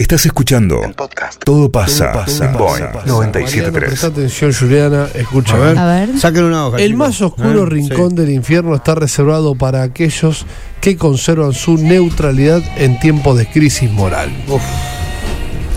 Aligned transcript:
Estás 0.00 0.24
escuchando 0.24 0.80
podcast. 0.96 1.44
Todo 1.44 1.70
pasa, 1.70 2.24
en 2.26 2.54
Boeing 2.54 2.84
97.3. 3.04 3.70
Presta 3.70 4.06
atención, 4.06 4.50
Juliana. 4.50 5.08
Escucha, 5.14 5.56
a 5.56 5.58
ver. 5.58 5.78
A 5.78 5.86
ver. 5.86 6.18
Saquen 6.18 6.44
una 6.44 6.68
hoja. 6.68 6.78
El 6.78 6.92
chicos. 6.92 6.98
más 6.98 7.20
oscuro 7.20 7.66
rincón 7.66 8.08
sí. 8.08 8.16
del 8.16 8.30
infierno 8.30 8.74
está 8.74 8.94
reservado 8.94 9.54
para 9.56 9.82
aquellos 9.82 10.46
que 10.80 10.96
conservan 10.96 11.52
su 11.52 11.76
neutralidad 11.76 12.62
en 12.78 12.98
tiempos 12.98 13.36
de 13.36 13.46
crisis 13.46 13.90
moral. 13.90 14.30
Voy, 14.48 14.60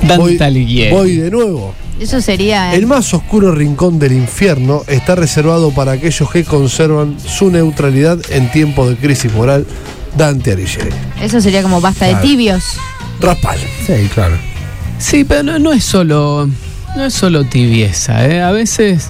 Dante 0.08 0.44
Alighieri. 0.46 0.96
voy 0.96 1.18
de 1.18 1.30
nuevo. 1.30 1.76
Eso 2.00 2.22
sería. 2.22 2.74
El 2.74 2.88
más 2.88 3.14
oscuro 3.14 3.52
rincón 3.54 4.00
del 4.00 4.14
infierno 4.14 4.84
está 4.88 5.16
reservado 5.16 5.72
para 5.72 5.92
aquellos 5.92 6.32
que 6.32 6.46
conservan 6.46 7.20
su 7.20 7.52
neutralidad 7.52 8.20
en 8.30 8.50
tiempos 8.54 8.88
de 8.88 8.96
crisis 8.96 9.34
moral. 9.34 9.66
Dante 10.18 10.52
Alighieri. 10.54 10.92
Eso 11.22 11.42
sería 11.42 11.62
como 11.64 11.82
basta 11.82 12.06
de 12.06 12.16
tibios. 12.16 12.64
Raspal. 13.20 13.60
Sí, 13.86 14.10
claro. 14.14 14.38
Sí, 15.00 15.24
pero 15.24 15.44
no, 15.44 15.60
no 15.60 15.74
es 15.74 15.84
solo 15.84 16.50
no 16.96 17.06
es 17.06 17.14
solo 17.14 17.44
tibieza, 17.44 18.28
¿eh? 18.28 18.42
A 18.42 18.52
veces, 18.52 19.10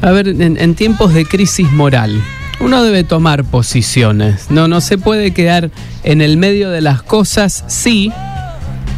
a 0.00 0.10
ver, 0.10 0.28
en, 0.28 0.56
en 0.58 0.74
tiempos 0.74 1.12
de 1.12 1.26
crisis 1.26 1.70
moral, 1.72 2.22
uno 2.60 2.82
debe 2.82 3.04
tomar 3.04 3.44
posiciones. 3.44 4.50
No, 4.50 4.66
no 4.66 4.80
se 4.80 4.98
puede 4.98 5.32
quedar 5.32 5.70
en 6.04 6.22
el 6.22 6.38
medio 6.38 6.70
de 6.70 6.80
las 6.80 7.02
cosas. 7.02 7.64
Sí, 7.68 8.10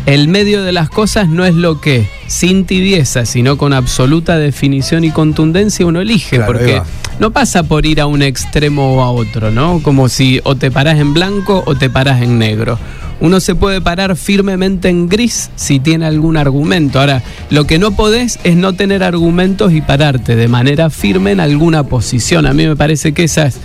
el 0.07 0.29
medio 0.29 0.62
de 0.62 0.73
las 0.73 0.88
cosas 0.88 1.29
no 1.29 1.45
es 1.45 1.55
lo 1.55 1.80
que, 1.80 2.09
sin 2.30 2.65
tibieza, 2.65 3.27
sino 3.27 3.59
con 3.59 3.73
absoluta 3.73 4.38
definición 4.38 5.02
y 5.02 5.11
contundencia, 5.11 5.84
uno 5.84 6.01
elige, 6.01 6.37
Claro, 6.37 6.52
porque 6.52 6.80
no 7.19 7.33
pasa 7.33 7.65
por 7.65 7.87
ir 7.87 8.01
a 8.01 8.07
un 8.07 8.23
extremo 8.23 8.95
o 8.95 9.02
a 9.02 9.11
otro, 9.11 9.51
¿no? 9.51 9.80
Como 9.83 10.09
si 10.09 10.41
o 10.45 10.55
te 10.55 10.71
parás 10.71 11.01
en 11.01 11.12
blanco 11.12 11.65
o 11.66 11.74
te 11.74 11.91
parás 11.91 12.23
en 12.23 12.38
negro. 12.38 12.79
Uno 13.19 13.41
se 13.41 13.57
puede 13.57 13.80
parar 13.80 14.15
firmemente 14.15 14.88
en 14.88 15.09
gris 15.09 15.51
si 15.57 15.80
tiene 15.80 16.07
algún 16.07 16.37
argumento. 16.37 17.01
Ahora, 17.01 17.21
lo 17.51 17.66
que 17.66 17.80
no 17.80 17.91
podés 17.91 18.38
es 18.45 18.55
no 18.55 18.74
tener 18.74 19.02
argumentos 19.02 19.73
y 19.73 19.80
pararte 19.80 20.37
de 20.37 20.47
manera 20.47 20.88
firme 20.88 21.32
en 21.32 21.41
alguna 21.41 21.82
posición. 21.82 22.47
A 22.47 22.52
mí 22.52 22.65
me 22.65 22.76
parece 22.76 23.13
que 23.13 23.24
esa 23.24 23.47
es 23.47 23.57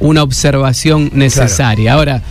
una 0.00 0.22
observación 0.22 1.10
necesaria. 1.14 1.94
Ahora, 1.94 2.22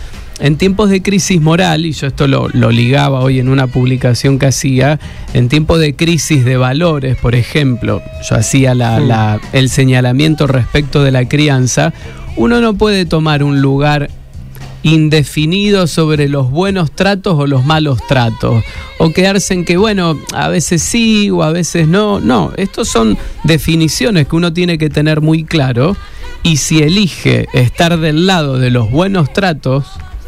en 0.42 0.56
tiempos 0.58 0.90
de 0.90 1.00
crisis 1.02 1.40
moral, 1.40 1.86
y 1.86 1.92
yo 1.92 2.08
esto 2.08 2.26
lo, 2.26 2.48
lo 2.52 2.70
ligaba 2.70 3.20
hoy 3.20 3.38
en 3.38 3.48
una 3.48 3.68
publicación 3.68 4.38
que 4.38 4.46
hacía, 4.46 4.98
en 5.32 5.48
tiempos 5.48 5.78
de 5.78 5.94
crisis 5.96 6.44
de 6.44 6.56
valores, 6.56 7.16
por 7.16 7.34
ejemplo, 7.34 8.02
yo 8.28 8.36
hacía 8.36 8.74
la- 8.74 8.98
la- 9.00 9.40
el 9.52 9.68
señalamiento 9.70 10.46
respecto 10.46 11.02
de 11.04 11.12
la 11.12 11.28
crianza, 11.28 11.94
uno 12.36 12.60
no 12.60 12.74
puede 12.74 13.06
tomar 13.06 13.42
un 13.44 13.60
lugar 13.62 14.10
indefinido 14.82 15.86
sobre 15.86 16.28
los 16.28 16.50
buenos 16.50 16.90
tratos 16.90 17.38
o 17.38 17.46
los 17.46 17.64
malos 17.64 17.98
tratos, 18.08 18.64
o 18.98 19.12
quedarse 19.12 19.54
en 19.54 19.64
que, 19.64 19.76
bueno, 19.76 20.18
a 20.34 20.48
veces 20.48 20.82
sí 20.82 21.30
o 21.30 21.44
a 21.44 21.52
veces 21.52 21.86
no. 21.86 22.18
No, 22.18 22.52
estos 22.56 22.88
son 22.88 23.16
definiciones 23.44 24.26
que 24.26 24.34
uno 24.34 24.52
tiene 24.52 24.78
que 24.78 24.90
tener 24.90 25.20
muy 25.20 25.44
claro, 25.44 25.96
y 26.42 26.56
si 26.56 26.80
elige 26.82 27.46
estar 27.52 28.00
del 28.00 28.26
lado 28.26 28.58
de 28.58 28.70
los 28.70 28.90
buenos 28.90 29.32
tratos, 29.32 29.84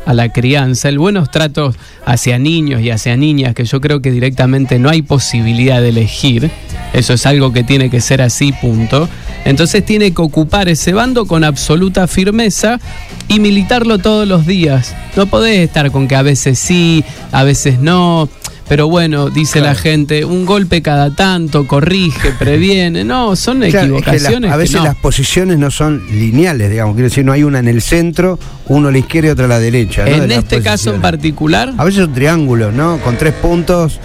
a 0.07 0.15
la 0.15 0.33
crianza, 0.33 0.89
el 0.89 0.99
buenos 0.99 1.31
tratos 1.31 1.77
hacia 2.05 2.39
niños 2.39 2.81
y 2.83 2.91
hacia 2.91 3.17
niñas, 3.17 3.55
que 3.55 3.65
yo 3.65 3.81
creo 3.81 4.03
que 4.03 4.11
directamente 4.11 4.79
no 4.79 4.91
hay 4.91 5.03
posibilidad 5.03 5.81
de 5.81 5.91
elegir, 5.91 6.51
eso 6.93 7.13
es 7.13 7.27
algo 7.27 7.53
que 7.53 7.65
tiene 7.65 7.91
que 7.91 8.01
ser 8.01 8.23
así, 8.23 8.53
punto. 8.53 9.09
Entonces 9.45 9.85
tiene 9.85 10.15
que 10.15 10.23
ocupar 10.23 10.69
ese 10.69 10.93
bando 10.93 11.27
con 11.27 11.45
absoluta 11.45 12.07
firmeza 12.07 12.81
y 13.29 13.41
militarlo 13.41 13.99
todos 13.99 14.27
los 14.27 14.47
días. 14.47 14.95
No 15.17 15.27
podés 15.27 15.59
estar 15.59 15.91
con 15.91 16.09
que 16.09 16.17
a 16.17 16.23
veces 16.23 16.59
sí, 16.59 17.05
a 17.33 17.45
veces 17.45 17.79
no. 17.79 18.29
Pero 18.69 18.89
bueno, 18.89 19.29
dice 19.29 19.61
la 19.61 19.75
gente, 19.75 20.25
un 20.25 20.47
golpe 20.47 20.81
cada 20.81 21.15
tanto, 21.15 21.67
corrige, 21.67 22.31
previene. 22.39 23.05
No, 23.05 23.37
son 23.37 23.61
Claro, 23.61 23.67
es 23.69 23.73
que 23.73 23.77
las- 23.79 23.87
equivocaciones. 24.23 24.51
a 24.51 24.55
que 24.55 24.59
veces 24.59 24.77
no. 24.77 24.85
las 24.85 24.95
posiciones 24.97 25.59
no 25.59 25.71
son 25.71 26.03
lineales, 26.11 26.71
digamos. 26.71 26.95
Quiero 26.95 27.09
decir, 27.11 27.25
no 27.25 27.33
hay 27.33 27.43
una 27.43 27.59
en 27.59 27.69
el 27.69 27.83
centro, 27.83 28.39
uno 28.69 28.89
a 28.89 28.93
la 28.93 28.99
izquierda 28.99 29.29
y 29.29 29.31
otra 29.33 29.45
a 29.45 29.49
la 29.49 29.59
derecha. 29.59 30.05
¿no? 30.07 30.11
En 30.13 30.29
de 30.29 30.37
este 30.37 30.63
caso 30.63 30.95
en 30.95 31.01
particular, 31.03 31.73
A 31.77 31.85
veces 31.85 32.05
son 32.05 32.15
triángulos, 32.15 32.73
¿no? 32.73 32.99
Con 33.01 33.19
tres 33.19 33.35
puntos, 33.35 34.01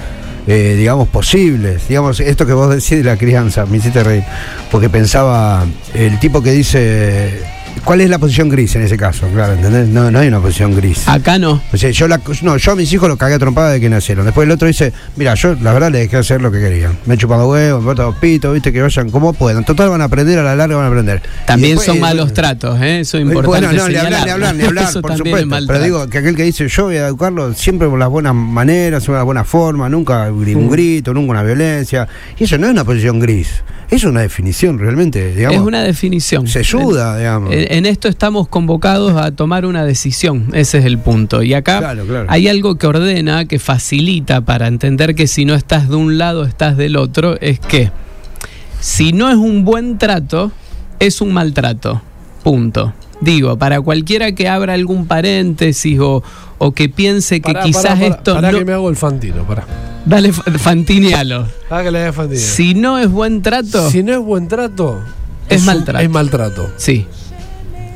eh, 0.46 0.76
digamos, 0.78 1.08
posibles. 1.08 1.88
Digamos, 1.88 2.20
esto 2.20 2.46
que 2.46 2.52
vos 2.54 2.70
decís 2.70 2.90
de 2.98 3.04
la 3.04 3.16
crianza, 3.16 3.66
me 3.66 3.78
hiciste 3.78 4.04
reír. 4.04 4.24
Porque 4.72 4.90
pensaba, 4.90 5.66
el 5.94 6.20
tipo 6.20 6.44
que 6.44 6.52
dice, 6.52 7.44
¿cuál 7.84 8.02
es 8.02 8.10
la 8.10 8.20
posición 8.20 8.50
gris 8.50 8.76
en 8.76 8.84
ese 8.84 8.98
caso? 8.98 9.28
Claro, 9.34 9.54
¿entendés? 9.54 9.88
No, 9.88 10.12
no 10.12 10.20
hay 10.20 10.28
una 10.28 10.40
posición 10.40 10.76
gris. 10.76 11.08
acá 11.08 11.38
no. 11.38 11.62
O 11.72 11.78
sea, 11.78 11.90
yo, 11.92 12.08
la, 12.08 12.20
no, 12.42 12.58
yo 12.58 12.72
a 12.72 12.76
mis 12.76 12.92
hijos 12.94 13.10
los 13.10 13.18
cagué 13.18 13.36
a 13.36 13.40
trompada 13.40 13.72
de 13.72 13.80
que 13.80 13.90
nacieron. 13.90 14.26
Después 14.26 14.46
el 14.46 14.52
otro 14.52 14.68
dice, 14.68 14.94
mira, 15.16 15.34
yo 15.36 15.56
la 15.56 15.74
verdad 15.74 15.92
les 15.92 16.02
dejé 16.04 16.18
hacer 16.18 16.42
lo 16.42 16.52
que 16.52 16.60
querían. 16.60 16.98
Me 17.06 17.16
he 17.16 17.18
chupado 17.18 17.50
huevos, 17.50 17.82
me 17.82 17.86
he 17.86 17.94
botado 17.94 18.14
pito, 18.14 18.52
viste, 18.54 18.72
que 18.72 18.82
vayan 18.82 19.10
como 19.10 19.34
puedan. 19.34 19.64
Total 19.66 19.90
van 19.90 20.02
a 20.02 20.06
aprender, 20.06 20.40
a 20.40 20.44
la 20.44 20.56
larga 20.56 20.76
van 20.76 20.86
a 20.86 20.90
aprender. 20.90 21.22
También 21.46 21.76
después, 21.76 21.88
son 21.88 21.98
eh, 21.98 22.02
malos 22.02 22.34
tratos, 22.34 22.80
¿eh? 22.82 23.02
eso 23.02 23.18
es 23.18 23.24
importante. 23.24 23.48
bueno, 23.48 23.72
no, 23.74 23.90
ni 23.90 23.96
hablar, 23.96 24.26
ni 24.26 24.32
hablar, 24.32 24.56
ni 24.56 24.64
hablar, 24.64 24.94
por 25.02 25.18
supuesto. 25.18 25.56
Pero 25.68 25.84
digo 25.84 26.08
que 26.08 26.18
aquel 26.20 26.36
que 26.36 26.44
dice 26.44 26.68
yo 26.68 26.86
voy 26.86 26.98
a 26.98 27.08
educarlo 27.08 27.54
siempre 27.54 27.88
por 27.88 28.00
las 28.00 28.10
buenas 28.10 28.34
maneras, 28.34 29.08
una 29.08 29.24
buena 29.24 29.44
forma, 29.44 29.90
nunca 29.90 30.32
un 30.32 30.70
grito, 30.70 31.14
nunca 31.14 31.32
una 31.32 31.44
violencia. 31.44 32.08
Y 32.38 32.44
eso 32.44 32.58
no 32.58 32.68
es 32.68 32.74
una 32.74 32.84
posición 32.84 33.20
gris, 33.20 33.64
es 33.90 34.04
una 34.04 34.22
definición 34.22 34.78
realmente, 34.78 35.34
digamos. 35.34 35.56
es 35.60 35.66
una 35.66 35.84
definición. 35.84 36.48
Se 36.48 36.60
ayuda, 36.60 37.18
digamos. 37.18 37.52
En, 37.52 37.72
en 37.72 37.86
esto 37.86 38.08
estamos 38.08 38.48
convocados 38.48 39.16
a 39.18 39.32
tomar 39.32 39.66
una 39.66 39.84
decisión, 39.84 40.48
ese 40.54 40.78
es 40.78 40.86
el 40.86 41.00
punto. 41.00 41.42
Y 41.42 41.54
acá 41.54 41.80
Claro, 41.80 42.06
claro. 42.06 42.28
hay 42.30 42.48
algo 42.48 42.78
que 42.78 42.88
ordena, 42.88 43.46
que 43.46 43.58
facilita 43.60 44.42
para 44.42 44.68
entender 44.68 45.16
que 45.16 45.28
si 45.28 45.46
no 45.46 45.56
estás 45.56 45.90
de 45.90 45.96
un 45.96 46.18
lado, 46.18 46.46
estás 46.46 46.78
del 46.78 46.98
otro, 46.98 47.40
es 47.42 47.60
que 47.60 47.92
si 48.80 49.12
no 49.12 49.30
es 49.30 49.36
un 49.36 49.66
buen 49.66 49.98
trato, 49.98 50.52
es 51.00 51.22
un 51.22 51.34
maltrato. 51.34 52.02
Punto. 52.44 52.94
Digo, 53.22 53.58
para 53.58 53.82
cualquiera 53.82 54.32
que 54.34 54.48
abra 54.48 54.74
algún 54.74 55.06
paréntesis 55.06 56.00
o, 56.00 56.24
o 56.58 56.72
que 56.72 56.88
piense 56.88 57.42
que 57.42 57.52
Pará, 57.52 57.64
quizás 57.66 57.84
pará, 57.84 57.96
pará, 57.96 58.08
esto 58.08 58.34
pará 58.36 58.52
no... 58.52 58.60
que 58.60 58.66
me 58.66 58.74
hago 58.74 58.90
el 58.90 58.96
fantino, 58.96 59.44
pará. 59.44 59.66
Dale, 60.10 60.34
fa- 60.34 60.44
fantinealo. 60.58 61.48
Pará 61.70 61.84
que 61.84 61.92
le 61.92 62.00
haga 62.02 62.14
fantino. 62.14 62.40
Si 62.42 62.74
no 62.74 62.98
es 62.98 63.10
buen 63.10 63.42
trato, 63.42 63.90
Si 63.92 64.02
no 64.04 64.14
es 64.14 64.20
buen 64.20 64.48
trato, 64.48 65.00
Es 65.48 65.64
maltrato. 65.66 66.04
Es 66.04 66.10
maltrato. 66.10 66.70
Sí. 66.78 67.06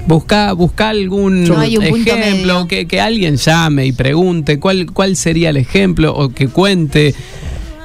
Busca, 0.05 0.51
busca 0.53 0.89
algún 0.89 1.45
No 1.45 1.61
ejemplo, 1.63 2.67
que, 2.67 2.87
que 2.87 2.99
alguien 2.99 3.37
llame 3.37 3.85
y 3.85 3.91
pregunte 3.93 4.59
cuál, 4.59 4.91
cuál 4.91 5.15
sería 5.15 5.49
el 5.49 5.57
ejemplo 5.57 6.13
o 6.13 6.29
que 6.29 6.49
cuente. 6.49 7.15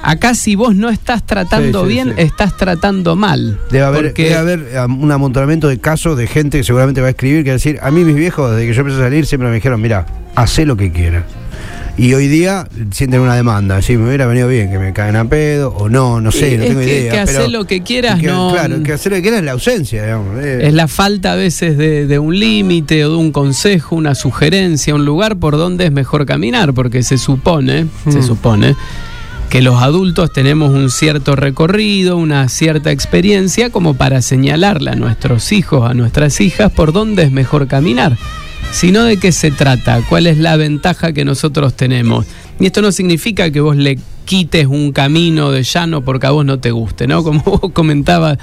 Acá 0.01 0.33
si 0.35 0.55
vos 0.55 0.75
no 0.75 0.89
estás 0.89 1.25
tratando 1.25 1.83
Sí, 1.83 1.87
sí, 1.89 1.93
bien, 1.93 2.09
sí. 2.15 2.21
estás 2.21 2.55
tratando 2.57 3.15
mal. 3.15 3.59
Debe 3.71 3.85
haber, 3.85 4.03
Porque- 4.07 4.23
debe 4.25 4.35
haber 4.35 4.59
un 4.89 5.11
amontonamiento 5.11 5.67
de 5.69 5.79
casos 5.79 6.17
de 6.17 6.27
gente 6.27 6.57
que 6.57 6.63
seguramente 6.63 7.01
va 7.01 7.07
a 7.07 7.11
escribir 7.11 7.43
que 7.43 7.49
va 7.51 7.53
a 7.53 7.57
decir, 7.57 7.79
a 7.81 7.89
mí 7.91 8.03
mis 8.03 8.15
viejos 8.15 8.51
desde 8.51 8.67
que 8.67 8.73
yo 8.73 8.81
empecé 8.81 8.99
a 8.99 9.03
salir 9.05 9.25
siempre 9.25 9.49
me 9.49 9.55
dijeron, 9.55 9.81
mira, 9.81 10.05
hacé 10.35 10.65
lo 10.65 10.75
que 10.77 10.91
quieras. 10.91 11.23
Y 11.99 12.13
hoy 12.13 12.29
día 12.29 12.65
sienten 12.91 13.19
una 13.19 13.35
demanda, 13.35 13.81
si 13.81 13.97
me 13.97 14.07
hubiera 14.07 14.25
venido 14.25 14.47
bien 14.47 14.71
que 14.71 14.79
me 14.79 14.93
caen 14.93 15.17
a 15.17 15.25
pedo 15.25 15.71
o 15.77 15.89
no, 15.89 16.21
no 16.21 16.31
sé, 16.31 16.57
no 16.57 16.63
tengo 16.63 16.79
que, 16.79 16.85
idea. 17.01 17.11
que 17.11 17.25
pero- 17.25 17.39
hacer 17.39 17.51
lo 17.51 17.65
que 17.65 17.81
quieras 17.83 18.21
que, 18.21 18.27
no. 18.27 18.51
Claro, 18.53 18.81
que 18.83 18.93
hacer 18.93 19.11
lo 19.11 19.17
que 19.17 19.21
quieras 19.23 19.39
es 19.41 19.45
la 19.45 19.51
ausencia, 19.51 20.03
digamos. 20.03 20.41
eh. 20.41 20.59
Es 20.67 20.73
la 20.73 20.87
falta 20.87 21.33
a 21.33 21.35
veces 21.35 21.77
de, 21.77 22.07
de 22.07 22.17
un 22.17 22.39
límite 22.39 23.03
o 23.03 23.09
de 23.11 23.17
un 23.17 23.33
consejo, 23.33 23.97
una 23.97 24.15
sugerencia, 24.15 24.95
un 24.95 25.03
lugar 25.03 25.35
por 25.39 25.57
donde 25.57 25.87
es 25.87 25.91
mejor 25.91 26.25
caminar, 26.25 26.73
porque 26.73 27.03
se 27.03 27.17
supone, 27.17 27.87
se 28.09 28.23
supone 28.23 28.77
que 29.49 29.61
los 29.61 29.81
adultos 29.81 30.31
tenemos 30.31 30.69
un 30.69 30.89
cierto 30.89 31.35
recorrido, 31.35 32.15
una 32.15 32.47
cierta 32.47 32.91
experiencia 32.91 33.71
como 33.71 33.95
para 33.95 34.21
señalarle 34.21 34.91
a 34.91 34.95
nuestros 34.95 35.51
hijos, 35.51 35.89
a 35.89 35.93
nuestras 35.93 36.39
hijas, 36.39 36.71
por 36.71 36.93
dónde 36.93 37.23
es 37.23 37.31
mejor 37.33 37.67
caminar. 37.67 38.15
Sino 38.71 39.03
de 39.03 39.17
qué 39.17 39.31
se 39.31 39.51
trata, 39.51 40.01
cuál 40.07 40.27
es 40.27 40.37
la 40.37 40.55
ventaja 40.55 41.11
que 41.11 41.25
nosotros 41.25 41.73
tenemos. 41.73 42.25
Y 42.59 42.67
esto 42.67 42.81
no 42.81 42.91
significa 42.91 43.51
que 43.51 43.61
vos 43.61 43.75
le 43.75 43.97
quites 44.25 44.67
un 44.67 44.91
camino 44.91 45.49
de 45.51 45.63
llano 45.63 46.03
porque 46.03 46.27
a 46.27 46.31
vos 46.31 46.45
no 46.45 46.59
te 46.59 46.71
guste, 46.71 47.07
¿no? 47.07 47.23
Como 47.23 47.41
vos 47.61 47.71
comentabas, 47.73 48.37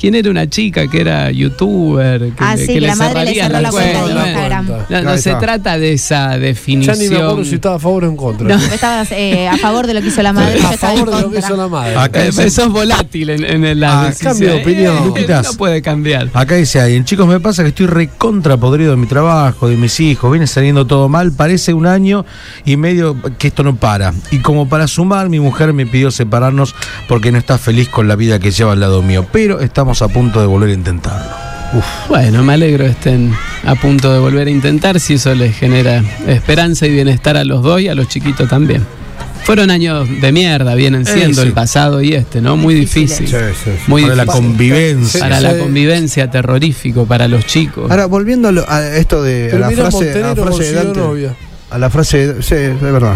¿quién 0.00 0.14
era 0.14 0.30
una 0.30 0.48
chica 0.48 0.88
que 0.88 1.00
era 1.02 1.30
youtuber? 1.30 2.20
Que, 2.32 2.32
Ah, 2.38 2.56
le- 2.56 2.66
sí, 2.66 2.72
que 2.74 2.80
la 2.80 2.96
madre 2.96 3.24
le 3.26 3.34
cerraría 3.34 3.46
cerró 3.46 3.60
la 3.60 3.70
cuenta 3.70 4.04
de 4.06 4.10
Instagram. 4.12 4.66
No, 4.88 5.02
no 5.02 5.10
Ahí 5.10 5.18
se 5.18 5.34
trata 5.34 5.78
de 5.78 5.92
esa 5.92 6.30
Ya 6.32 6.38
definición. 6.38 6.98
ni 6.98 7.08
me 7.08 7.16
acuerdo 7.16 7.44
si 7.44 7.54
estaba 7.56 7.74
a 7.76 7.78
favor 7.78 8.04
o 8.04 8.08
en 8.08 8.16
contra. 8.16 8.48
No. 8.48 8.54
Estabas 8.72 9.12
eh, 9.12 9.46
a 9.48 9.56
favor 9.58 9.86
de 9.86 9.94
lo 9.94 10.00
que 10.00 10.08
hizo 10.08 10.22
la 10.22 10.32
madre. 10.32 10.58
a 10.62 10.72
en 10.72 10.78
favor 10.78 10.98
de 11.10 11.10
lo 11.12 11.16
que 11.18 11.22
contra. 11.24 11.40
hizo 11.40 11.56
la 11.56 11.68
madre. 11.68 11.96
Acá 11.96 12.22
Eh, 12.22 12.26
dice- 12.26 12.46
Eso 12.46 12.62
es 12.64 12.68
volátil 12.70 13.30
en, 13.30 13.64
en 13.64 13.80
la 13.80 14.06
Ah, 14.08 14.12
cambio 14.18 14.54
de 14.54 14.60
opinión. 14.62 14.96
Eh, 14.96 15.06
Luquitas. 15.06 15.44
no 15.46 15.52
puede 15.54 15.82
cambiar. 15.82 16.28
Acá 16.32 16.54
dice 16.56 16.80
alguien, 16.80 17.04
chicos, 17.04 17.26
me 17.28 17.38
pasa 17.40 17.62
que 17.62 17.68
estoy 17.68 17.86
recontra 17.86 18.56
podrido 18.56 18.92
de 18.92 18.96
mi 18.96 19.06
trabajo, 19.06 19.68
de 19.68 19.76
mis 19.76 20.00
hijos, 20.00 20.30
viene 20.30 20.46
saliendo 20.46 20.86
todo 20.86 21.08
mal, 21.08 21.32
parece 21.32 21.74
un 21.74 21.86
año 21.86 22.24
y 22.64 22.76
medio 22.76 23.16
que 23.38 23.48
esto 23.48 23.62
no 23.62 23.76
para. 23.76 24.12
Y 24.30 24.38
como 24.38 24.68
para 24.68 24.86
sumar, 24.88 25.28
mi 25.28 25.40
mujer 25.40 25.72
me 25.72 25.86
pidió 25.86 26.10
separarnos 26.10 26.74
porque 27.08 27.30
no 27.32 27.38
está 27.38 27.58
feliz 27.58 27.88
con 27.88 28.08
la 28.08 28.16
vida 28.16 28.38
que 28.38 28.50
lleva 28.50 28.72
al 28.72 28.80
lado 28.80 29.02
mío, 29.02 29.26
pero 29.30 29.60
estamos 29.60 29.89
a 30.02 30.08
punto 30.08 30.40
de 30.40 30.46
volver 30.46 30.70
a 30.70 30.74
intentarlo. 30.74 31.30
Bueno, 32.08 32.42
me 32.42 32.54
alegro 32.54 32.84
estén 32.84 33.32
a 33.64 33.74
punto 33.76 34.12
de 34.12 34.18
volver 34.18 34.48
a 34.48 34.50
intentar 34.50 34.98
si 34.98 35.14
eso 35.14 35.34
les 35.34 35.56
genera 35.56 36.02
esperanza 36.26 36.86
y 36.86 36.90
bienestar 36.90 37.36
a 37.36 37.44
los 37.44 37.62
dos 37.62 37.80
y 37.80 37.88
a 37.88 37.94
los 37.94 38.08
chiquitos 38.08 38.48
también. 38.48 38.84
Fueron 39.44 39.70
años 39.70 40.08
de 40.20 40.32
mierda, 40.32 40.74
vienen 40.74 41.06
siendo 41.06 41.40
sí. 41.42 41.48
el 41.48 41.52
pasado 41.54 42.02
y 42.02 42.14
este, 42.14 42.40
¿no? 42.40 42.56
Muy 42.56 42.74
difícil. 42.74 43.26
Sí, 43.28 43.34
sí, 43.34 43.54
sí. 43.64 43.70
Muy 43.86 44.02
Para 44.02 44.14
la 44.16 44.26
convivencia. 44.26 45.20
Para 45.20 45.38
Sí, 45.38 45.42
la 45.44 45.58
convivencia 45.58 46.30
terrorífico, 46.30 47.06
para 47.06 47.26
los 47.28 47.46
chicos. 47.46 47.90
Ahora, 47.90 48.06
volviendo 48.06 48.48
a, 48.48 48.52
lo- 48.52 48.68
a 48.68 48.96
esto 48.96 49.22
de 49.22 49.50
a 49.52 49.58
la 49.58 49.70
frase, 49.70 50.12
a 50.22 50.34
la 50.34 50.36
frase 50.36 50.62
de 50.64 50.72
Dante, 50.72 51.00
novia. 51.00 51.34
a 51.70 51.78
la 51.78 51.88
frase, 51.90 52.34
de- 52.34 52.42
sí, 52.42 52.54
es 52.54 52.80
verdad. 52.80 53.14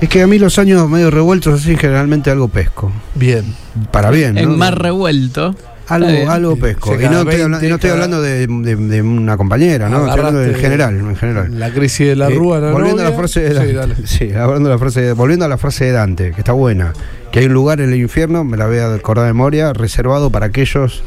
Es 0.00 0.08
que 0.08 0.22
a 0.22 0.26
mí 0.26 0.38
los 0.38 0.58
años 0.58 0.88
medio 0.88 1.10
revueltos 1.10 1.60
así 1.60 1.76
generalmente 1.76 2.30
algo 2.30 2.48
pesco. 2.48 2.90
Bien. 3.14 3.44
Para 3.90 4.10
bien, 4.10 4.34
¿no? 4.34 4.40
en 4.40 4.56
mar 4.58 4.80
revuelto. 4.80 5.54
Algo, 5.88 6.30
algo 6.30 6.56
pesco. 6.56 6.94
Y 6.94 6.98
no 6.98 7.20
estoy, 7.20 7.24
20, 7.24 7.42
hablando, 7.42 7.66
y 7.66 7.68
no 7.70 7.74
estoy 7.76 7.90
cada- 7.90 8.04
hablando 8.04 8.22
de, 8.22 8.46
de- 8.46 8.76
de 8.76 9.02
una 9.02 9.36
compañera, 9.36 9.88
¿no? 9.88 9.98
Estoy 10.06 10.18
hablando 10.18 10.44
en 10.44 10.54
general, 10.54 10.96
en 10.96 11.16
general. 11.16 11.58
La 11.58 11.70
crisis 11.72 12.08
de 12.08 12.16
la 12.16 12.28
Eh, 12.28 12.34
rúa, 12.34 12.58
la 12.60 12.70
volviendo 12.72 13.00
a 13.00 13.04
la 13.04 13.10
novia. 13.10 13.18
frase 13.18 13.40
de 13.40 13.48
Sí, 13.48 13.54
Dante, 13.54 13.72
dale. 13.72 13.94
sí, 14.04 14.32
hablando 14.32 14.68
de 14.68 14.74
la 14.74 14.78
frase 14.78 15.00
de- 15.00 15.12
volviendo 15.12 15.44
a 15.44 15.48
la 15.48 15.56
frase 15.58 15.86
de 15.86 15.92
Dante, 15.92 16.32
que 16.32 16.40
está 16.40 16.52
buena, 16.52 16.92
que 17.32 17.38
hay 17.40 17.46
un 17.46 17.54
lugar 17.54 17.80
en 17.80 17.92
el 17.92 17.98
infierno, 18.00 18.44
me 18.44 18.56
la 18.56 18.66
voy 18.66 18.78
a 18.78 18.92
acordar 18.94 19.26
de 19.26 19.32
memoria, 19.32 19.72
reservado 19.72 20.30
para 20.30 20.46
aquellos 20.46 21.02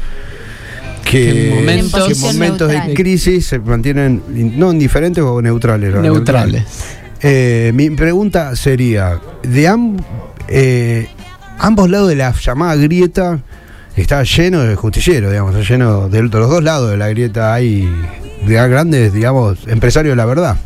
que 1.04 1.48
en 1.50 1.54
momentos- 1.56 2.06
que 2.06 2.12
en 2.14 2.20
momentos 2.20 2.68
de 2.70 2.94
crisis 2.94 3.46
se 3.46 3.58
mantienen 3.58 4.22
no 4.56 4.72
indiferentes 4.72 5.22
o 5.22 5.40
neutrales. 5.42 5.92
¿no? 5.94 6.00
Neutrales. 6.00 6.64
Eh, 7.20 7.70
mi 7.74 7.90
pregunta 7.90 8.56
sería, 8.56 9.20
de 9.42 9.70
eh, 10.48 11.06
ambos 11.58 11.88
lados 11.90 12.08
de 12.08 12.16
la 12.16 12.32
llamada 12.32 12.74
grieta 12.76 13.40
está 13.96 14.22
lleno 14.24 14.60
de 14.60 14.74
justicieros, 14.76 15.30
digamos, 15.30 15.54
está 15.54 15.68
lleno 15.68 16.08
de, 16.08 16.22
de 16.22 16.28
los 16.38 16.50
dos 16.50 16.62
lados 16.62 16.90
de 16.90 16.96
la 16.96 17.08
grieta 17.08 17.52
hay 17.54 17.88
de 18.46 18.54
grandes, 18.68 19.12
digamos, 19.12 19.58
empresarios 19.66 20.12
de 20.12 20.16
la 20.16 20.24
verdad. 20.24 20.56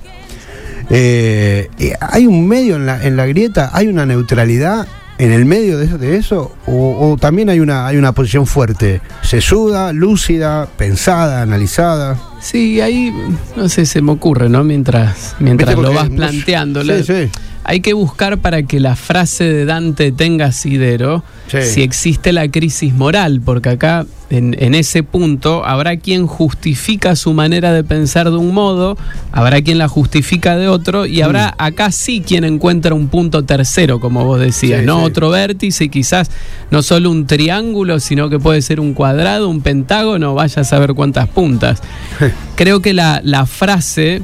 Eh, 0.88 1.68
eh, 1.78 1.92
¿Hay 2.00 2.26
un 2.26 2.46
medio 2.46 2.76
en 2.76 2.86
la, 2.86 3.02
en 3.04 3.16
la 3.16 3.26
grieta? 3.26 3.70
¿Hay 3.72 3.88
una 3.88 4.06
neutralidad 4.06 4.86
en 5.18 5.32
el 5.32 5.44
medio 5.44 5.78
de 5.78 5.86
eso? 5.86 5.98
De 5.98 6.16
eso 6.16 6.54
o, 6.66 7.10
o 7.12 7.16
también 7.16 7.48
hay 7.50 7.58
una, 7.58 7.86
hay 7.86 7.96
una 7.96 8.12
posición 8.12 8.46
fuerte, 8.46 9.00
sesuda, 9.22 9.92
lúcida, 9.92 10.68
pensada, 10.76 11.42
analizada? 11.42 12.16
Sí, 12.40 12.80
ahí, 12.80 13.12
no 13.56 13.68
sé, 13.68 13.84
se 13.86 14.00
me 14.00 14.12
ocurre, 14.12 14.48
¿no? 14.48 14.62
Mientras, 14.62 15.34
mientras 15.40 15.74
lo 15.76 15.92
vas 15.92 16.08
no- 16.08 16.16
planteando. 16.16 16.84
Sí, 16.84 17.02
sí. 17.04 17.30
Hay 17.68 17.80
que 17.80 17.94
buscar 17.94 18.38
para 18.38 18.62
que 18.62 18.78
la 18.78 18.94
frase 18.94 19.42
de 19.44 19.64
Dante 19.64 20.12
tenga 20.12 20.46
asidero 20.46 21.24
Sí. 21.48 21.58
si 21.62 21.82
existe 21.82 22.32
la 22.32 22.48
crisis 22.48 22.92
moral, 22.94 23.40
porque 23.44 23.70
acá, 23.70 24.04
en, 24.30 24.56
en 24.58 24.74
ese 24.74 25.02
punto, 25.04 25.64
habrá 25.64 25.96
quien 25.96 26.26
justifica 26.26 27.14
su 27.16 27.32
manera 27.34 27.72
de 27.72 27.82
pensar 27.84 28.30
de 28.30 28.36
un 28.36 28.52
modo, 28.54 28.96
habrá 29.32 29.62
quien 29.62 29.78
la 29.78 29.86
justifica 29.88 30.56
de 30.56 30.68
otro, 30.68 31.06
y 31.06 31.22
habrá 31.22 31.48
Mm. 31.50 31.54
acá 31.62 31.90
sí 31.92 32.22
quien 32.26 32.42
encuentra 32.44 32.94
un 32.94 33.06
punto 33.08 33.44
tercero, 33.44 33.98
como 34.00 34.24
vos 34.24 34.40
decías, 34.40 34.80
Sí, 34.80 34.86
¿no? 34.86 34.98
sí. 35.00 35.04
Otro 35.06 35.30
vértice, 35.30 35.84
y 35.84 35.88
quizás 35.88 36.30
no 36.70 36.82
solo 36.82 37.10
un 37.10 37.26
triángulo, 37.26 38.00
sino 38.00 38.28
que 38.28 38.38
puede 38.40 38.62
ser 38.62 38.78
un 38.80 38.92
cuadrado, 38.94 39.48
un 39.48 39.60
pentágono, 39.60 40.34
vaya 40.34 40.62
a 40.62 40.64
saber 40.64 40.94
cuántas 40.94 41.28
puntas. 41.28 41.80
Creo 42.56 42.80
que 42.80 42.92
la, 42.94 43.20
la 43.22 43.46
frase 43.46 44.22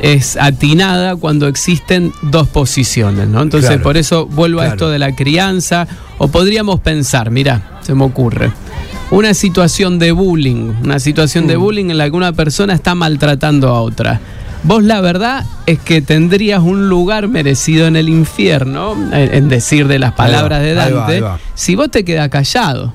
es 0.00 0.36
atinada 0.36 1.16
cuando 1.16 1.48
existen 1.48 2.12
dos 2.22 2.48
posiciones, 2.48 3.28
¿no? 3.28 3.42
Entonces, 3.42 3.70
Claro. 3.70 3.82
por 3.82 3.96
eso 3.96 4.26
vuelvo 4.26 4.60
a 4.60 4.66
esto 4.68 4.90
de 4.90 4.98
la 4.98 5.14
crianza, 5.14 5.86
o 6.18 6.28
podríamos 6.28 6.80
pensar, 6.80 7.30
mira, 7.30 7.78
se 7.82 7.94
me 7.94 8.04
ocurre, 8.04 8.52
una 9.10 9.34
situación 9.34 9.98
de 9.98 10.12
bullying, 10.12 10.72
una 10.82 10.98
situación 10.98 11.44
Mm. 11.44 11.48
de 11.48 11.56
bullying 11.56 11.90
en 11.90 11.98
la 11.98 12.10
que 12.10 12.16
una 12.16 12.32
persona 12.32 12.74
está 12.74 12.94
maltratando 12.94 13.68
a 13.68 13.80
otra. 13.80 14.20
Vos 14.64 14.82
la 14.82 15.00
verdad 15.00 15.44
es 15.66 15.78
que 15.78 16.02
tendrías 16.02 16.60
un 16.60 16.88
lugar 16.88 17.28
merecido 17.28 17.86
en 17.86 17.94
el 17.94 18.08
infierno, 18.08 18.94
en, 19.12 19.32
en 19.34 19.48
decir 19.48 19.86
de 19.86 19.98
las 20.00 20.12
palabras 20.12 20.60
de 20.60 20.70
ahí 20.80 20.92
va, 20.92 20.98
Dante, 21.00 21.12
ahí 21.14 21.20
va. 21.20 21.38
si 21.54 21.76
vos 21.76 21.90
te 21.90 22.04
quedas 22.04 22.28
callado. 22.30 22.92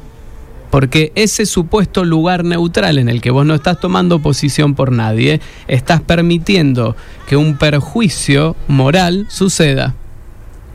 Porque 0.71 1.11
ese 1.15 1.45
supuesto 1.45 2.03
lugar 2.05 2.43
neutral 2.43 2.97
en 2.97 3.09
el 3.09 3.21
que 3.21 3.29
vos 3.29 3.45
no 3.45 3.53
estás 3.53 3.79
tomando 3.79 4.19
posición 4.19 4.73
por 4.73 4.91
nadie, 4.91 5.41
estás 5.67 6.01
permitiendo 6.01 6.95
que 7.27 7.35
un 7.35 7.57
perjuicio 7.57 8.55
moral 8.67 9.27
suceda. 9.29 9.95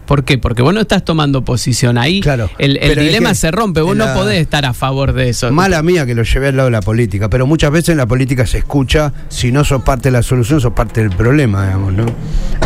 ¿Por 0.06 0.24
qué? 0.24 0.38
Porque 0.38 0.62
vos 0.62 0.72
no 0.72 0.80
estás 0.80 1.04
tomando 1.04 1.44
posición. 1.44 1.98
Ahí 1.98 2.20
Claro, 2.20 2.48
el, 2.58 2.76
el 2.78 2.92
es 2.92 3.04
dilema 3.04 3.30
que 3.30 3.34
se 3.34 3.50
rompe. 3.50 3.80
Vos 3.80 3.96
no 3.96 4.06
podés 4.14 4.40
estar 4.40 4.64
a 4.64 4.72
favor 4.72 5.12
de 5.12 5.28
eso. 5.28 5.50
Mala 5.52 5.82
mía 5.82 6.06
que 6.06 6.14
lo 6.14 6.22
llevé 6.22 6.48
al 6.48 6.56
lado 6.56 6.68
de 6.68 6.72
la 6.72 6.80
política, 6.82 7.28
pero 7.28 7.46
muchas 7.46 7.70
veces 7.70 7.90
en 7.90 7.98
la 7.98 8.06
política 8.06 8.46
se 8.46 8.58
escucha, 8.58 9.12
si 9.28 9.52
no 9.52 9.64
sos 9.64 9.82
parte 9.82 10.08
de 10.08 10.12
la 10.12 10.22
solución, 10.22 10.60
sos 10.60 10.72
parte 10.72 11.00
del 11.02 11.10
problema, 11.10 11.64
digamos, 11.66 11.92
¿no? 11.92 12.06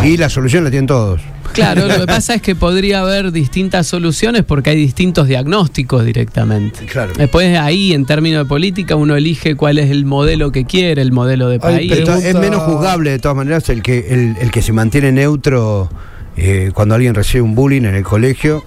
Y 0.03 0.17
la 0.17 0.29
solución 0.29 0.63
la 0.63 0.69
tienen 0.69 0.87
todos. 0.87 1.21
Claro, 1.53 1.87
lo 1.87 1.99
que 1.99 2.05
pasa 2.07 2.35
es 2.35 2.41
que 2.41 2.55
podría 2.55 3.01
haber 3.01 3.31
distintas 3.31 3.85
soluciones 3.87 4.43
porque 4.45 4.69
hay 4.69 4.77
distintos 4.77 5.27
diagnósticos 5.27 6.05
directamente. 6.05 6.85
Claro. 6.85 7.13
Después 7.17 7.57
ahí, 7.57 7.93
en 7.93 8.05
términos 8.05 8.45
de 8.45 8.47
política, 8.49 8.95
uno 8.95 9.15
elige 9.15 9.55
cuál 9.55 9.77
es 9.79 9.89
el 9.91 10.05
modelo 10.05 10.51
que 10.51 10.65
quiere, 10.65 11.01
el 11.01 11.11
modelo 11.11 11.49
de 11.49 11.55
Ay, 11.55 11.59
país. 11.89 11.91
pero- 12.05 12.15
es 12.15 12.35
menos 12.35 12.61
juzgable 12.63 13.09
de 13.11 13.19
todas 13.19 13.35
maneras 13.35 13.67
el 13.69 13.81
que, 13.81 14.07
el, 14.09 14.37
el 14.39 14.51
que 14.51 14.61
se 14.61 14.71
mantiene 14.73 15.11
neutro 15.11 15.89
eh, 16.43 16.71
cuando 16.73 16.95
alguien 16.95 17.13
recibe 17.13 17.41
un 17.43 17.53
bullying 17.55 17.83
en 17.83 17.95
el 17.95 18.03
colegio, 18.03 18.63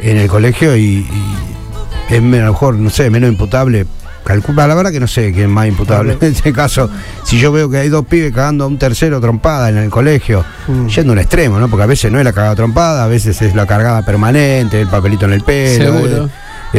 en 0.00 0.16
el 0.16 0.28
colegio 0.28 0.76
y, 0.76 1.06
y 1.06 2.14
es 2.14 2.22
menos, 2.22 2.42
a 2.44 2.46
lo 2.46 2.52
mejor, 2.52 2.74
no 2.76 2.90
sé, 2.90 3.10
menos 3.10 3.30
imputable. 3.30 3.86
Calcula, 4.24 4.66
la 4.66 4.74
verdad 4.74 4.90
que 4.92 5.00
no 5.00 5.06
sé 5.06 5.32
quién 5.32 5.44
es 5.46 5.50
más 5.50 5.66
imputable. 5.68 6.18
En 6.20 6.28
este 6.32 6.52
caso, 6.52 6.90
si 7.24 7.38
yo 7.38 7.50
veo 7.50 7.70
que 7.70 7.78
hay 7.78 7.88
dos 7.88 8.04
pibes 8.06 8.32
cagando 8.34 8.64
a 8.64 8.66
un 8.66 8.76
tercero 8.78 9.20
trompada 9.20 9.70
en 9.70 9.78
el 9.78 9.88
colegio, 9.90 10.44
Mm. 10.66 10.86
yendo 10.88 11.12
a 11.12 11.14
un 11.14 11.18
extremo, 11.18 11.58
¿no? 11.58 11.68
Porque 11.68 11.84
a 11.84 11.86
veces 11.86 12.12
no 12.12 12.18
es 12.18 12.24
la 12.24 12.32
cagada 12.34 12.54
trompada, 12.54 13.04
a 13.04 13.06
veces 13.06 13.40
es 13.40 13.54
la 13.54 13.64
cargada 13.66 14.04
permanente, 14.04 14.80
el 14.82 14.88
papelito 14.88 15.24
en 15.24 15.32
el 15.32 15.40
pelo. 15.42 15.84
Seguro. 15.98 16.24
Es, 16.26 16.30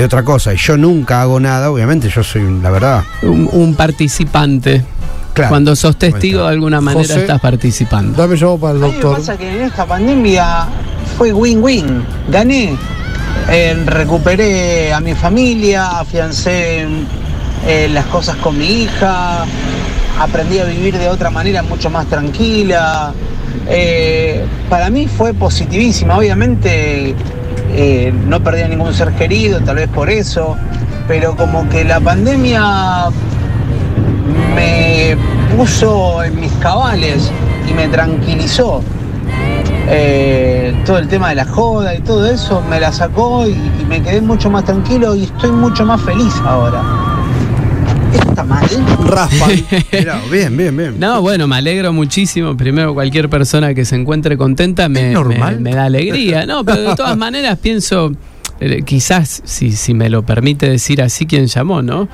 es 0.02 0.06
otra 0.06 0.22
cosa. 0.24 0.54
Y 0.54 0.58
yo 0.58 0.78
nunca 0.78 1.22
hago 1.22 1.40
nada, 1.40 1.72
obviamente, 1.72 2.08
yo 2.10 2.24
soy, 2.24 2.44
la 2.62 2.70
verdad. 2.70 3.04
un, 3.24 3.50
un 3.52 3.74
participante. 3.76 4.84
Claro. 5.34 5.50
Cuando 5.50 5.76
sos 5.76 5.96
testigo, 5.98 6.44
de 6.44 6.50
alguna 6.50 6.82
manera 6.82 7.08
José, 7.08 7.22
estás 7.22 7.40
participando. 7.40 8.18
Dame 8.22 8.36
llamo 8.36 8.60
para 8.60 8.74
el 8.78 8.84
A 8.84 8.88
mí 8.88 8.92
me 8.94 9.00
doctor. 9.00 9.18
pasa 9.18 9.38
que 9.38 9.50
en 9.56 9.62
esta 9.62 9.86
pandemia 9.86 10.66
fue 11.18 11.32
win-win. 11.34 12.04
Gané, 12.30 12.76
Eh, 13.52 13.76
recuperé 13.86 14.92
a 14.94 15.00
mi 15.00 15.14
familia, 15.16 16.00
afiancé 16.00 16.86
eh, 17.68 17.90
las 17.92 18.06
cosas 18.06 18.36
con 18.38 18.58
mi 18.58 18.84
hija, 18.84 19.46
aprendí 20.20 20.60
a 20.60 20.66
vivir 20.66 20.98
de 20.98 21.10
otra 21.10 21.30
manera 21.30 21.64
mucho 21.64 21.90
más 21.90 22.06
tranquila. 22.08 23.12
Eh, 23.68 24.44
para 24.70 24.90
mí 24.90 25.08
fue 25.08 25.34
positivísima, 25.34 26.18
obviamente 26.18 27.16
eh, 27.72 28.14
no 28.28 28.44
perdí 28.44 28.62
a 28.64 28.68
ningún 28.68 28.94
ser 28.94 29.14
querido, 29.14 29.62
tal 29.62 29.78
vez 29.78 29.88
por 29.90 30.10
eso, 30.10 30.56
pero 31.08 31.36
como 31.36 31.68
que 31.70 31.84
la 31.86 32.00
pandemia 32.00 33.06
me 34.56 34.89
puso 35.60 36.24
en 36.24 36.40
mis 36.40 36.54
cabales 36.54 37.30
y 37.70 37.74
me 37.74 37.90
tranquilizó. 37.90 38.82
Eh, 39.90 40.74
todo 40.86 41.00
el 41.00 41.10
tema 41.10 41.30
de 41.30 41.36
la 41.36 41.44
joda 41.44 41.94
y 41.94 42.00
todo 42.00 42.26
eso 42.26 42.64
me 42.70 42.80
la 42.80 42.94
sacó 42.94 43.46
y, 43.46 43.52
y 43.52 43.86
me 43.86 44.02
quedé 44.02 44.22
mucho 44.22 44.50
más 44.50 44.64
tranquilo 44.64 45.16
y 45.16 45.24
estoy 45.24 45.52
mucho 45.52 45.86
más 45.86 46.00
feliz 46.02 46.34
ahora. 46.46 46.82
¿Esto 48.14 48.30
está 48.30 48.44
mal? 48.46 48.66
Raspa. 49.06 49.48
Mirá, 49.92 50.22
bien, 50.32 50.56
bien, 50.56 50.78
bien. 50.78 50.98
No, 50.98 51.22
bueno, 51.22 51.46
me 51.46 51.58
alegro 51.58 51.92
muchísimo. 51.92 52.56
Primero, 52.56 52.94
cualquier 52.94 53.30
persona 53.30 53.74
que 53.74 53.84
se 53.84 53.98
encuentre 53.98 54.38
contenta 54.38 54.88
me 54.88 55.12
da 55.12 55.84
alegría. 55.84 56.46
No, 56.46 56.64
pero 56.64 56.84
de 56.84 56.96
todas 56.96 57.18
maneras 57.18 57.58
pienso, 57.58 58.14
eh, 58.62 58.84
quizás, 58.86 59.42
si, 59.44 59.74
si 59.74 59.94
me 59.94 60.10
lo 60.10 60.24
permite 60.24 60.70
decir 60.70 61.02
así 61.02 61.26
quien 61.26 61.48
llamó, 61.48 61.82
¿no? 61.82 62.08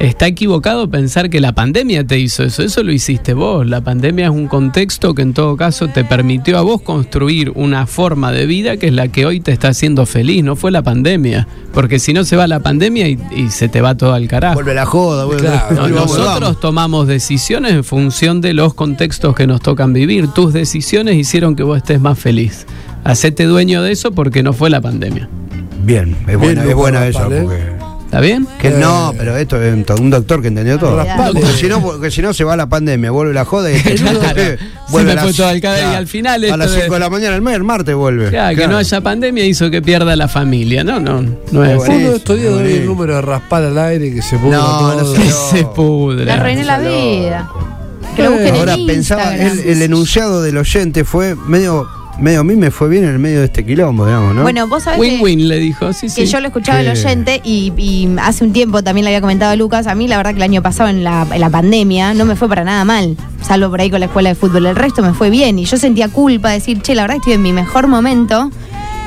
Está 0.00 0.28
equivocado 0.28 0.88
pensar 0.88 1.28
que 1.28 1.40
la 1.40 1.52
pandemia 1.54 2.06
te 2.06 2.20
hizo 2.20 2.44
eso. 2.44 2.62
Eso 2.62 2.84
lo 2.84 2.92
hiciste 2.92 3.34
vos. 3.34 3.66
La 3.66 3.80
pandemia 3.80 4.26
es 4.26 4.30
un 4.30 4.46
contexto 4.46 5.12
que 5.12 5.22
en 5.22 5.34
todo 5.34 5.56
caso 5.56 5.88
te 5.88 6.04
permitió 6.04 6.56
a 6.56 6.60
vos 6.62 6.82
construir 6.82 7.50
una 7.56 7.84
forma 7.88 8.30
de 8.30 8.46
vida 8.46 8.76
que 8.76 8.86
es 8.86 8.92
la 8.92 9.08
que 9.08 9.26
hoy 9.26 9.40
te 9.40 9.50
está 9.50 9.68
haciendo 9.68 10.06
feliz. 10.06 10.44
No 10.44 10.54
fue 10.54 10.70
la 10.70 10.82
pandemia. 10.82 11.48
Porque 11.74 11.98
si 11.98 12.12
no 12.12 12.22
se 12.22 12.36
va 12.36 12.46
la 12.46 12.60
pandemia 12.60 13.08
y, 13.08 13.18
y 13.34 13.48
se 13.50 13.68
te 13.68 13.80
va 13.80 13.96
todo 13.96 14.12
al 14.14 14.28
carajo. 14.28 14.54
Vuelve 14.54 14.74
la 14.74 14.86
joda, 14.86 15.24
vuelve. 15.24 15.42
Claro, 15.42 15.74
No, 15.74 15.88
nosotros 15.88 16.40
vamos. 16.40 16.60
tomamos 16.60 17.08
decisiones 17.08 17.72
en 17.72 17.82
función 17.82 18.40
de 18.40 18.54
los 18.54 18.74
contextos 18.74 19.34
que 19.34 19.48
nos 19.48 19.60
tocan 19.62 19.92
vivir. 19.92 20.28
Tus 20.28 20.52
decisiones 20.52 21.16
hicieron 21.16 21.56
que 21.56 21.64
vos 21.64 21.76
estés 21.76 22.00
más 22.00 22.16
feliz. 22.20 22.66
Hacete 23.02 23.44
dueño 23.46 23.82
de 23.82 23.90
eso 23.90 24.12
porque 24.12 24.44
no 24.44 24.52
fue 24.52 24.70
la 24.70 24.80
pandemia. 24.80 25.28
Bien, 25.82 26.16
es 26.28 26.36
buena, 26.38 26.62
Lucas 26.62 26.68
es 26.70 26.74
buena 26.76 27.06
esa. 27.08 27.28
¿Eh? 28.08 28.10
¿Está 28.10 28.20
bien? 28.20 28.48
que 28.58 28.70
no, 28.70 29.12
pero 29.18 29.36
esto 29.36 29.62
es 29.62 29.74
un- 29.74 29.84
un 30.00 30.10
doctor 30.10 30.40
que 30.40 30.48
entendió 30.48 30.78
todo. 30.78 31.04
Porque 31.32 31.40
eh. 31.40 31.54
si 31.60 31.66
no, 31.68 31.80
porque 31.82 32.10
si 32.10 32.22
no 32.22 32.32
se 32.32 32.42
va 32.42 32.56
la 32.56 32.66
pandemia, 32.66 33.10
vuelve 33.10 33.34
la 33.34 33.44
joda 33.44 33.70
y 33.70 33.78
Claro. 33.82 34.40
eh, 34.40 34.56
Se 34.58 34.92
vuelve 34.92 35.14
me 35.14 35.20
a 35.20 35.24
las- 35.24 35.36
todo 35.36 35.48
al 35.48 35.58
y 35.58 35.66
al 35.66 36.06
final 36.06 36.44
a 36.50 36.56
las 36.56 36.72
de- 36.74 36.80
5 36.82 36.94
de 36.94 37.00
la 37.00 37.10
mañana, 37.10 37.36
el, 37.36 37.42
mes, 37.42 37.54
el 37.54 37.64
martes 37.64 37.94
vuelve. 37.94 38.30
Claro, 38.30 38.56
que 38.56 38.66
no 38.66 38.78
haya 38.78 39.00
pandemia 39.02 39.44
hizo 39.44 39.70
que 39.70 39.82
pierda 39.82 40.16
la 40.16 40.26
familia. 40.28 40.82
No, 40.84 40.98
no, 41.00 41.20
no 41.52 41.64
es 41.64 41.82
así. 41.82 41.92
Uno 41.92 42.10
de 42.10 42.16
estos 42.16 42.36
días 42.38 42.52
Buenísimo, 42.52 42.56
doy 42.56 42.72
el 42.80 42.86
número 42.86 43.14
de 43.16 43.20
raspar 43.22 43.62
al 43.64 43.78
aire 43.78 44.06
y 44.06 44.14
que 44.14 44.22
se 44.22 44.38
ponga 44.38 44.56
No, 44.56 44.94
no. 44.94 45.12
Que 45.12 45.30
se 45.30 45.64
pudra. 45.66 46.24
Le 46.24 46.32
arruiné 46.32 46.64
la 46.64 46.78
vida. 46.78 47.50
Que 48.16 48.22
lo 48.24 48.32
busquen 48.32 48.54
Ahora 48.54 48.74
en 48.74 48.86
pensaba, 48.86 49.36
el, 49.36 49.58
el 49.60 49.82
enunciado 49.82 50.42
del 50.42 50.56
oyente 50.56 51.04
fue 51.04 51.34
medio 51.36 51.86
medio 52.18 52.40
a 52.40 52.44
mí 52.44 52.56
me 52.56 52.70
fue 52.70 52.88
bien 52.88 53.04
en 53.04 53.10
el 53.10 53.18
medio 53.18 53.38
de 53.40 53.44
este 53.46 53.64
quilombo, 53.64 54.04
digamos, 54.06 54.34
¿no? 54.34 54.42
Bueno, 54.42 54.66
vos 54.66 54.82
sabés 54.82 55.00
que- 55.00 55.06
Win-win 55.06 55.48
le 55.48 55.58
dijo, 55.58 55.92
sí, 55.92 56.08
sí. 56.08 56.22
que 56.22 56.26
yo 56.26 56.40
lo 56.40 56.48
escuchaba 56.48 56.80
el 56.80 56.96
Sí. 56.96 57.04
oyente 57.06 57.40
y, 57.44 57.72
y 57.76 58.08
hace 58.20 58.44
un 58.44 58.52
tiempo 58.52 58.82
también 58.82 59.04
le 59.04 59.10
había 59.10 59.20
comentado 59.20 59.52
a 59.52 59.56
Lucas, 59.56 59.86
a 59.86 59.94
mí 59.94 60.08
la 60.08 60.16
verdad 60.16 60.30
que 60.32 60.36
el 60.38 60.42
año 60.42 60.62
pasado 60.62 60.88
en 60.90 61.04
la, 61.04 61.26
en 61.32 61.40
la 61.40 61.50
pandemia 61.50 62.14
no 62.14 62.24
me 62.24 62.34
fue 62.36 62.48
para 62.48 62.64
nada 62.64 62.84
mal, 62.84 63.16
salvo 63.42 63.70
por 63.70 63.80
ahí 63.80 63.90
con 63.90 64.00
la 64.00 64.06
escuela 64.06 64.30
de 64.30 64.34
fútbol, 64.34 64.66
el 64.66 64.76
resto 64.76 65.02
me 65.02 65.12
fue 65.14 65.30
bien 65.30 65.58
y 65.58 65.64
yo 65.64 65.76
sentía 65.76 66.08
culpa 66.08 66.48
de 66.48 66.54
decir, 66.56 66.82
che, 66.82 66.94
la 66.94 67.02
verdad 67.02 67.14
que 67.16 67.18
estoy 67.20 67.32
en 67.34 67.42
mi 67.42 67.52
mejor 67.52 67.86
momento, 67.86 68.50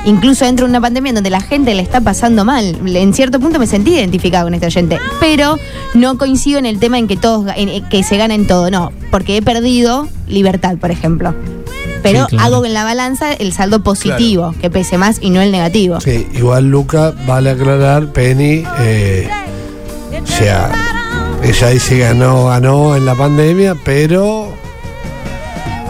incluso 0.04 0.44
dentro 0.46 0.66
de 0.66 0.70
una 0.70 0.80
pandemia 0.80 1.10
en 1.10 1.14
donde 1.16 1.30
la 1.30 1.40
gente 1.42 1.74
le 1.74 1.82
está 1.82 2.00
pasando 2.00 2.44
mal, 2.44 2.76
en 2.86 3.12
cierto 3.14 3.38
punto 3.40 3.58
me 3.58 3.66
sentí 3.66 3.92
identificado 3.94 4.46
con 4.46 4.54
este 4.54 4.66
oyente, 4.66 4.98
pero 5.20 5.58
no 5.94 6.16
coincido 6.18 6.58
en 6.58 6.66
el 6.66 6.78
tema 6.80 6.98
en 6.98 7.06
que 7.08 7.16
todos, 7.16 7.46
en- 7.56 7.84
que 7.88 8.02
se 8.02 8.16
gana 8.16 8.34
en 8.34 8.46
todo, 8.46 8.70
no, 8.70 8.90
porque 9.10 9.36
he 9.36 9.42
perdido 9.42 10.08
libertad, 10.28 10.76
por 10.78 10.90
ejemplo. 10.90 11.34
Pero 12.02 12.26
Sí, 12.28 12.36
claro. 12.36 12.56
hago 12.56 12.66
en 12.66 12.74
la 12.74 12.84
balanza 12.84 13.32
el 13.32 13.52
saldo 13.52 13.82
positivo, 13.82 14.54
que 14.60 14.70
pese 14.70 14.98
más 14.98 15.18
y 15.20 15.30
no 15.30 15.40
el 15.40 15.52
negativo. 15.52 16.00
Sí, 16.00 16.26
igual 16.34 16.68
Luca, 16.70 17.12
vale 17.26 17.50
aclarar, 17.50 18.06
Penny, 18.08 18.64
eh, 18.80 19.28
o 20.22 20.26
sea, 20.26 20.70
ella 21.42 21.68
dice 21.68 21.98
ganó, 21.98 22.46
ganó 22.46 22.96
en 22.96 23.06
la 23.06 23.14
pandemia, 23.14 23.76
pero 23.84 24.52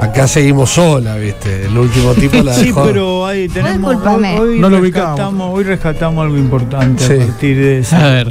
acá 0.01 0.27
seguimos 0.27 0.71
sola, 0.71 1.17
¿viste? 1.17 1.67
El 1.67 1.79
último 1.79 2.13
tipo 2.15 2.43
la 2.43 2.55
Sí, 2.55 2.67
dejó. 2.67 2.85
pero 2.85 3.27
ahí 3.27 3.49
tenemos. 3.49 3.95
Hoy, 4.05 4.25
hoy 4.39 4.59
No 4.61 4.69
lo 4.69 4.81
rescatamos, 4.81 5.55
hoy 5.55 5.65
rescatamos 5.65 6.25
algo 6.25 6.37
importante 6.37 7.07
Sí. 7.07 7.23
a 7.23 7.27
partir 7.27 7.57
de 7.59 7.77
A 7.77 7.79
esa 7.81 8.07
ver. 8.09 8.29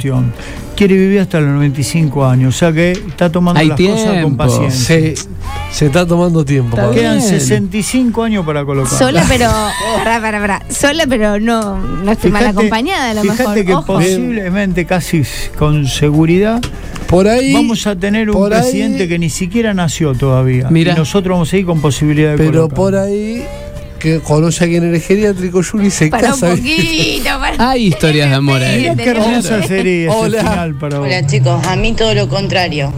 Quiere 0.76 0.94
vivir 0.96 1.20
hasta 1.20 1.38
los 1.40 1.50
95 1.50 2.24
años, 2.26 2.54
o 2.54 2.58
sea 2.58 2.72
que 2.72 2.92
está 2.92 3.30
tomando 3.30 3.60
Hay 3.60 3.68
las 3.68 3.78
cosas 3.80 4.04
con 4.04 4.12
tiempo. 4.14 4.36
paciencia. 4.36 4.86
Se, 4.96 5.14
se 5.70 5.86
está 5.86 6.06
tomando 6.06 6.44
tiempo. 6.44 6.76
Está. 6.76 6.90
Quedan 6.90 7.18
Bien. 7.18 7.30
65 7.30 8.22
años 8.22 8.44
para 8.46 8.64
colocar. 8.64 8.98
Sola, 8.98 9.24
pero. 9.28 9.48
Pará, 9.98 10.20
pará, 10.20 10.40
pará. 10.40 10.62
Sola, 10.70 11.04
pero 11.08 11.38
no, 11.38 11.78
no 11.78 12.10
estoy 12.12 12.30
mal 12.30 12.46
acompañada, 12.46 13.10
a 13.10 13.14
lo 13.14 13.22
fíjate 13.22 13.42
mejor. 13.42 13.64
que 13.66 13.74
Ojo. 13.74 13.86
posiblemente, 13.98 14.86
casi 14.86 15.22
con 15.58 15.86
seguridad, 15.86 16.60
Por 17.06 17.28
ahí. 17.28 17.52
vamos 17.52 17.86
a 17.86 17.94
tener 17.94 18.30
un 18.30 18.52
ahí- 18.52 18.58
presidente 18.60 19.06
que 19.06 19.18
ni 19.18 19.30
siquiera 19.30 19.74
nació 19.74 20.14
todavía. 20.14 20.68
Mira. 20.70 20.94
Y 20.94 20.96
nosotros 20.96 21.34
vamos 21.34 21.52
a 21.52 21.56
ir 21.58 21.66
con 21.66 21.80
posibilidad 21.80 22.32
de 22.32 22.38
Pero 22.38 22.52
colocar. 22.68 22.76
por 22.76 22.94
ahí, 22.96 23.44
que 24.02 24.18
conoce 24.18 24.64
a 24.64 24.66
quien 24.66 24.82
eres 24.82 25.06
geriátrico, 25.06 25.62
Yuri 25.62 25.88
se 25.88 26.08
Para 26.08 26.34
un 26.34 26.40
casa. 26.40 26.50
poquito, 26.50 27.30
para. 27.38 27.54
Hay 27.70 27.86
historias 27.86 28.30
de 28.30 28.34
amor 28.34 28.60
ahí. 28.60 28.80
Mirá 28.80 28.96
qué 28.96 29.10
hermosa 29.10 29.62
sería 29.62 30.08
ese 30.08 30.18
Hola. 30.18 30.38
final 30.40 30.74
para 30.74 30.98
vos. 30.98 31.06
Hola 31.06 31.24
chicos, 31.24 31.66
a 31.68 31.76
mí 31.76 31.92
todo 31.92 32.12
lo 32.12 32.28
contrario. 32.28 32.92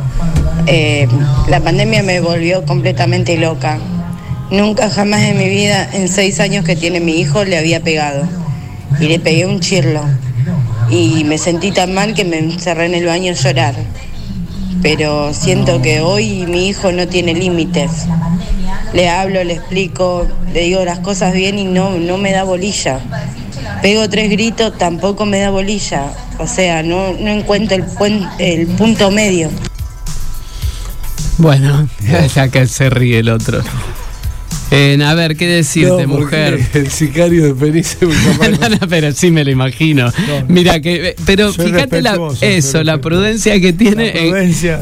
Eh, 0.67 1.07
la 1.49 1.61
pandemia 1.61 2.03
me 2.03 2.21
volvió 2.21 2.65
completamente 2.65 3.37
loca. 3.37 3.79
Nunca 4.51 4.89
jamás 4.89 5.21
en 5.25 5.37
mi 5.37 5.49
vida, 5.51 5.87
en 5.93 6.09
seis 6.09 6.41
años 6.41 6.65
que 6.65 6.75
tiene 6.75 7.01
mi 7.01 7.21
hijo, 7.21 7.45
le 7.45 7.59
había 7.59 7.81
pegado. 7.81 8.27
Y 8.99 9.09
le 9.09 9.19
pegué 9.19 9.45
un 9.45 9.61
chirlo. 9.61 10.03
Y 10.89 11.25
me 11.25 11.37
sentí 11.37 11.71
tan 11.71 11.93
mal 11.93 12.15
que 12.15 12.25
me 12.25 12.39
encerré 12.39 12.87
en 12.87 12.95
el 12.95 13.05
baño 13.05 13.33
a 13.33 13.35
llorar. 13.35 13.75
Pero 14.81 15.35
siento 15.35 15.83
que 15.83 16.01
hoy 16.01 16.47
mi 16.47 16.69
hijo 16.69 16.93
no 16.93 17.07
tiene 17.09 17.35
límites. 17.35 18.07
Le 18.95 19.09
hablo, 19.09 19.43
le 19.45 19.55
explico, 19.55 20.27
le 20.53 20.61
digo 20.61 20.85
las 20.85 21.01
cosas 21.01 21.33
bien 21.35 21.59
y 21.59 21.65
no, 21.65 21.91
no 21.99 22.17
me 22.17 22.31
da 22.33 22.45
bolilla. 22.45 23.01
Pego 23.83 24.09
tres 24.09 24.31
gritos, 24.31 24.79
tampoco 24.79 25.27
me 25.27 25.41
da 25.41 25.51
bolilla. 25.51 26.13
O 26.39 26.47
sea, 26.47 26.83
no, 26.83 27.13
no 27.13 27.29
encuentro 27.31 27.77
el, 27.77 27.85
puen- 27.85 28.29
el 28.39 28.67
punto 28.69 29.11
medio. 29.11 29.51
Bueno, 31.39 31.89
ya 32.35 32.49
que 32.49 32.67
se 32.67 32.89
ríe 32.91 33.19
el 33.19 33.29
otro. 33.31 33.63
Eh, 34.75 35.03
a 35.05 35.15
ver, 35.15 35.37
¿qué 35.37 35.47
decirte, 35.47 36.07
No, 36.07 36.19
mujer? 36.19 36.59
El 36.75 36.91
sicario 36.91 37.55
de 37.55 37.55
capaz- 37.55 37.97
No, 38.61 38.69
no, 38.69 38.79
pero 38.89 39.13
sí 39.13 39.31
me 39.31 39.45
lo 39.45 39.51
imagino. 39.51 40.11
Mira 40.49 40.81
que, 40.81 41.09
eh, 41.11 41.17
pero 41.25 41.53
Soy 41.53 41.67
fíjate 41.67 42.03
la, 42.03 42.19
eso, 42.41 42.83
la 42.83 42.99
prudencia 43.01 43.61
que 43.61 43.73
tiene 43.73 44.13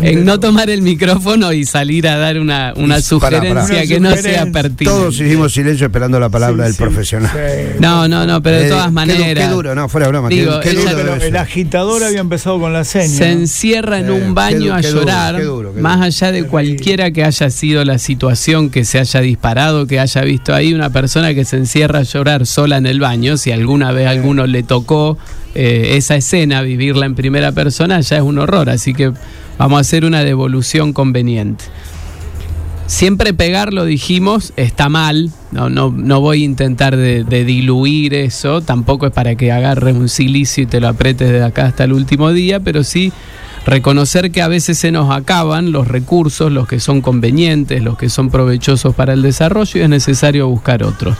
en- 0.02 0.24
no 0.24 0.40
tomar 0.40 0.70
el 0.70 0.82
micrófono 0.82 1.52
y 1.52 1.64
salir 1.64 2.08
a 2.08 2.16
dar 2.16 2.38
una, 2.38 2.72
una 2.76 2.98
Y- 2.98 3.02
sugerencia 3.02 3.86
que 3.86 3.96
Una 3.96 4.10
no 4.10 4.16
sea 4.16 4.46
pertinente. 4.46 4.84
Todos 4.84 5.20
hicimos 5.20 5.52
silencio 5.52 5.86
esperando 5.86 6.18
la 6.20 6.28
palabra 6.28 6.64
Sí, 6.64 6.68
del 6.68 6.72
sí, 6.74 6.82
profesional. 6.82 7.30
sí. 7.32 7.76
No, 7.80 8.08
no, 8.08 8.26
no, 8.26 8.42
pero 8.42 8.56
de 8.58 8.66
Eh, 8.66 8.70
todas 8.70 8.92
maneras. 8.92 9.46
Qué 9.48 9.52
duro, 9.52 9.74
no, 9.74 9.88
fuera 9.88 10.06
de 10.06 10.12
broma. 10.12 10.28
qué- 10.28 10.34
Digo, 10.36 10.60
qué, 10.60 10.72
duro 10.72 10.90
Pero 10.96 11.14
el 11.16 11.36
agitador 11.36 12.02
había 12.04 12.20
empezado 12.20 12.58
con 12.60 12.72
la 12.72 12.84
seña. 12.84 13.08
se 13.08 13.30
encierra 13.30 13.98
en 13.98 14.10
un 14.10 14.34
baño 14.34 14.74
a 14.74 14.80
qué 14.80 14.88
duro, 14.88 15.00
llorar, 15.02 15.36
qué 15.36 15.42
duro, 15.42 15.74
qué 15.74 15.80
más 15.80 16.00
allá 16.00 16.32
de 16.32 16.44
cualquiera 16.44 17.10
que 17.10 17.24
haya 17.24 17.50
sido 17.50 17.84
la 17.84 17.98
situación 17.98 18.70
que 18.70 18.84
se 18.84 18.98
haya 18.98 19.20
disparado, 19.20 19.81
que 19.86 20.00
haya 20.00 20.22
visto 20.22 20.54
ahí 20.54 20.74
una 20.74 20.90
persona 20.90 21.34
que 21.34 21.44
se 21.44 21.56
encierra 21.56 22.00
a 22.00 22.02
llorar 22.02 22.46
sola 22.46 22.76
en 22.76 22.86
el 22.86 23.00
baño, 23.00 23.36
si 23.36 23.50
alguna 23.50 23.92
vez 23.92 24.06
a 24.06 24.10
alguno 24.10 24.46
le 24.46 24.62
tocó 24.62 25.18
eh, 25.54 25.94
esa 25.96 26.16
escena, 26.16 26.62
vivirla 26.62 27.06
en 27.06 27.14
primera 27.14 27.52
persona, 27.52 28.00
ya 28.00 28.16
es 28.16 28.22
un 28.22 28.38
horror, 28.38 28.70
así 28.70 28.94
que 28.94 29.12
vamos 29.58 29.78
a 29.78 29.80
hacer 29.80 30.04
una 30.04 30.24
devolución 30.24 30.92
conveniente. 30.92 31.64
Siempre 32.86 33.32
pegar, 33.32 33.72
lo 33.72 33.86
dijimos, 33.86 34.52
está 34.56 34.90
mal. 34.90 35.30
No, 35.50 35.70
no, 35.70 35.90
no 35.90 36.20
voy 36.20 36.42
a 36.42 36.44
intentar 36.44 36.96
de, 36.96 37.24
diluir 37.24 38.12
eso. 38.12 38.60
Tampoco 38.60 39.06
es 39.06 39.12
para 39.12 39.34
que 39.34 39.50
agarres 39.50 39.96
un 39.96 40.10
silicio 40.10 40.64
y 40.64 40.66
te 40.66 40.78
lo 40.78 40.88
apretes 40.88 41.30
de 41.30 41.42
acá 41.42 41.66
hasta 41.66 41.84
el 41.84 41.94
último 41.94 42.32
día, 42.32 42.60
pero 42.60 42.84
sí 42.84 43.10
reconocer 43.66 44.30
que 44.30 44.42
a 44.42 44.48
veces 44.48 44.78
se 44.78 44.90
nos 44.90 45.10
acaban 45.14 45.72
los 45.72 45.88
recursos, 45.88 46.50
los 46.50 46.66
que 46.66 46.80
son 46.80 47.00
convenientes, 47.00 47.82
los 47.82 47.96
que 47.96 48.08
son 48.08 48.30
provechosos 48.30 48.94
para 48.94 49.12
el 49.12 49.22
desarrollo 49.22 49.80
y 49.80 49.82
es 49.82 49.88
necesario 49.88 50.48
buscar 50.48 50.82
otros. 50.82 51.16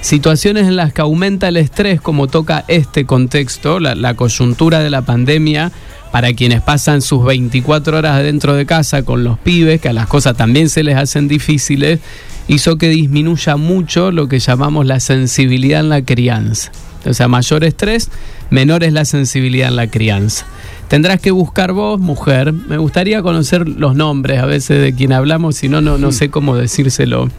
Situaciones 0.00 0.68
en 0.68 0.76
las 0.76 0.92
que 0.92 1.00
aumenta 1.00 1.48
el 1.48 1.56
estrés, 1.56 1.98
como 2.00 2.26
toca 2.26 2.64
este 2.68 3.06
contexto, 3.06 3.80
la, 3.80 4.14
coyuntura 4.14 4.80
de 4.80 4.90
la 4.90 5.00
pandemia, 5.00 5.72
para 6.12 6.34
quienes 6.34 6.60
pasan 6.60 7.00
sus 7.00 7.24
24 7.24 7.96
horas 7.96 8.22
dentro 8.22 8.54
de 8.54 8.66
casa 8.66 9.02
con 9.02 9.24
los 9.24 9.38
pibes, 9.38 9.80
que 9.80 9.88
a 9.88 9.94
las 9.94 10.06
cosas 10.06 10.36
también 10.36 10.68
se 10.68 10.82
les 10.82 10.96
hacen 10.96 11.26
difíciles, 11.26 12.00
hizo 12.48 12.76
que 12.76 12.90
disminuya 12.90 13.56
mucho 13.56 14.10
lo 14.12 14.28
que 14.28 14.40
llamamos 14.40 14.84
la 14.84 15.00
sensibilidad 15.00 15.80
en 15.80 15.88
la 15.88 16.02
crianza. 16.02 16.70
O 17.06 17.14
sea, 17.14 17.28
mayor 17.28 17.64
estrés, 17.64 18.10
menor 18.50 18.84
es 18.84 18.92
la 18.92 19.04
sensibilidad 19.04 19.68
en 19.68 19.76
la 19.76 19.88
crianza. 19.88 20.46
Tendrás 20.88 21.20
que 21.20 21.30
buscar 21.30 21.72
vos, 21.72 21.98
mujer. 21.98 22.52
Me 22.52 22.78
gustaría 22.78 23.22
conocer 23.22 23.68
los 23.68 23.96
nombres 23.96 24.40
a 24.40 24.46
veces 24.46 24.80
de 24.80 24.94
quien 24.94 25.12
hablamos, 25.12 25.56
si 25.56 25.68
no, 25.68 25.80
no, 25.80 26.12
sé 26.12 26.30
cómo 26.30 26.56
decírselo 26.56 27.30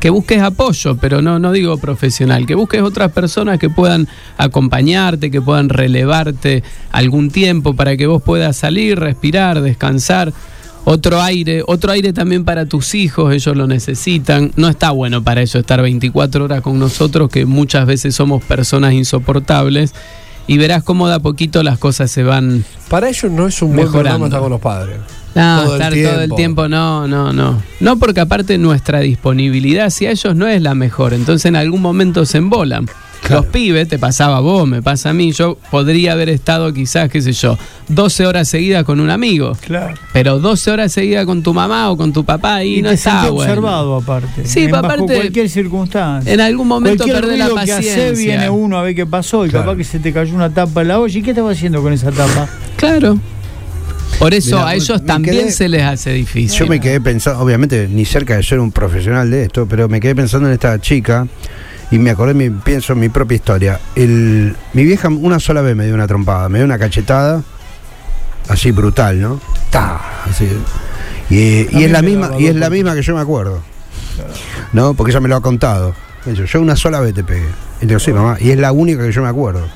que 0.00 0.08
busques 0.08 0.40
apoyo, 0.40 0.96
pero 0.96 1.20
no, 1.20 1.38
no 1.38 1.52
digo 1.52 1.76
profesional, 1.76 2.46
que 2.46 2.54
busques 2.54 2.80
otras 2.80 3.12
personas 3.12 3.58
que 3.58 3.68
puedan 3.68 4.08
acompañarte, 4.38 5.30
que 5.30 5.42
puedan 5.42 5.68
relevarte 5.68 6.64
algún 6.90 7.30
tiempo 7.30 7.74
para 7.74 7.96
que 7.98 8.06
vos 8.06 8.22
puedas 8.22 8.56
salir, 8.56 8.98
respirar, 8.98 9.60
descansar. 9.60 10.32
Otro 10.84 11.20
aire, 11.20 11.62
otro 11.66 11.92
aire 11.92 12.12
también 12.12 12.44
para 12.44 12.66
tus 12.66 12.94
hijos, 12.94 13.32
ellos 13.32 13.56
lo 13.56 13.66
necesitan. 13.66 14.50
No 14.56 14.68
está 14.68 14.90
bueno 14.90 15.22
para 15.22 15.40
ellos 15.42 15.54
estar 15.56 15.80
24 15.80 16.44
horas 16.44 16.62
con 16.62 16.78
nosotros, 16.78 17.28
que 17.28 17.44
muchas 17.46 17.86
veces 17.86 18.14
somos 18.14 18.42
personas 18.42 18.92
insoportables. 18.94 19.94
Y 20.46 20.58
verás 20.58 20.82
cómo 20.82 21.06
de 21.06 21.14
a 21.14 21.20
poquito 21.20 21.62
las 21.62 21.78
cosas 21.78 22.10
se 22.10 22.24
van 22.24 22.64
Para 22.88 23.08
ellos 23.08 23.30
no 23.30 23.46
es 23.46 23.62
un 23.62 23.68
buen 23.68 23.84
Mejorando. 23.84 23.92
programa 23.92 24.26
estar 24.26 24.40
con 24.40 24.50
los 24.50 24.60
padres. 24.60 24.96
No, 25.34 25.62
Todo 25.62 25.76
el 25.76 25.82
estar 25.82 26.12
todo 26.12 26.20
el 26.22 26.30
tiempo. 26.34 26.68
no, 26.68 27.06
no, 27.06 27.32
no. 27.32 27.62
No, 27.80 27.98
porque 27.98 28.20
aparte 28.20 28.58
nuestra 28.58 29.00
disponibilidad 29.00 29.86
hacia 29.86 30.10
ellos 30.10 30.34
no 30.34 30.46
es 30.48 30.60
la 30.62 30.74
mejor. 30.74 31.14
Entonces 31.14 31.46
en 31.46 31.56
algún 31.56 31.80
momento 31.82 32.24
se 32.26 32.38
embolan. 32.38 32.86
Los 33.28 33.44
pibes, 33.46 33.86
te 33.86 33.98
pasaba 33.98 34.38
a 34.38 34.40
vos, 34.40 34.66
me 34.66 34.80
pasa 34.82 35.10
a 35.10 35.12
mí. 35.12 35.30
Yo 35.32 35.58
podría 35.70 36.12
haber 36.12 36.30
estado 36.30 36.72
quizás, 36.72 37.10
qué 37.10 37.20
sé 37.20 37.32
yo, 37.32 37.56
12 37.88 38.26
horas 38.26 38.48
seguidas 38.48 38.82
con 38.84 38.98
un 38.98 39.10
amigo. 39.10 39.52
Claro. 39.60 39.94
Pero 40.14 40.38
12 40.40 40.70
horas 40.70 40.90
seguidas 40.90 41.26
con 41.26 41.42
tu 41.42 41.52
mamá 41.52 41.90
o 41.90 41.96
con 41.98 42.12
tu 42.14 42.24
papá 42.24 42.64
y, 42.64 42.78
Y, 42.78 42.82
no 42.82 42.88
te 42.88 42.94
está 42.94 43.28
bueno. 43.30 43.52
observado 43.52 43.96
aparte. 43.96 44.46
Sí, 44.46 44.60
en 44.60 44.70
pero 44.70 44.82
bajo 44.82 44.94
aparte- 44.94 45.14
cualquier 45.16 45.48
circunstancia. 45.50 46.32
En 46.32 46.40
algún 46.40 46.66
momento 46.66 47.04
perdés 47.04 47.38
la 47.38 47.48
ruido 47.48 47.54
que 47.56 47.72
hace 47.72 47.74
paciencia. 47.76 48.12
viene 48.14 48.48
uno 48.50 48.78
a 48.78 48.82
ver 48.82 48.94
qué 48.94 49.06
pasó 49.06 49.44
y 49.46 49.50
Claro. 49.50 49.66
capaz 49.66 49.76
que 49.76 49.84
se 49.84 49.98
te 50.00 50.12
cayó 50.14 50.34
una 50.34 50.50
tapa 50.50 50.80
en 50.80 50.88
la 50.88 50.98
olla. 50.98 51.16
¿Y 51.18 51.22
qué 51.22 51.30
estaba 51.30 51.50
haciendo 51.52 51.82
con 51.82 51.92
esa 51.92 52.10
tapa? 52.10 52.48
Claro. 52.76 53.18
Por 54.20 54.34
eso 54.34 54.56
Mirá, 54.56 54.68
a 54.68 54.74
ellos 54.74 55.04
también 55.06 55.46
quedé- 55.46 55.50
se 55.50 55.66
les 55.66 55.82
hace 55.82 56.12
difícil. 56.12 56.58
Yo 56.58 56.66
me 56.66 56.78
quedé 56.78 57.00
pensando, 57.00 57.40
obviamente 57.40 57.88
ni 57.88 58.04
cerca 58.04 58.36
de 58.36 58.42
ser 58.42 58.60
un 58.60 58.70
profesional 58.70 59.30
de 59.30 59.44
esto, 59.44 59.66
pero 59.66 59.88
me 59.88 59.98
quedé 59.98 60.14
pensando 60.14 60.46
en 60.46 60.52
esta 60.52 60.78
chica 60.78 61.26
y 61.90 61.98
me 61.98 62.10
acordé, 62.10 62.34
mi, 62.34 62.50
pienso 62.50 62.92
en 62.92 63.00
mi 63.00 63.08
propia 63.08 63.36
historia. 63.36 63.80
El, 63.96 64.54
mi 64.74 64.84
vieja 64.84 65.08
una 65.08 65.40
sola 65.40 65.62
vez 65.62 65.74
me 65.74 65.86
dio 65.86 65.94
una 65.94 66.06
trompada, 66.06 66.50
me 66.50 66.58
dio 66.58 66.66
una 66.66 66.78
cachetada, 66.78 67.42
así 68.48 68.72
brutal, 68.72 69.18
¿no? 69.22 69.40
Ta, 69.70 69.98
así. 70.28 70.46
Y, 71.30 71.82
es 71.82 71.90
la 71.90 72.02
misma, 72.02 72.32
y 72.38 72.48
es 72.48 72.56
la 72.56 72.68
misma 72.68 72.94
que 72.94 73.00
yo 73.00 73.14
me 73.14 73.22
acuerdo. 73.22 73.62
¿No? 74.74 74.92
Porque 74.92 75.12
ella 75.12 75.20
me 75.20 75.30
lo 75.30 75.36
ha 75.36 75.40
contado. 75.40 75.94
Yo, 76.26 76.44
yo 76.44 76.60
una 76.60 76.76
sola 76.76 77.00
vez 77.00 77.14
te 77.14 77.24
pegué. 77.24 77.46
Y 77.80 77.86
digo, 77.86 77.98
sí, 77.98 78.12
mamá. 78.12 78.36
Y 78.38 78.50
es 78.50 78.58
la 78.58 78.70
única 78.72 79.02
que 79.02 79.12
yo 79.12 79.22
me 79.22 79.28
acuerdo. 79.28 79.66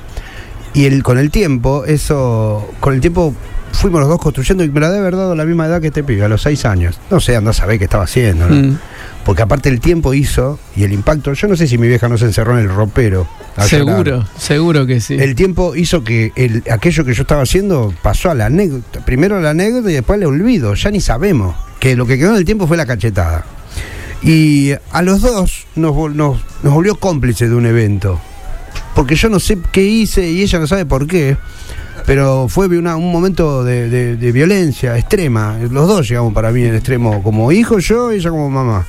Y 0.75 0.85
el, 0.85 1.01
con 1.01 1.17
el 1.17 1.31
tiempo, 1.31 1.83
eso, 1.85 2.69
con 2.79 2.93
el 2.93 3.01
tiempo 3.01 3.33
fuimos 3.77 3.99
los 3.99 4.09
dos 4.09 4.19
construyendo 4.19 4.63
y 4.63 4.69
me 4.69 4.79
la 4.79 4.89
debe 4.89 5.01
haber 5.01 5.15
dado 5.15 5.31
a 5.33 5.35
la 5.35 5.45
misma 5.45 5.65
edad 5.65 5.81
que 5.81 5.87
este 5.87 6.03
pibe, 6.03 6.23
a 6.23 6.27
los 6.27 6.41
seis 6.41 6.65
años. 6.65 6.99
No 7.09 7.19
sé, 7.19 7.35
anda 7.35 7.51
a 7.51 7.53
saber 7.53 7.77
qué 7.77 7.85
estaba 7.85 8.03
haciendo, 8.03 8.47
¿no? 8.47 8.55
Mm. 8.55 8.77
Porque 9.25 9.41
aparte 9.41 9.69
el 9.69 9.79
tiempo 9.79 10.13
hizo 10.13 10.59
y 10.75 10.83
el 10.83 10.93
impacto, 10.93 11.33
yo 11.33 11.47
no 11.47 11.55
sé 11.55 11.67
si 11.67 11.77
mi 11.77 11.87
vieja 11.87 12.07
no 12.07 12.17
se 12.17 12.25
encerró 12.25 12.59
en 12.59 12.65
el 12.65 12.69
ropero. 12.69 13.27
a 13.55 13.65
llorar. 13.65 13.95
Seguro, 13.95 14.27
seguro 14.37 14.85
que 14.85 15.01
sí. 15.01 15.15
El 15.15 15.33
tiempo 15.33 15.75
hizo 15.75 16.03
que 16.03 16.31
el, 16.35 16.63
aquello 16.69 17.03
que 17.03 17.13
yo 17.13 17.23
estaba 17.23 17.41
haciendo 17.41 17.93
pasó 18.03 18.29
a 18.29 18.35
la 18.35 18.45
anécdota. 18.45 19.03
Primero 19.03 19.41
la 19.41 19.49
anécdota 19.49 19.89
y 19.89 19.93
después 19.95 20.19
el 20.19 20.27
olvido. 20.27 20.75
Ya 20.75 20.91
ni 20.91 21.01
sabemos. 21.01 21.55
Que 21.79 21.95
lo 21.95 22.05
que 22.05 22.19
quedó 22.19 22.31
en 22.31 22.37
el 22.37 22.45
tiempo 22.45 22.67
fue 22.67 22.77
la 22.77 22.85
cachetada. 22.85 23.45
Y 24.21 24.71
a 24.91 25.01
los 25.01 25.21
dos 25.21 25.65
nos, 25.75 25.95
nos, 26.15 26.39
nos 26.63 26.73
volvió 26.73 26.95
cómplices 26.95 27.49
de 27.49 27.55
un 27.55 27.65
evento. 27.65 28.19
Porque 28.93 29.15
yo 29.15 29.29
no 29.29 29.39
sé 29.39 29.57
qué 29.71 29.83
hice 29.83 30.29
y 30.29 30.41
ella 30.41 30.59
no 30.59 30.67
sabe 30.67 30.85
por 30.85 31.07
qué. 31.07 31.35
Pero 32.05 32.47
fue 32.47 32.67
un 32.67 33.11
momento 33.11 33.63
de, 33.63 34.31
violencia 34.31 34.97
extrema. 34.97 35.57
Los 35.71 35.87
dos 35.87 36.07
llegamos 36.07 36.33
para 36.33 36.51
mí 36.51 36.63
en 36.63 36.75
extremo 36.75 37.23
como 37.23 37.51
hijo, 37.51 37.79
yo 37.79 38.13
y 38.13 38.17
ella 38.17 38.29
como 38.29 38.49
mamá. 38.49 38.85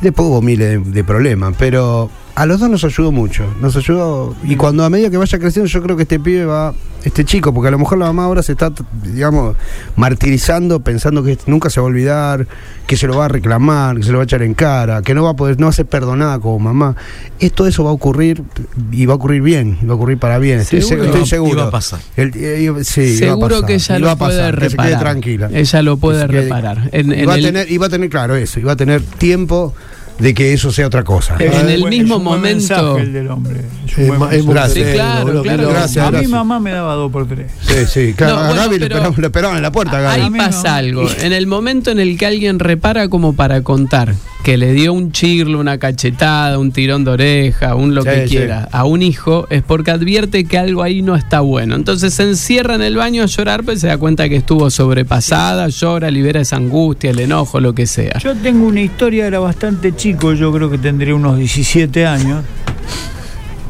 Después 0.00 0.28
hubo 0.28 0.42
miles 0.42 0.92
de 0.92 1.04
problemas, 1.04 1.54
pero 1.58 2.10
a 2.36 2.46
los 2.46 2.58
dos 2.60 2.68
nos 2.68 2.82
ayudó 2.84 3.12
mucho. 3.12 3.44
Nos 3.60 3.76
ayudó. 3.76 4.34
Y 4.44 4.56
cuando 4.56 4.84
a 4.84 4.90
medida 4.90 5.08
que 5.10 5.16
vaya 5.16 5.38
creciendo, 5.38 5.68
yo 5.68 5.82
creo 5.82 5.96
que 5.96 6.02
este 6.02 6.18
pibe 6.18 6.44
va, 6.46 6.74
este 7.04 7.24
chico, 7.24 7.52
porque 7.54 7.68
a 7.68 7.70
lo 7.70 7.78
mejor 7.78 7.98
la 7.98 8.06
mamá 8.06 8.24
ahora 8.24 8.42
se 8.42 8.52
está, 8.52 8.72
digamos, 9.04 9.56
martirizando, 9.94 10.80
pensando 10.80 11.22
que 11.22 11.38
nunca 11.46 11.70
se 11.70 11.80
va 11.80 11.86
a 11.86 11.90
olvidar, 11.90 12.46
que 12.86 12.96
se 12.96 13.06
lo 13.06 13.16
va 13.16 13.26
a 13.26 13.28
reclamar, 13.28 13.96
que 13.96 14.02
se 14.02 14.10
lo 14.10 14.18
va 14.18 14.22
a 14.22 14.24
echar 14.24 14.42
en 14.42 14.54
cara, 14.54 15.02
que 15.02 15.14
no 15.14 15.22
va 15.24 15.30
a 15.30 15.34
poder, 15.34 15.58
no 15.60 15.66
va 15.66 15.70
a 15.70 15.72
ser 15.74 15.86
perdonada 15.86 16.38
como 16.40 16.58
mamá. 16.58 16.96
Esto 17.40 17.66
eso 17.66 17.84
va 17.84 17.90
a 17.90 17.92
ocurrir 17.92 18.42
y 18.90 19.06
va 19.06 19.12
a 19.12 19.16
ocurrir 19.16 19.40
bien, 19.42 19.78
va 19.88 19.92
a 19.92 19.96
ocurrir 19.96 20.18
para 20.18 20.38
bien. 20.38 20.60
Estoy, 20.60 20.82
Seguro. 20.82 21.04
se- 21.04 21.10
estoy 21.10 21.26
seguro. 21.28 21.52
iba 21.52 21.64
a 21.64 21.70
pasar. 21.70 22.00
El- 22.16 22.32
eh, 22.34 22.72
sí, 22.84 23.00
iba 23.02 23.14
a 23.14 23.18
Seguro 23.30 23.48
pasar, 23.48 23.66
que 23.66 23.74
ella 23.74 23.98
iba 23.98 24.06
lo 24.06 24.10
a 24.10 24.16
pasar, 24.16 24.54
puede 24.54 24.66
que 24.66 24.70
se 24.70 24.76
quede 24.76 24.86
reparar. 24.88 25.00
tranquila. 25.00 25.50
Ella 25.52 25.82
lo 25.82 25.96
puede 25.98 26.26
Que 26.26 26.32
reparar. 26.42 26.88
En- 26.92 27.12
en 27.12 27.20
y, 27.20 27.24
va 27.26 27.32
a 27.34 27.36
el- 27.36 27.44
tener, 27.44 27.70
y 27.70 27.78
va 27.78 27.86
a 27.86 27.90
tener, 27.90 28.10
claro, 28.10 28.34
eso, 28.34 28.58
y 28.60 28.62
va 28.64 28.72
a 28.72 28.76
tener 28.76 29.02
tiempo 29.02 29.72
de 30.18 30.32
que 30.34 30.52
eso 30.52 30.70
sea 30.70 30.86
otra 30.86 31.02
cosa. 31.04 31.36
En 31.38 31.52
Es 31.52 31.62
un 31.62 31.68
el 31.68 31.80
buen- 31.80 31.90
mismo 31.90 32.14
es 32.14 32.18
un 32.18 32.24
buen 32.24 32.38
momento- 32.40 32.76
mensaje 32.76 33.00
el 33.02 33.12
del 33.12 33.30
hombre. 33.30 33.60
Es 33.86 33.98
un 33.98 34.18
buen 34.18 34.32
es 34.32 34.46
Gracias. 34.46 34.86
Sí, 34.88 34.92
claro, 34.94 35.42
claro. 35.42 35.62
loco. 35.62 35.74
Gracias, 35.74 36.06
a 36.06 36.10
mi 36.12 36.26
mamá 36.26 36.60
me 36.60 36.70
daba 36.70 36.94
dos 36.94 37.10
por 37.10 37.26
tres. 37.26 37.50
Sí, 37.62 37.74
sí, 37.86 38.14
claro. 38.14 38.34
No, 38.34 38.40
a 38.40 38.46
bueno, 38.48 38.62
Gaby 38.62 38.78
le 38.78 38.86
pero- 38.86 38.94
esperaban, 38.96 39.20
le 39.20 39.26
esperaban 39.26 39.56
en 39.56 39.62
la 39.62 39.72
puerta, 39.72 40.00
Gaby. 40.00 40.20
Ahí 40.22 40.30
pasa 40.30 40.68
no. 40.70 40.74
algo. 40.76 41.08
En 41.20 41.32
el 41.32 41.46
momento 41.46 41.90
en 41.90 41.98
el 42.00 42.16
que 42.16 42.26
alguien 42.26 42.58
repara 42.58 43.08
como 43.08 43.34
para 43.34 43.62
contar 43.62 44.14
que 44.44 44.58
le 44.58 44.74
dio 44.74 44.92
un 44.92 45.10
chirlo, 45.10 45.58
una 45.58 45.78
cachetada, 45.78 46.58
un 46.58 46.70
tirón 46.70 47.02
de 47.02 47.10
oreja, 47.12 47.74
un 47.74 47.94
lo 47.94 48.02
Sí, 48.02 48.10
que 48.10 48.28
sí. 48.28 48.36
quiera 48.36 48.68
a 48.70 48.84
un 48.84 49.00
hijo, 49.00 49.46
es 49.48 49.62
porque 49.62 49.90
advierte 49.90 50.44
que 50.44 50.58
algo 50.58 50.82
ahí 50.82 51.00
no 51.00 51.16
está 51.16 51.40
bueno. 51.40 51.74
Entonces 51.74 52.12
se 52.12 52.24
encierra 52.24 52.74
en 52.74 52.82
el 52.82 52.94
baño 52.94 53.22
a 53.22 53.26
llorar, 53.26 53.64
pues 53.64 53.80
se 53.80 53.86
da 53.86 53.96
cuenta 53.96 54.28
que 54.28 54.36
estuvo 54.36 54.68
sobrepasada, 54.68 55.68
llora, 55.68 56.10
libera 56.10 56.42
esa 56.42 56.56
angustia, 56.56 57.10
el 57.10 57.20
enojo, 57.20 57.58
lo 57.58 57.74
que 57.74 57.86
sea. 57.86 58.18
Yo 58.18 58.36
tengo 58.36 58.66
una 58.66 58.82
historia, 58.82 59.26
era 59.26 59.38
bastante 59.38 59.96
chico, 59.96 60.34
yo 60.34 60.52
creo 60.52 60.70
que 60.70 60.76
tendría 60.76 61.14
unos 61.14 61.38
17 61.38 62.06
años. 62.06 62.44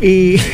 Y. 0.03 0.39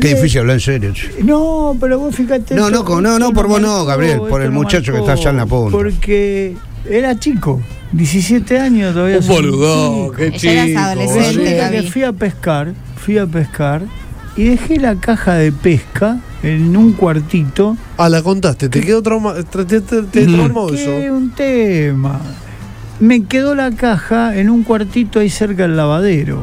Qué 0.00 0.14
difícil 0.14 0.40
hablar 0.40 0.54
en 0.56 0.60
serio. 0.60 0.92
No, 1.24 1.74
pero 1.80 1.98
vos 1.98 2.14
fíjate. 2.14 2.54
No, 2.54 2.68
no, 2.68 2.82
no, 3.00 3.18
no, 3.18 3.32
por 3.32 3.48
vos 3.48 3.62
no, 3.62 3.86
Gabriel, 3.86 4.18
por 4.18 4.40
esto 4.40 4.42
el 4.42 4.50
muchacho 4.50 4.92
que 4.92 4.98
está 4.98 5.12
allá 5.12 5.30
en 5.30 5.36
la 5.38 5.46
punta. 5.46 5.72
Porque 5.72 6.54
era 6.88 7.18
chico, 7.18 7.60
17 7.92 8.58
años 8.58 8.94
todavía. 8.94 9.18
Un 9.18 9.22
chico. 9.22 10.12
qué 10.16 10.30
Ya 10.38 10.52
eras 10.52 10.66
chico. 10.66 10.78
adolescente, 10.80 11.60
boludo. 11.70 11.90
Fui 11.90 12.02
a 12.04 12.12
pescar, 12.12 12.72
fui 12.96 13.18
a 13.18 13.26
pescar 13.26 13.82
y 14.36 14.44
dejé 14.44 14.78
la 14.78 14.94
caja 14.96 15.34
de 15.34 15.52
pesca 15.52 16.18
en 16.42 16.76
un 16.76 16.92
cuartito. 16.92 17.76
Ah, 17.96 18.08
la 18.08 18.22
contaste, 18.22 18.68
te 18.68 18.80
quedó 18.82 19.02
trauma, 19.02 19.34
te, 19.34 19.64
te, 19.64 19.80
te- 19.80 20.02
te 20.02 20.26
Mm. 20.26 20.34
traumó 20.34 20.66
¿Qué 20.68 20.82
eso. 21.06 21.14
un 21.14 21.30
tema? 21.30 22.20
Me 23.00 23.24
quedó 23.24 23.54
la 23.54 23.70
caja 23.70 24.36
en 24.36 24.50
un 24.50 24.62
cuartito 24.64 25.20
ahí 25.20 25.30
cerca 25.30 25.62
del 25.62 25.76
lavadero. 25.76 26.42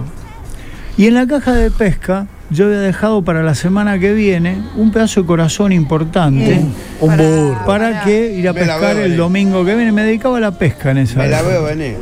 Y 0.97 1.07
en 1.07 1.13
la 1.13 1.27
caja 1.27 1.53
de 1.53 1.69
pesca 1.71 2.27
yo 2.49 2.65
había 2.65 2.79
dejado 2.79 3.23
para 3.23 3.41
la 3.43 3.55
semana 3.55 3.97
que 3.99 4.13
viene 4.13 4.57
un 4.75 4.91
pedazo 4.91 5.21
de 5.21 5.27
corazón 5.27 5.71
importante 5.71 6.61
Un 7.01 7.17
burro. 7.17 7.59
para 7.65 8.03
que 8.03 8.33
ir 8.37 8.47
a 8.47 8.53
Me 8.53 8.59
pescar 8.59 8.97
el 8.97 9.17
domingo 9.17 9.65
que 9.65 9.75
viene. 9.75 9.91
Me 9.91 10.03
dedicaba 10.03 10.37
a 10.37 10.41
la 10.41 10.51
pesca 10.51 10.91
en 10.91 10.99
esa 10.99 11.17
Me 11.19 11.27
la 11.27 11.41
veo 11.41 11.63
venir. 11.63 11.95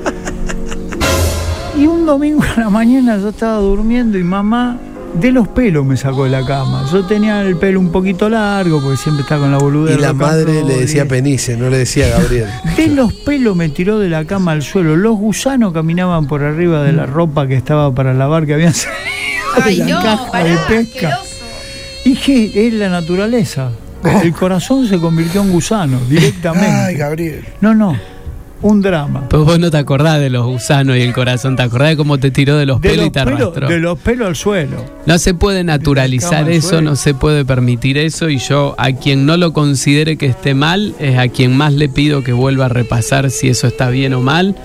Y 1.78 1.88
un 1.88 2.06
domingo 2.06 2.44
a 2.56 2.60
la 2.60 2.70
mañana 2.70 3.18
yo 3.18 3.30
estaba 3.30 3.58
durmiendo 3.58 4.18
y 4.18 4.24
mamá 4.24 4.78
de 5.20 5.32
los 5.32 5.48
pelos 5.48 5.86
me 5.86 5.96
sacó 5.96 6.24
de 6.26 6.32
la 6.32 6.46
cama. 6.46 6.86
Yo 6.92 7.06
tenía 7.06 7.42
el 7.42 7.56
pelo 7.56 7.80
un 7.80 7.92
poquito 7.92 8.30
largo 8.30 8.82
porque 8.82 8.98
siempre 8.98 9.22
estaba 9.24 9.42
con 9.42 9.52
la 9.52 9.58
boludez. 9.60 9.98
Y 9.98 10.02
la 10.02 10.14
madre 10.14 10.64
le 10.64 10.76
decía 10.80 11.06
y- 11.06 11.08
Penice, 11.08 11.56
no 11.58 11.70
le 11.70 11.78
decía 11.80 12.08
Gabriel. 12.10 12.48
De 12.78 12.88
los 12.88 13.14
pelos 13.14 13.56
me 13.56 13.70
tiró 13.70 13.98
de 14.00 14.10
la 14.10 14.26
cama 14.26 14.52
al 14.52 14.62
suelo. 14.62 14.96
Los 14.96 15.16
gusanos 15.18 15.72
caminaban 15.74 16.28
por 16.28 16.44
arriba 16.44 16.84
de 16.84 16.94
la 16.94 17.06
ropa 17.06 17.48
que 17.48 17.56
estaba 17.56 17.94
para 17.94 18.14
lavar 18.14 18.46
que 18.46 18.54
habían 18.56 18.74
salido 18.74 19.00
Ay, 19.62 19.78
de 19.80 19.86
la 19.86 19.90
no, 19.92 20.02
caja 20.04 20.32
pará, 20.32 20.44
de 20.50 20.58
pesca. 20.68 21.08
asqueroso. 21.10 21.30
Y 22.06 22.16
que 22.16 22.68
es 22.68 22.74
la 22.74 22.90
naturaleza. 22.90 23.70
El 24.24 24.34
corazón 24.34 24.88
se 24.88 24.98
convirtió 25.00 25.42
en 25.42 25.52
gusano 25.52 26.00
directamente. 26.10 26.68
Ay, 26.68 26.96
Gabriel. 26.96 27.46
No, 27.62 27.74
no. 27.74 27.98
Un 28.62 28.82
drama. 28.82 29.28
Pues 29.28 29.44
vos 29.44 29.60
no 29.60 29.70
te 29.70 29.78
acordás 29.78 30.22
de 30.22 30.30
los 30.30 30.46
gusanos 30.46 30.96
y 30.96 31.02
el 31.02 31.12
corazón, 31.12 31.58
te 31.58 31.64
acordás 31.64 31.90
de 31.90 31.98
cómo 31.98 32.18
te 32.18 32.32
tiró 32.32 32.56
de 32.58 32.66
los 32.66 32.80
De 32.80 32.90
pelos 32.92 32.98
los, 33.00 33.08
y 33.08 33.12
te 33.12 33.20
arrastró. 33.20 33.68
de 33.68 33.80
los 33.80 34.00
pelos 34.00 34.28
al 34.30 34.36
suelo. 34.38 34.78
No 35.06 35.18
se 35.18 35.34
puede 35.34 35.66
naturalizar 35.66 36.50
eso, 36.50 36.82
no 36.82 36.96
se 36.96 37.14
puede 37.14 37.44
permitir 37.44 37.98
eso 37.98 38.30
y 38.30 38.38
yo 38.38 38.74
a 38.78 38.94
quien 38.94 39.26
no 39.26 39.36
lo 39.36 39.52
considere 39.52 40.16
que 40.16 40.28
esté 40.28 40.54
mal 40.54 40.96
es 41.00 41.18
a 41.18 41.28
quien 41.28 41.58
más 41.58 41.74
le 41.74 41.90
pido 41.90 42.24
que 42.24 42.32
vuelva 42.32 42.68
a 42.68 42.70
repasar 42.70 43.32
si 43.32 43.50
eso 43.50 43.68
está 43.68 43.90
bien 43.90 44.14
o 44.14 44.22
mal 44.22 44.56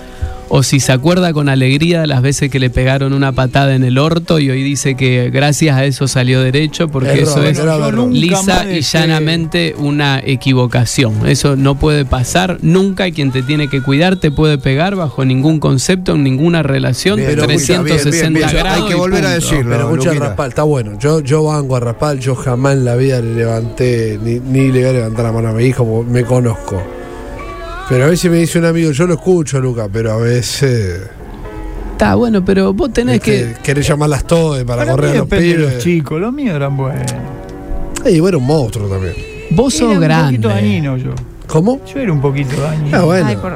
o 0.49 0.63
si 0.63 0.79
se 0.79 0.91
acuerda 0.91 1.31
con 1.31 1.47
alegría 1.47 2.01
de 2.01 2.07
las 2.07 2.21
veces 2.21 2.49
que 2.49 2.59
le 2.59 2.69
pegaron 2.69 3.13
una 3.13 3.31
patada 3.31 3.75
en 3.75 3.83
el 3.83 3.97
orto 3.97 4.39
y 4.39 4.49
hoy 4.49 4.63
dice 4.63 4.95
que 4.95 5.29
gracias 5.31 5.77
a 5.77 5.85
eso 5.85 6.07
salió 6.07 6.41
derecho 6.41 6.87
porque 6.89 7.09
Error, 7.11 7.21
eso 7.23 7.43
es 7.43 7.57
error. 7.59 8.09
lisa 8.11 8.65
y 8.65 8.75
dejé- 8.77 8.81
llanamente 8.81 9.75
una 9.77 10.19
equivocación. 10.25 11.27
Eso 11.27 11.55
no 11.55 11.75
puede 11.75 12.03
pasar 12.05 12.57
nunca 12.61 13.07
y 13.07 13.11
quien 13.11 13.31
te 13.31 13.43
tiene 13.43 13.67
que 13.67 13.81
cuidar 13.81 14.17
te 14.17 14.31
puede 14.31 14.57
pegar 14.57 14.95
bajo 14.95 15.23
ningún 15.23 15.59
concepto, 15.59 16.15
en 16.15 16.23
ninguna 16.23 16.63
relación, 16.63 17.17
Bien, 17.17 17.29
de 17.29 17.35
Luquita, 17.35 17.55
bien, 17.55 17.83
360 17.83 18.39
bien, 18.39 18.49
bien. 18.51 18.63
grados. 18.63 18.83
Hay 18.83 18.89
que 18.89 18.95
volver 18.95 19.25
a 19.25 19.29
decirlo. 19.35 19.69
Pero 19.75 19.89
mucha 19.89 20.05
Luquita. 20.09 20.25
Raspal, 20.29 20.49
está 20.49 20.63
bueno. 20.63 20.97
Yo, 20.99 21.19
yo 21.21 21.43
banco 21.43 21.75
a 21.75 21.79
Raspal, 21.79 22.19
yo 22.19 22.35
jamás 22.35 22.73
en 22.73 22.85
la 22.85 22.95
vida 22.95 23.21
le 23.21 23.35
levanté, 23.35 24.19
ni, 24.23 24.39
ni 24.39 24.71
le 24.71 24.79
voy 24.81 24.89
a 24.89 24.93
levantar 24.93 25.25
la 25.25 25.31
mano 25.31 25.49
a 25.49 25.53
mi 25.53 25.63
hijo, 25.65 25.85
porque 25.85 26.11
me 26.11 26.23
conozco. 26.23 26.81
Pero 27.89 28.03
a 28.05 28.07
veces 28.07 28.29
me 28.29 28.37
dice 28.37 28.59
un 28.59 28.65
amigo, 28.65 28.91
yo 28.91 29.07
lo 29.07 29.15
escucho, 29.15 29.59
Luca, 29.59 29.87
pero 29.91 30.11
a 30.13 30.17
veces. 30.17 31.09
Está 31.93 32.15
bueno, 32.15 32.45
pero 32.45 32.71
vos 32.73 32.93
tenés 32.93 33.15
este, 33.15 33.55
que. 33.55 33.61
Querés 33.63 33.87
llamarlas 33.87 34.25
todas 34.25 34.63
para, 34.63 34.81
Para 34.83 34.91
correr 34.91 35.11
a 35.11 35.19
los 35.19 35.29
de 35.29 35.37
los 35.37 35.43
pibes. 35.69 35.83
chicos, 35.83 36.21
los 36.21 36.31
míos 36.31 36.55
eran 36.55 36.77
buenos. 36.77 37.11
Y 38.05 38.19
bueno, 38.19 38.37
un 38.37 38.45
monstruo 38.45 38.87
también. 38.87 39.13
Vos 39.51 39.73
Era 39.75 39.85
sos 39.85 39.95
un 39.95 40.01
grande. 40.01 40.25
poquito 40.37 40.47
dañino 40.49 40.97
yo. 40.97 41.11
¿Cómo? 41.47 41.81
Yo 41.91 41.99
era 41.99 42.13
un 42.13 42.21
poquito 42.21 42.61
dañino. 42.61 42.95
Ah, 42.97 43.01
bueno. 43.03 43.25
Ay, 43.27 43.35
por- 43.35 43.53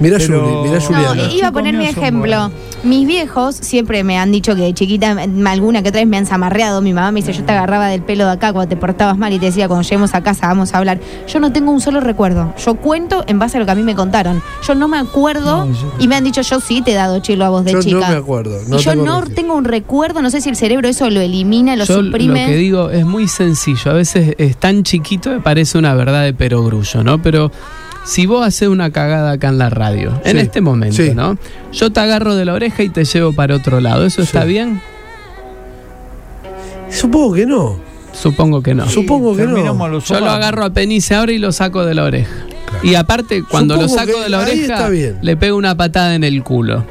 Mirá, 0.00 0.18
Pero- 0.18 0.40
Juli, 0.44 0.68
mirá 0.68 0.78
No, 0.78 0.84
Juliana. 0.84 1.08
No, 1.08 1.14
los 1.14 1.34
iba 1.34 1.48
a 1.48 1.52
poner 1.52 1.74
mi 1.74 1.86
ejemplo. 1.86 2.50
Mis 2.86 3.04
viejos 3.06 3.56
siempre 3.56 4.04
me 4.04 4.16
han 4.16 4.30
dicho 4.30 4.54
que 4.54 4.62
de 4.62 4.72
chiquita, 4.72 5.16
alguna 5.46 5.82
que 5.82 5.88
otra 5.88 6.00
vez 6.00 6.08
me 6.08 6.16
han 6.18 6.24
zamarreado. 6.26 6.80
Mi 6.82 6.92
mamá 6.92 7.10
me 7.10 7.20
dice, 7.20 7.32
yo 7.32 7.42
te 7.44 7.50
agarraba 7.50 7.88
del 7.88 8.02
pelo 8.02 8.24
de 8.26 8.30
acá 8.30 8.52
cuando 8.52 8.68
te 8.68 8.76
portabas 8.76 9.18
mal 9.18 9.32
y 9.32 9.40
te 9.40 9.46
decía, 9.46 9.66
cuando 9.66 9.82
lleguemos 9.82 10.14
a 10.14 10.22
casa 10.22 10.46
vamos 10.46 10.72
a 10.72 10.78
hablar. 10.78 11.00
Yo 11.26 11.40
no 11.40 11.50
tengo 11.52 11.72
un 11.72 11.80
solo 11.80 12.00
recuerdo. 12.00 12.54
Yo 12.64 12.76
cuento 12.76 13.24
en 13.26 13.40
base 13.40 13.56
a 13.56 13.60
lo 13.60 13.66
que 13.66 13.72
a 13.72 13.74
mí 13.74 13.82
me 13.82 13.96
contaron. 13.96 14.40
Yo 14.66 14.76
no 14.76 14.86
me 14.86 14.98
acuerdo 14.98 15.66
No, 15.66 15.72
yo- 15.72 15.92
y 15.98 16.06
me 16.06 16.14
han 16.14 16.22
dicho, 16.22 16.42
yo 16.42 16.60
sí 16.60 16.80
te 16.80 16.92
he 16.92 16.94
dado 16.94 17.18
chilo 17.18 17.44
a 17.44 17.48
vos 17.48 17.64
de 17.64 17.72
Yo 17.72 17.82
chica. 17.82 17.98
no 18.00 18.08
me 18.08 18.16
acuerdo. 18.16 18.56
No 18.68 18.76
y 18.76 18.82
yo 18.82 18.92
tengo 18.92 19.04
no 19.04 19.22
tengo 19.26 19.54
un 19.54 19.64
recuerdo, 19.64 20.22
no 20.22 20.30
sé 20.30 20.40
si 20.40 20.48
el 20.48 20.56
cerebro 20.56 20.86
eso 20.88 21.10
lo 21.10 21.20
elimina, 21.20 21.74
lo 21.74 21.84
Yo 21.86 22.02
suprime. 22.04 22.42
lo 22.42 22.48
que 22.52 22.56
digo 22.56 22.90
es 22.90 23.04
muy 23.04 23.26
sencillo. 23.26 23.90
A 23.90 23.94
veces 23.94 24.36
es 24.38 24.56
tan 24.56 24.84
chiquito 24.84 25.30
que 25.34 25.40
parece 25.40 25.76
una 25.76 25.92
verdad 25.94 26.22
de 26.22 26.32
perogrullo, 26.34 27.02
¿no? 27.02 27.20
Pero 27.20 27.50
si 28.06 28.24
vos 28.26 28.46
haces 28.46 28.68
una 28.68 28.90
cagada 28.90 29.32
acá 29.32 29.48
en 29.48 29.58
la 29.58 29.68
radio, 29.68 30.18
en 30.24 30.36
Sí, 30.36 30.38
este 30.38 30.60
momento, 30.60 30.96
sí. 30.96 31.12
¿no? 31.14 31.36
Yo 31.72 31.90
te 31.90 32.00
agarro 32.00 32.34
de 32.36 32.44
la 32.44 32.54
oreja 32.54 32.82
y 32.82 32.88
te 32.88 33.04
llevo 33.04 33.32
para 33.32 33.54
otro 33.56 33.80
lado. 33.80 34.06
¿Eso 34.06 34.22
está 34.22 34.44
bien? 34.44 34.80
Supongo 36.90 37.34
que 37.34 37.46
no. 37.46 37.78
Supongo 38.12 38.62
que 38.62 38.74
no. 38.74 38.88
Supongo 38.88 39.36
que 39.36 39.42
no. 39.42 39.48
Terminamos 39.54 39.86
a 39.86 39.90
los 39.90 40.04
Yo 40.08 40.20
lo 40.20 40.30
agarro 40.30 40.64
a 40.64 40.70
Penice 40.70 41.14
ahora 41.14 41.32
y 41.32 41.38
lo 41.38 41.52
saco 41.52 41.84
de 41.84 41.94
la 41.94 42.04
oreja. 42.04 42.32
Y 42.82 42.94
aparte, 42.94 43.42
cuando 43.42 43.76
lo 43.76 43.88
saco 43.88 44.20
de 44.20 44.28
la 44.28 44.40
oreja, 44.40 44.88
le 45.20 45.36
pego 45.36 45.56
una 45.56 45.76
patada 45.76 46.14
en 46.14 46.24
el 46.24 46.42
culo. 46.42 46.84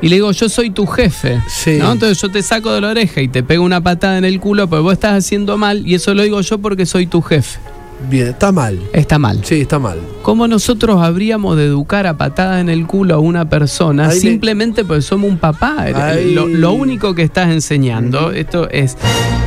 Y 0.00 0.08
le 0.08 0.16
digo, 0.16 0.30
yo 0.30 0.48
soy 0.48 0.70
tu 0.70 0.86
jefe. 0.86 1.40
Sí. 1.48 1.78
¿no? 1.78 1.92
Entonces 1.92 2.20
yo 2.20 2.30
te 2.30 2.42
saco 2.42 2.72
de 2.72 2.80
la 2.80 2.88
oreja 2.88 3.20
y 3.20 3.28
te 3.28 3.42
pego 3.42 3.64
una 3.64 3.80
patada 3.80 4.18
en 4.18 4.24
el 4.24 4.38
culo, 4.38 4.68
pues 4.68 4.80
vos 4.82 4.92
estás 4.92 5.24
haciendo 5.24 5.56
mal, 5.58 5.84
y 5.86 5.94
eso 5.94 6.14
lo 6.14 6.22
digo 6.22 6.40
yo 6.40 6.58
porque 6.58 6.86
soy 6.86 7.06
tu 7.06 7.20
jefe. 7.20 7.58
Bien, 8.08 8.28
está 8.28 8.52
mal. 8.52 8.78
Está 8.92 9.18
mal. 9.18 9.40
Sí, 9.44 9.62
está 9.62 9.78
mal. 9.78 9.98
¿Cómo 10.22 10.46
nosotros 10.46 11.00
habríamos 11.02 11.56
de 11.56 11.64
educar 11.66 12.06
a 12.06 12.16
patada 12.16 12.60
en 12.60 12.68
el 12.68 12.86
culo 12.86 13.14
a 13.14 13.18
una 13.18 13.48
persona 13.48 14.08
Ahí 14.08 14.14
le- 14.14 14.20
simplemente 14.20 14.84
porque 14.84 15.02
somos 15.02 15.30
un 15.30 15.38
papá? 15.38 15.74
Ahí- 15.82 16.32
Lo, 16.34 16.46
lo 16.46 16.72
único 16.72 17.14
que 17.14 17.22
estás 17.22 17.50
enseñando, 17.50 18.30
esto 18.32 18.68
es, 18.70 18.96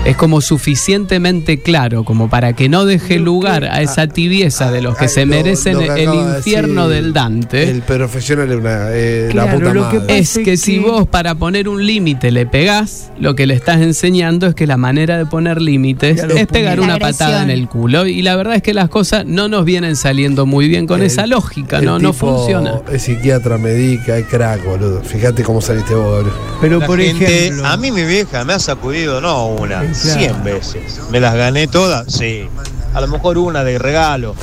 es 0.05 0.17
como 0.17 0.41
suficientemente 0.41 1.61
claro 1.61 2.03
como 2.03 2.29
para 2.29 2.53
que 2.53 2.67
no 2.67 2.85
deje 2.85 3.19
lugar 3.19 3.65
a 3.65 3.81
esa 3.81 4.07
tibieza 4.07 4.71
de 4.71 4.81
los 4.81 4.97
que 4.97 5.03
Ay, 5.05 5.09
se 5.09 5.25
lo- 5.25 5.35
merecen 5.35 5.73
lo 5.75 5.93
que 5.93 6.03
el 6.03 6.11
de 6.11 6.37
infierno 6.37 6.89
del 6.89 7.13
Dante. 7.13 7.69
El 7.69 7.81
profesional 7.83 8.51
es 8.51 8.57
una, 8.57 8.87
eh, 8.91 9.27
Claro, 9.31 9.59
la 9.59 9.71
puta 9.73 9.91
que 9.91 9.99
madre. 9.99 10.17
es 10.19 10.37
que 10.43 10.57
si 10.57 10.79
vos 10.79 11.07
para 11.07 11.35
poner 11.35 11.69
un 11.69 11.85
límite 11.85 12.31
le 12.31 12.45
pegás, 12.45 13.11
lo 13.19 13.35
que 13.35 13.45
le 13.45 13.53
estás 13.53 13.81
enseñando 13.81 14.47
es 14.47 14.55
que 14.55 14.65
la 14.67 14.77
manera 14.77 15.17
de 15.17 15.25
poner 15.25 15.61
límites 15.61 16.23
es 16.23 16.47
pegar 16.47 16.79
una 16.79 16.95
agresión. 16.95 17.17
patada 17.29 17.43
en 17.43 17.49
el 17.51 17.67
culo. 17.67 18.07
Y 18.07 18.21
la 18.23 18.35
verdad 18.41 18.55
es 18.57 18.63
que 18.63 18.73
las 18.73 18.89
cosas 18.89 19.25
no 19.25 19.47
nos 19.47 19.65
vienen 19.65 19.95
saliendo 19.95 20.45
muy 20.45 20.67
bien 20.67 20.87
con 20.87 20.99
El- 21.01 21.07
esa 21.07 21.25
lógica, 21.27 21.77
el 21.79 21.85
no, 21.85 21.99
no 21.99 22.11
funciona. 22.13 22.81
Es 22.91 23.03
psiquiatra, 23.03 23.57
medica, 23.57 24.17
es 24.17 24.25
crack, 24.27 24.65
boludo. 24.65 25.01
Fíjate 25.03 25.43
cómo 25.43 25.61
saliste 25.61 25.93
vos, 25.95 26.23
boludo. 26.23 26.33
Pero 26.59 26.79
La 26.79 26.85
por 26.87 26.99
gente- 26.99 27.45
ejemplo. 27.47 27.67
a 27.67 27.77
mí 27.77 27.91
mi 27.91 28.03
vieja 28.03 28.43
me 28.43 28.53
ha 28.53 28.59
sacudido 28.59 29.21
no 29.21 29.47
una, 29.47 29.79
claro. 29.81 29.93
cien 29.95 30.43
veces. 30.43 30.99
¿Me 31.11 31.19
las 31.19 31.35
gané 31.35 31.67
todas? 31.67 32.11
Sí. 32.13 32.47
A 32.93 33.01
lo 33.01 33.07
mejor 33.07 33.37
una 33.37 33.63
de 33.63 33.77
regalo. 33.79 34.35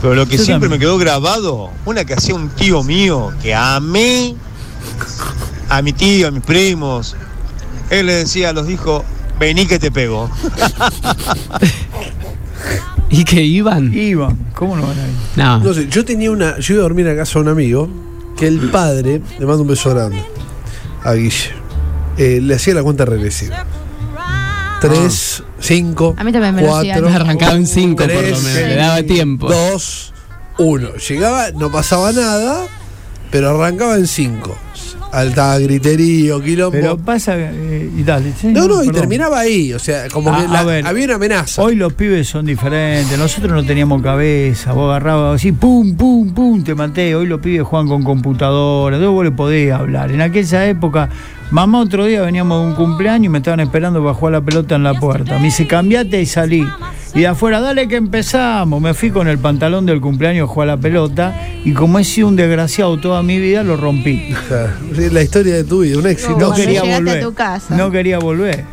Pero 0.00 0.14
lo 0.16 0.26
que 0.26 0.36
Yo 0.36 0.44
siempre 0.44 0.68
también. 0.68 0.70
me 0.70 0.78
quedó 0.78 0.98
grabado, 0.98 1.70
una 1.84 2.04
que 2.04 2.14
hacía 2.14 2.34
un 2.34 2.48
tío 2.50 2.82
mío, 2.82 3.32
que 3.40 3.54
amé 3.54 4.34
a 5.68 5.80
mi 5.80 5.92
tío, 5.92 6.26
a 6.28 6.30
mis 6.32 6.42
primos. 6.42 7.14
Él 7.88 8.06
le 8.06 8.14
decía 8.14 8.48
a 8.48 8.52
los 8.52 8.68
hijos, 8.68 9.04
vení 9.38 9.66
que 9.66 9.78
te 9.78 9.90
pego. 9.92 10.28
¿Y 13.20 13.24
que 13.24 13.42
iban? 13.42 13.92
Iban, 13.92 14.36
¿cómo 14.54 14.76
no 14.76 14.82
van 14.82 14.98
a 14.98 15.02
ir? 15.06 15.14
No. 15.36 15.58
No 15.60 15.74
sé, 15.74 15.88
yo 15.88 16.04
tenía 16.04 16.30
una. 16.30 16.58
Yo 16.58 16.74
iba 16.74 16.82
a 16.82 16.84
dormir 16.84 17.06
a 17.08 17.14
casa 17.16 17.34
de 17.38 17.42
un 17.42 17.48
amigo 17.48 17.88
que 18.36 18.46
el 18.46 18.58
padre, 18.70 19.20
le 19.38 19.46
mando 19.46 19.62
un 19.62 19.68
beso 19.68 19.90
grande 19.90 20.22
a 21.04 21.12
Guille, 21.12 21.50
eh, 22.16 22.40
le 22.42 22.54
hacía 22.54 22.74
la 22.74 22.82
cuenta 22.82 23.04
regresiva. 23.04 23.64
Tres, 24.80 25.44
cinco, 25.60 26.14
A 26.18 26.24
mí 26.24 26.32
también 26.32 26.54
me 26.56 26.62
lo 26.62 26.74
hacía. 26.74 26.94
cuatro, 26.94 27.14
Arrancaba 27.14 27.54
en 27.54 27.66
cinco, 27.68 28.02
por 28.02 28.12
lo 28.12 28.20
menos, 28.20 28.42
le 28.42 28.74
daba 28.74 29.02
tiempo. 29.04 29.48
Dos, 29.48 30.12
uno. 30.58 30.96
Llegaba, 30.96 31.52
no 31.52 31.70
pasaba 31.70 32.10
nada, 32.12 32.66
pero 33.30 33.50
arrancaba 33.50 33.96
en 33.96 34.08
cinco. 34.08 34.56
Alta 35.12 35.58
griterío, 35.58 36.40
quilombo. 36.42 36.72
Pero 36.72 36.96
pasa. 36.96 37.34
eh, 37.38 37.90
y 37.94 38.02
dale, 38.02 38.32
sí, 38.40 38.46
no, 38.48 38.66
no, 38.66 38.82
y 38.82 38.88
terminaba 38.88 39.40
ahí. 39.40 39.72
O 39.74 39.78
sea, 39.78 40.08
como 40.08 40.32
Ah, 40.32 40.38
que 40.40 40.46
a 40.46 40.48
la- 40.48 40.62
ver. 40.64 40.86
había 40.86 41.04
una 41.04 41.14
amenaza. 41.16 41.60
Hoy 41.62 41.76
los 41.76 41.92
pibes 41.92 42.26
son 42.28 42.46
diferentes. 42.46 43.18
Nosotros 43.18 43.52
no 43.52 43.62
teníamos 43.64 44.00
cabeza. 44.02 44.72
Vos 44.72 44.88
agarrabas 44.88 45.36
así, 45.36 45.52
pum, 45.52 45.94
pum, 45.96 46.32
pum, 46.32 46.64
te 46.64 46.74
maté. 46.74 47.14
Hoy 47.14 47.26
los 47.26 47.40
pibes 47.40 47.62
juegan 47.66 47.88
con 47.88 48.02
computadora. 48.02 48.96
Entonces 48.96 49.14
vos 49.14 49.24
le 49.24 49.32
podías 49.32 49.78
hablar. 49.80 50.10
En 50.12 50.22
aquella 50.22 50.66
época, 50.66 51.10
mamá 51.50 51.80
otro 51.80 52.06
día 52.06 52.22
veníamos 52.22 52.62
de 52.62 52.68
un 52.70 52.74
cumpleaños 52.74 53.26
y 53.26 53.28
me 53.28 53.38
estaban 53.38 53.60
esperando 53.60 54.00
para 54.02 54.14
jugar 54.14 54.32
la 54.32 54.40
pelota 54.40 54.76
en 54.76 54.82
la 54.82 54.94
puerta. 54.94 55.36
Me 55.38 55.44
dice, 55.44 55.66
cambiate 55.66 56.22
y 56.22 56.26
salí. 56.26 56.66
Y 57.14 57.20
de 57.20 57.26
afuera, 57.26 57.60
dale 57.60 57.88
que 57.88 57.96
empezamos. 57.96 58.80
Me 58.80 58.94
fui 58.94 59.10
con 59.10 59.28
el 59.28 59.38
pantalón 59.38 59.84
del 59.84 60.00
cumpleaños 60.00 60.48
a 60.48 60.52
jugar 60.52 60.68
la 60.68 60.76
pelota. 60.78 61.34
Y 61.64 61.72
como 61.72 61.98
he 61.98 62.04
sido 62.04 62.28
un 62.28 62.36
desgraciado 62.36 62.98
toda 62.98 63.22
mi 63.22 63.38
vida, 63.38 63.62
lo 63.62 63.76
rompí. 63.76 64.34
La 65.12 65.22
historia 65.22 65.54
de 65.56 65.64
tu 65.64 65.80
vida, 65.80 65.98
un 65.98 66.06
éxito. 66.06 66.30
No 66.32 66.46
Cuando 66.48 66.56
quería 66.56 66.82
volver. 66.82 67.18
a 67.18 67.20
tu 67.26 67.34
casa. 67.34 67.76
No 67.76 67.90
quería 67.90 68.18
volver. 68.18 68.64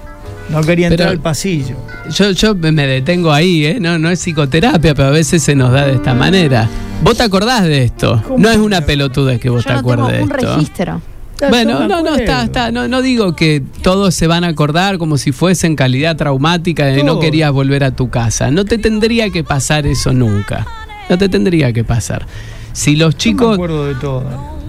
No 0.49 0.62
quería 0.62 0.88
entrar 0.88 1.10
Pero- 1.10 1.12
al 1.12 1.19
pasillo. 1.19 1.75
Yo, 2.12 2.32
yo 2.32 2.56
me 2.56 2.71
detengo 2.88 3.32
ahí, 3.32 3.65
¿eh? 3.65 3.78
No, 3.80 3.99
no 3.99 4.10
es 4.10 4.19
psicoterapia, 4.19 4.95
pero 4.95 5.10
a 5.10 5.12
veces 5.12 5.43
se 5.43 5.54
nos 5.54 5.71
da 5.71 5.86
de 5.86 5.93
esta 5.95 6.15
manera. 6.15 6.67
¿Vos 7.04 7.17
te 7.17 7.23
acordás 7.23 7.63
de 7.65 7.84
esto? 7.84 8.19
¿Cómo 8.28 8.39
No 8.39 8.49
es 8.49 8.58
no? 8.58 8.63
una 8.63 8.82
pelotudez 8.82 9.39
que 9.39 9.49
vos 9.49 9.63
Yo 9.63 9.67
te 9.67 9.73
no 9.75 9.80
tengo 9.82 9.93
acuerdes 9.93 10.17
de 10.17 10.23
un 10.23 10.32
esto. 10.32 10.56
registro. 10.56 11.02
Bueno, 11.47 11.88
no, 11.88 12.02
no, 12.02 12.15
está, 12.15 12.43
está. 12.43 12.71
No, 12.71 12.88
no 12.88 13.02
digo 13.02 13.36
que 13.36 13.63
todos 13.82 14.13
se 14.13 14.28
van 14.28 14.43
a 14.43 14.47
acordar 14.47 14.97
como 14.97 15.17
si 15.17 15.32
fuese 15.32 15.67
en 15.67 15.75
calidad 15.75 16.17
traumática 16.17 16.86
de 16.86 17.04
no 17.04 17.19
querías 17.19 17.52
volver 17.52 17.84
a 17.84 17.91
tu 17.91 18.10
casa. 18.10 18.52
No 18.52 18.65
te 18.65 18.78
tendría 18.78 19.30
que 19.30 19.43
pasar 19.43 19.86
eso 19.88 20.12
nunca. 20.13 20.67
No 21.10 21.17
te 21.17 21.30
tendría 21.30 21.71
que 21.73 21.84
pasar. 21.84 22.25
Si 22.73 22.95
los 22.95 23.13
Yo 23.13 23.17
me 23.17 23.19
chicos. 23.19 23.54
acuerdo 23.54 23.86
de 23.86 23.95
todo. 23.95 24.60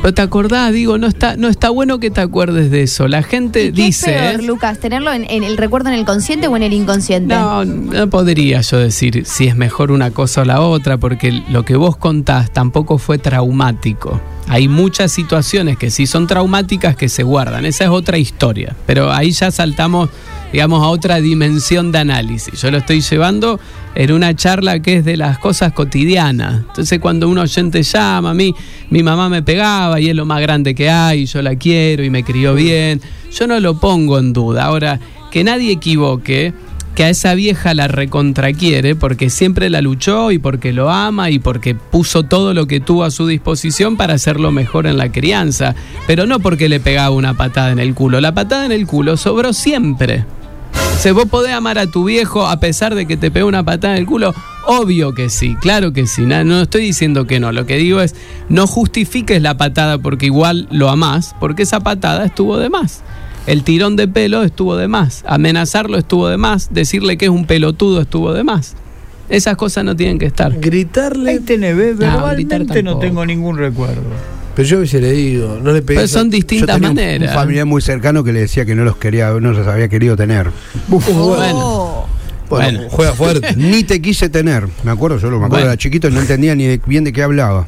Pero 0.00 0.14
te 0.14 0.22
acordás, 0.22 0.72
digo, 0.72 0.98
no 0.98 1.06
está, 1.06 1.36
no 1.36 1.46
está 1.46 1.70
bueno 1.70 2.00
que 2.00 2.10
te 2.10 2.20
acuerdes 2.20 2.72
de 2.72 2.82
eso. 2.82 3.06
La 3.06 3.22
gente 3.22 3.66
¿Y 3.66 3.72
qué 3.72 3.82
dice. 3.82 4.14
es 4.16 4.20
peor, 4.32 4.40
¿eh? 4.40 4.42
Lucas? 4.44 4.78
¿Tenerlo 4.80 5.12
en, 5.12 5.24
en 5.30 5.44
el 5.44 5.56
recuerdo 5.56 5.90
en 5.90 5.94
el 5.94 6.04
consciente 6.04 6.48
o 6.48 6.56
en 6.56 6.64
el 6.64 6.72
inconsciente? 6.72 7.32
No, 7.34 7.64
no 7.64 8.10
podría 8.10 8.62
yo 8.62 8.78
decir 8.78 9.22
si 9.26 9.46
es 9.46 9.54
mejor 9.54 9.92
una 9.92 10.10
cosa 10.10 10.40
o 10.42 10.44
la 10.44 10.60
otra, 10.60 10.98
porque 10.98 11.30
lo 11.50 11.64
que 11.64 11.76
vos 11.76 11.96
contás 11.96 12.52
tampoco 12.52 12.98
fue 12.98 13.18
traumático. 13.18 14.20
Hay 14.48 14.68
muchas 14.68 15.12
situaciones 15.12 15.78
que 15.78 15.90
sí 15.90 16.06
son 16.06 16.26
traumáticas 16.26 16.96
que 16.96 17.08
se 17.08 17.22
guardan. 17.22 17.64
Esa 17.64 17.84
es 17.84 17.90
otra 17.90 18.18
historia. 18.18 18.76
Pero 18.86 19.12
ahí 19.12 19.30
ya 19.30 19.50
saltamos, 19.50 20.10
digamos, 20.52 20.82
a 20.82 20.88
otra 20.88 21.20
dimensión 21.20 21.92
de 21.92 21.98
análisis. 21.98 22.60
Yo 22.60 22.70
lo 22.70 22.78
estoy 22.78 23.00
llevando 23.00 23.60
en 23.94 24.12
una 24.12 24.34
charla 24.34 24.80
que 24.80 24.98
es 24.98 25.04
de 25.04 25.16
las 25.16 25.38
cosas 25.38 25.72
cotidianas. 25.72 26.62
Entonces, 26.68 26.98
cuando 26.98 27.28
un 27.28 27.38
oyente 27.38 27.82
llama 27.82 28.30
a 28.30 28.34
mí, 28.34 28.54
mi 28.90 29.02
mamá 29.02 29.28
me 29.28 29.42
pegaba 29.42 30.00
y 30.00 30.08
es 30.08 30.16
lo 30.16 30.26
más 30.26 30.40
grande 30.40 30.74
que 30.74 30.90
hay, 30.90 31.22
y 31.22 31.26
yo 31.26 31.40
la 31.40 31.56
quiero 31.56 32.04
y 32.04 32.10
me 32.10 32.24
crió 32.24 32.54
bien, 32.54 33.00
yo 33.30 33.46
no 33.46 33.58
lo 33.60 33.78
pongo 33.78 34.18
en 34.18 34.32
duda. 34.32 34.64
Ahora, 34.64 34.98
que 35.30 35.44
nadie 35.44 35.72
equivoque 35.72 36.52
que 36.94 37.04
a 37.04 37.08
esa 37.10 37.34
vieja 37.34 37.72
la 37.74 37.88
recontraquiere 37.88 38.94
porque 38.94 39.30
siempre 39.30 39.70
la 39.70 39.80
luchó 39.80 40.30
y 40.30 40.38
porque 40.38 40.72
lo 40.72 40.90
ama 40.90 41.30
y 41.30 41.38
porque 41.38 41.74
puso 41.74 42.22
todo 42.24 42.52
lo 42.54 42.66
que 42.66 42.80
tuvo 42.80 43.04
a 43.04 43.10
su 43.10 43.26
disposición 43.26 43.96
para 43.96 44.14
hacerlo 44.14 44.52
mejor 44.52 44.86
en 44.86 44.98
la 44.98 45.10
crianza, 45.10 45.74
pero 46.06 46.26
no 46.26 46.38
porque 46.40 46.68
le 46.68 46.80
pegaba 46.80 47.10
una 47.10 47.34
patada 47.34 47.72
en 47.72 47.78
el 47.78 47.94
culo. 47.94 48.20
La 48.20 48.34
patada 48.34 48.66
en 48.66 48.72
el 48.72 48.86
culo 48.86 49.16
sobró 49.16 49.52
siempre. 49.52 50.24
O 50.74 50.98
sea, 51.02 51.12
vos 51.12 51.26
podés 51.26 51.52
amar 51.52 51.78
a 51.78 51.86
tu 51.86 52.04
viejo 52.04 52.46
a 52.46 52.60
pesar 52.60 52.94
de 52.94 53.06
que 53.06 53.16
te 53.16 53.30
pegó 53.30 53.48
una 53.48 53.64
patada 53.64 53.94
en 53.94 54.00
el 54.00 54.06
culo. 54.06 54.34
Obvio 54.66 55.12
que 55.14 55.30
sí, 55.30 55.56
claro 55.60 55.92
que 55.92 56.06
sí. 56.06 56.22
Na- 56.22 56.44
No 56.44 56.62
estoy 56.62 56.82
diciendo 56.82 57.26
que 57.26 57.40
no. 57.40 57.50
Lo 57.52 57.66
que 57.66 57.76
digo 57.76 58.00
es, 58.00 58.14
no 58.48 58.66
justifiques 58.66 59.42
la 59.42 59.56
patada 59.56 59.98
porque 59.98 60.26
igual 60.26 60.68
lo 60.70 60.88
amás, 60.90 61.34
porque 61.40 61.64
esa 61.64 61.80
patada 61.80 62.24
estuvo 62.26 62.58
de 62.58 62.70
más. 62.70 63.02
El 63.46 63.64
tirón 63.64 63.96
de 63.96 64.06
pelo 64.08 64.42
estuvo 64.44 64.76
de 64.76 64.88
más. 64.88 65.24
Amenazarlo 65.26 65.98
estuvo 65.98 66.28
de 66.28 66.36
más. 66.36 66.68
Decirle 66.72 67.16
que 67.16 67.24
es 67.26 67.30
un 67.30 67.44
pelotudo 67.46 68.00
estuvo 68.00 68.32
de 68.32 68.44
más. 68.44 68.74
Esas 69.28 69.56
cosas 69.56 69.84
no 69.84 69.96
tienen 69.96 70.18
que 70.18 70.26
estar. 70.26 70.52
Gritarle. 70.60 71.38
Gritar 71.38 71.74
verbalmente 71.74 72.82
no 72.82 72.98
tengo 72.98 73.24
ningún 73.26 73.56
recuerdo. 73.58 74.02
Pero 74.54 74.68
yo 74.68 74.76
a 74.76 74.80
veces 74.80 75.00
le 75.00 75.12
digo, 75.12 75.58
no 75.62 75.72
le 75.72 75.80
pegues. 75.80 76.02
Pero 76.02 76.08
son 76.08 76.28
distintas 76.28 76.68
Yo 76.68 76.74
tenía 76.74 76.90
un- 76.90 76.94
maneras. 76.94 77.30
Un 77.30 77.34
familiar 77.34 77.64
muy 77.66 77.80
cercano 77.80 78.22
que 78.22 78.32
le 78.34 78.40
decía 78.40 78.66
que 78.66 78.74
no 78.74 78.84
los 78.84 78.96
quería, 78.96 79.30
no 79.30 79.52
los 79.52 79.66
había 79.66 79.88
querido 79.88 80.14
tener. 80.14 80.48
Oh. 80.90 82.06
Bueno, 82.50 82.78
Bueno. 82.80 82.80
juega 82.90 83.12
fuerte. 83.14 83.54
Ni 83.56 83.82
te 83.82 84.02
quise 84.02 84.28
tener. 84.28 84.68
Me 84.84 84.90
acuerdo, 84.90 85.16
yo 85.18 85.30
lo 85.30 85.38
me 85.38 85.46
acuerdo, 85.46 85.62
Bueno. 85.64 85.66
era 85.72 85.76
chiquito 85.78 86.08
y 86.08 86.12
no 86.12 86.20
entendía 86.20 86.54
ni 86.54 86.64
de- 86.66 86.80
bien 86.86 87.02
de 87.02 87.12
qué 87.14 87.22
hablaba. 87.22 87.66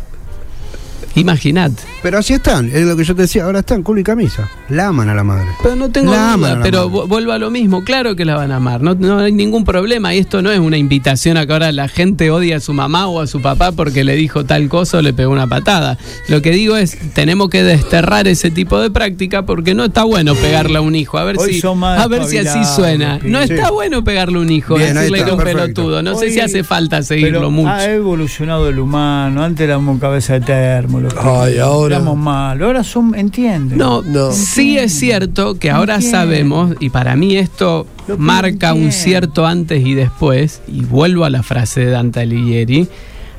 Imaginate. 1.17 1.83
Pero 2.03 2.19
así 2.19 2.35
están, 2.35 2.69
es 2.73 2.83
lo 2.85 2.97
que 2.97 3.05
yo 3.05 3.15
te 3.15 3.23
decía, 3.23 3.45
ahora 3.45 3.61
están 3.61 3.83
culo 3.83 4.01
y 4.01 4.05
camisa. 4.05 4.49
La 4.69 4.89
aman 4.89 5.09
a 5.09 5.15
la 5.15 5.25
madre. 5.25 5.47
Pero 5.63 5.77
no 5.77 5.91
tengo 5.91 6.13
La 6.13 6.33
aman 6.33 6.55
duda, 6.55 6.63
pero 6.63 6.89
vuelvo 6.89 7.33
a 7.33 7.39
lo 7.39 7.51
mismo, 7.51 7.85
claro 7.85 8.17
que 8.17 8.25
la 8.25 8.37
van 8.37 8.51
a 8.53 8.57
amar, 8.57 8.83
no, 8.83 8.95
no 8.95 9.19
hay 9.21 9.33
ningún 9.33 9.65
problema 9.65 10.15
y 10.15 10.19
esto 10.19 10.43
no 10.43 10.51
es 10.51 10.59
una 10.59 10.77
invitación 10.77 11.37
a 11.37 11.47
que 11.47 11.53
ahora 11.53 11.73
la 11.73 11.89
gente 11.89 12.31
odie 12.31 12.55
a 12.55 12.61
su 12.61 12.73
mamá 12.73 13.07
o 13.07 13.21
a 13.21 13.27
su 13.27 13.41
papá 13.41 13.73
porque 13.73 14.05
le 14.05 14.17
dijo 14.17 14.45
tal 14.45 14.69
cosa 14.69 14.99
o 14.99 15.03
le 15.03 15.13
pegó 15.13 15.33
una 15.33 15.47
patada. 15.47 15.99
Lo 16.29 16.43
que 16.43 16.51
digo 16.51 16.77
es, 16.77 16.99
tenemos 17.15 17.49
que 17.49 17.63
desterrar 17.63 18.27
ese 18.27 18.51
tipo 18.51 18.81
de 18.81 18.91
práctica 18.91 19.47
porque 19.47 19.75
no 19.75 19.85
está 19.85 20.05
bueno 20.05 20.35
pegarle 20.35 20.79
a 20.79 20.81
un 20.81 20.95
hijo, 20.95 21.19
a 21.19 21.25
ver 21.25 21.37
Hoy 21.39 21.55
si 21.55 21.67
a 21.67 22.07
ver 22.09 22.25
si 22.25 22.39
así 22.39 22.61
suena. 22.65 23.21
No 23.23 23.41
está 23.41 23.71
bueno 23.71 24.03
pegarle 24.05 24.39
a 24.39 24.41
un 24.41 24.51
hijo, 24.51 24.75
Bien, 24.75 24.95
decirle 24.95 25.19
está, 25.19 25.27
que 25.27 25.31
es 25.31 25.39
un 25.39 25.45
perfecto. 25.45 25.75
pelotudo, 25.75 26.03
no 26.03 26.19
sé 26.19 26.31
si 26.31 26.41
hace 26.41 26.65
falta 26.65 27.03
seguirlo 27.03 27.39
pero 27.39 27.51
mucho. 27.51 27.71
Ha 27.71 27.85
evolucionado 27.85 28.69
el 28.69 28.79
humano. 28.79 29.43
Antes 29.43 29.65
éramos 29.65 30.01
cabeza 30.01 30.35
de 30.35 30.41
termo. 30.41 31.04
Ay, 31.21 31.59
ahora- 31.59 32.01
mal. 32.01 32.63
Ahora 32.63 32.85
son, 32.85 33.15
entienden. 33.15 33.79
No, 33.79 34.03
No. 34.03 34.33
sí 34.33 34.79
es 34.79 34.93
cierto 34.93 35.55
que 35.59 35.71
ahora 35.71 35.97
Entiendo. 35.97 36.19
sabemos, 36.19 36.75
y 36.81 36.91
para 36.91 37.17
mí 37.17 37.37
esto 37.37 37.87
marca 38.19 38.75
un 38.75 38.93
cierto 38.93 39.47
antes 39.47 39.85
y 39.85 39.95
después, 39.95 40.61
y 40.69 40.83
vuelvo 40.85 41.25
a 41.25 41.31
la 41.31 41.43
frase 41.43 41.81
de 41.81 41.91
Dante 41.91 42.21
Alighieri, 42.21 42.89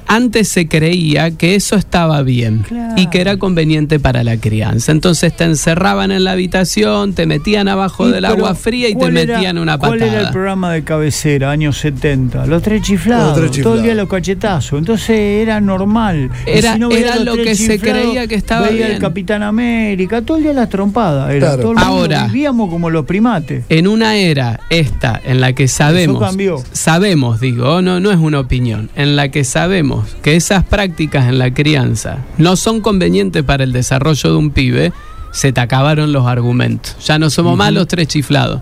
antes 0.08 0.48
se 0.48 0.68
creía 0.68 1.32
que 1.32 1.56
eso 1.56 1.76
estaba 1.76 2.22
bien 2.24 2.64
y 2.96 3.08
que 3.08 3.22
era 3.22 3.38
conveniente 3.38 4.00
para 4.00 4.24
la 4.24 4.38
crianza. 4.38 4.92
Entonces 4.92 5.36
te 5.36 5.44
encerraban 5.46 6.12
en 6.12 6.24
la 6.24 6.32
habitación, 6.32 7.14
te 7.14 7.26
metían 7.26 7.68
abajo 7.68 8.08
Y, 8.08 8.12
del 8.12 8.26
agua 8.26 8.56
fría 8.56 8.88
y 8.90 8.94
te 8.94 9.00
¿cuál 9.00 9.18
era- 9.18 9.36
metían 9.36 9.58
una 9.58 9.78
¿Cuál 9.78 9.96
era 9.96 10.06
el 10.06 10.12
patada. 10.14 10.32
programa 10.32 10.72
de 10.74 10.84
cabecera, 10.84 11.52
años 11.52 11.78
70? 11.78 12.46
Los 12.46 12.62
tres 12.62 12.82
chiflados. 12.82 13.38
Los 13.40 13.52
tres 13.52 13.64
Todo 13.64 13.76
el 13.76 13.84
día 13.84 13.96
los 13.96 14.08
cachetazos. 14.10 14.80
Entonces 14.80 15.10
era 15.18 15.60
normal. 15.62 16.30
Era- 16.46 16.78
lo 16.78 17.36
que 17.36 17.56
se 17.56 17.80
creía 17.80 18.28
que 18.28 18.36
estaba 18.36 18.68
veía 18.68 18.86
el 18.86 18.92
bien. 18.94 19.02
Capitán 19.02 19.44
América. 19.44 20.22
Todo 20.22 20.38
el 20.38 20.44
día 20.44 20.54
las 20.54 20.70
trompadas. 20.70 21.32
Era. 21.32 21.48
Claro. 21.48 21.62
Todo 21.62 21.72
el 21.72 21.78
mundo 21.78 21.92
Ahora. 21.94 22.26
vivíamos 22.28 22.70
como 22.70 22.90
los 22.90 23.06
primates. 23.06 23.64
En 23.70 23.88
una 23.88 24.16
era 24.16 24.60
esta 24.70 25.20
en 25.24 25.42
la 25.42 25.54
que 25.54 25.68
sabemos, 25.68 26.20
cambió. 26.22 26.62
sabemos, 26.72 27.40
digo, 27.40 27.82
no, 27.82 28.00
no 28.00 28.12
es 28.12 28.18
una 28.18 28.40
opinión, 28.40 28.90
en 28.96 29.16
la 29.16 29.30
que 29.30 29.44
sabemos 29.44 29.95
que 30.24 30.36
esas 30.36 30.64
prácticas 30.64 31.28
en 31.30 31.38
la 31.40 31.54
crianza 31.54 32.20
no 32.38 32.56
son 32.56 32.82
convenientes 32.82 33.44
para 33.44 33.64
el 33.64 33.72
desarrollo 33.74 34.30
de 34.32 34.36
un 34.36 34.52
pibe, 34.52 34.94
se 35.32 35.52
te 35.52 35.60
acabaron 35.62 36.12
los 36.14 36.26
argumentos. 36.28 36.96
Ya 37.06 37.20
no 37.20 37.30
somos 37.30 37.58
más 37.58 37.74
los 37.74 37.88
tres 37.88 38.08
chiflados. 38.08 38.62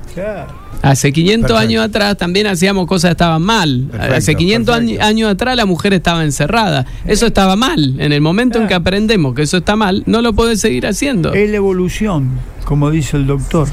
Hace 0.81 1.13
500 1.13 1.47
Perfecto. 1.47 1.57
años 1.57 1.85
atrás 1.85 2.17
también 2.17 2.45
hacíamos 2.47 2.87
cosas 2.87 3.09
que 3.09 3.11
estaban 3.13 3.41
mal. 3.41 3.87
Perfecto, 3.89 4.15
Hace 4.15 4.35
500 4.35 4.75
años- 4.99 5.29
atrás 5.31 5.55
la 5.55 5.65
mujer 5.65 5.93
estaba 5.93 6.23
encerrada. 6.25 6.85
Eso 7.05 7.25
estaba 7.27 7.55
mal. 7.55 7.95
En 7.99 8.11
el 8.11 8.19
momento 8.21 8.59
en 8.59 8.67
que 8.67 8.73
aprendemos 8.73 9.33
que 9.33 9.43
eso 9.43 9.57
está 9.57 9.75
mal, 9.77 10.03
no 10.07 10.21
lo 10.21 10.33
podés 10.33 10.59
seguir 10.59 10.85
haciendo. 10.85 11.31
Es 11.33 11.49
la 11.49 11.55
evolución, 11.57 12.31
como 12.65 12.91
dice 12.91 13.15
el 13.17 13.27
doctor. 13.27 13.69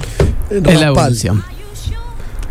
Es 0.50 0.62
la 0.80 0.86
evolución. 0.88 1.42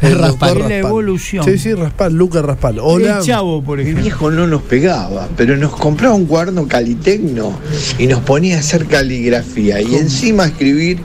El 0.02 0.18
Raspal. 0.18 0.54
la 0.56 0.60
Raspal. 0.62 0.72
evolución. 0.72 1.44
Sí, 1.46 1.58
sí, 1.58 1.74
Raspal, 1.74 2.14
Lucas 2.14 2.44
Raspal. 2.44 2.80
Hola. 2.82 3.18
El 3.20 3.24
chavo, 3.26 3.62
por 3.64 3.78
Mi 3.78 3.84
ejemplo. 3.84 4.04
viejo 4.04 4.32
no 4.32 4.48
nos 4.48 4.62
pegaba, 4.62 5.28
pero 5.36 5.58
nos 5.58 5.76
compraba 5.76 6.14
un 6.16 6.26
cuaderno 6.26 6.68
calitecno 6.68 7.58
y 7.98 8.08
nos 8.08 8.20
ponía 8.22 8.58
a 8.58 8.60
hacer 8.60 8.86
caligrafía 8.86 9.82
y 9.82 9.96
encima 9.96 10.44
a 10.44 10.48
escribir 10.48 11.00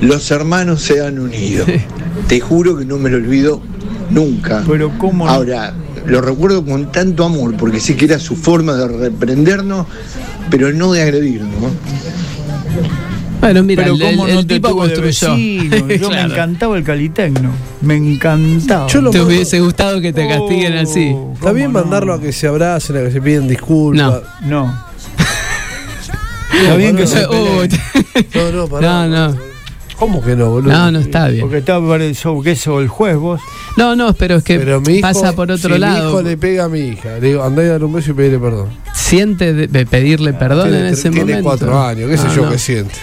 Los 0.00 0.30
hermanos 0.30 0.82
se 0.82 1.00
han 1.04 1.18
unido. 1.18 1.66
Te 2.28 2.38
juro 2.40 2.76
que 2.78 2.84
no 2.84 2.98
me 2.98 3.10
lo 3.10 3.16
olvido 3.16 3.60
nunca. 4.10 4.62
Pero 4.66 4.96
cómo 4.96 5.26
no? 5.26 5.30
Ahora, 5.32 5.74
lo 6.06 6.20
recuerdo 6.20 6.64
con 6.64 6.92
tanto 6.92 7.24
amor 7.24 7.56
porque 7.56 7.80
sé 7.80 7.96
que 7.96 8.04
era 8.04 8.20
su 8.20 8.36
forma 8.36 8.74
de 8.74 8.86
reprendernos, 8.86 9.86
pero 10.50 10.72
no 10.72 10.92
de 10.92 11.02
agredirnos. 11.02 11.72
¿No? 13.40 13.46
Bueno, 13.46 13.62
mira, 13.62 13.84
Pero 13.84 13.94
el, 13.94 14.00
cómo 14.00 14.26
el 14.26 14.34
no 14.34 14.46
te 14.46 14.54
tipo 14.54 14.76
construyó. 14.76 15.02
vecino. 15.34 15.76
Yo 15.76 15.84
me 15.86 15.98
Claro. 15.98 16.32
encantaba 16.32 16.76
el 16.76 16.84
calitecno. 16.84 17.50
Me 17.82 17.96
encantaba. 17.96 18.86
Yo 18.88 19.00
lo 19.00 19.10
Te 19.10 19.18
mando- 19.18 19.32
hubiese 19.32 19.60
gustado 19.60 20.00
que 20.00 20.12
te 20.12 20.26
castiguen 20.28 20.76
Oh, 20.76 20.80
así. 20.80 21.14
Está 21.34 21.52
bien 21.52 21.66
¿cómo 21.66 21.78
no? 21.78 21.84
mandarlo 21.84 22.14
a 22.14 22.20
que 22.20 22.32
se 22.32 22.46
abracen, 22.48 22.96
a 22.96 23.00
que 23.00 23.10
se 23.12 23.20
piden 23.20 23.48
disculpas. 23.48 24.22
No. 24.42 24.88
Está 26.60 26.76
bien 26.76 26.96
que 26.96 27.06
se. 27.06 27.22
No, 27.22 28.52
no, 28.52 28.66
pará. 28.68 29.06
No, 29.06 29.28
no. 29.30 29.48
¿Cómo 29.98 30.22
que 30.22 30.36
no, 30.36 30.50
boludo? 30.50 30.72
No, 30.72 30.92
no 30.92 31.00
está 31.00 31.26
bien. 31.28 31.40
Porque 31.42 31.58
está 31.58 31.80
para 31.80 32.04
eso, 32.04 32.40
que 32.40 32.52
eso 32.52 32.80
el 32.80 32.86
juez 32.88 33.16
vos. 33.16 33.40
No, 33.76 33.96
no, 33.96 34.12
pero 34.12 34.36
es 34.36 34.44
que 34.44 34.56
Pero 34.58 34.80
mi 34.80 34.94
hijo, 34.94 35.02
pasa 35.02 35.32
por 35.34 35.50
otro 35.50 35.74
si 35.74 35.80
lado. 35.80 36.04
Mi 36.04 36.08
hijo 36.10 36.22
le 36.22 36.36
pega 36.36 36.64
a 36.64 36.68
mi 36.68 36.78
hija. 36.80 37.14
Le 37.20 37.28
digo, 37.28 37.42
andá 37.42 37.64
y 37.64 37.66
dale 37.66 37.84
un 37.84 37.92
beso 37.92 38.12
y 38.12 38.14
pedirle 38.14 38.38
perdón. 38.38 38.68
Siente 38.94 39.52
de, 39.52 39.86
pedirle 39.86 40.32
perdón 40.34 40.68
tiene, 40.70 40.86
en 40.88 40.92
ese 40.94 41.10
tiene 41.10 41.24
momento. 41.24 41.42
cuatro 41.42 41.82
años, 41.82 42.08
qué 42.10 42.16
sé 42.16 42.24
No, 42.28 42.34
yo 42.34 42.42
no. 42.44 42.50
qué 42.52 42.58
siente. 42.58 42.94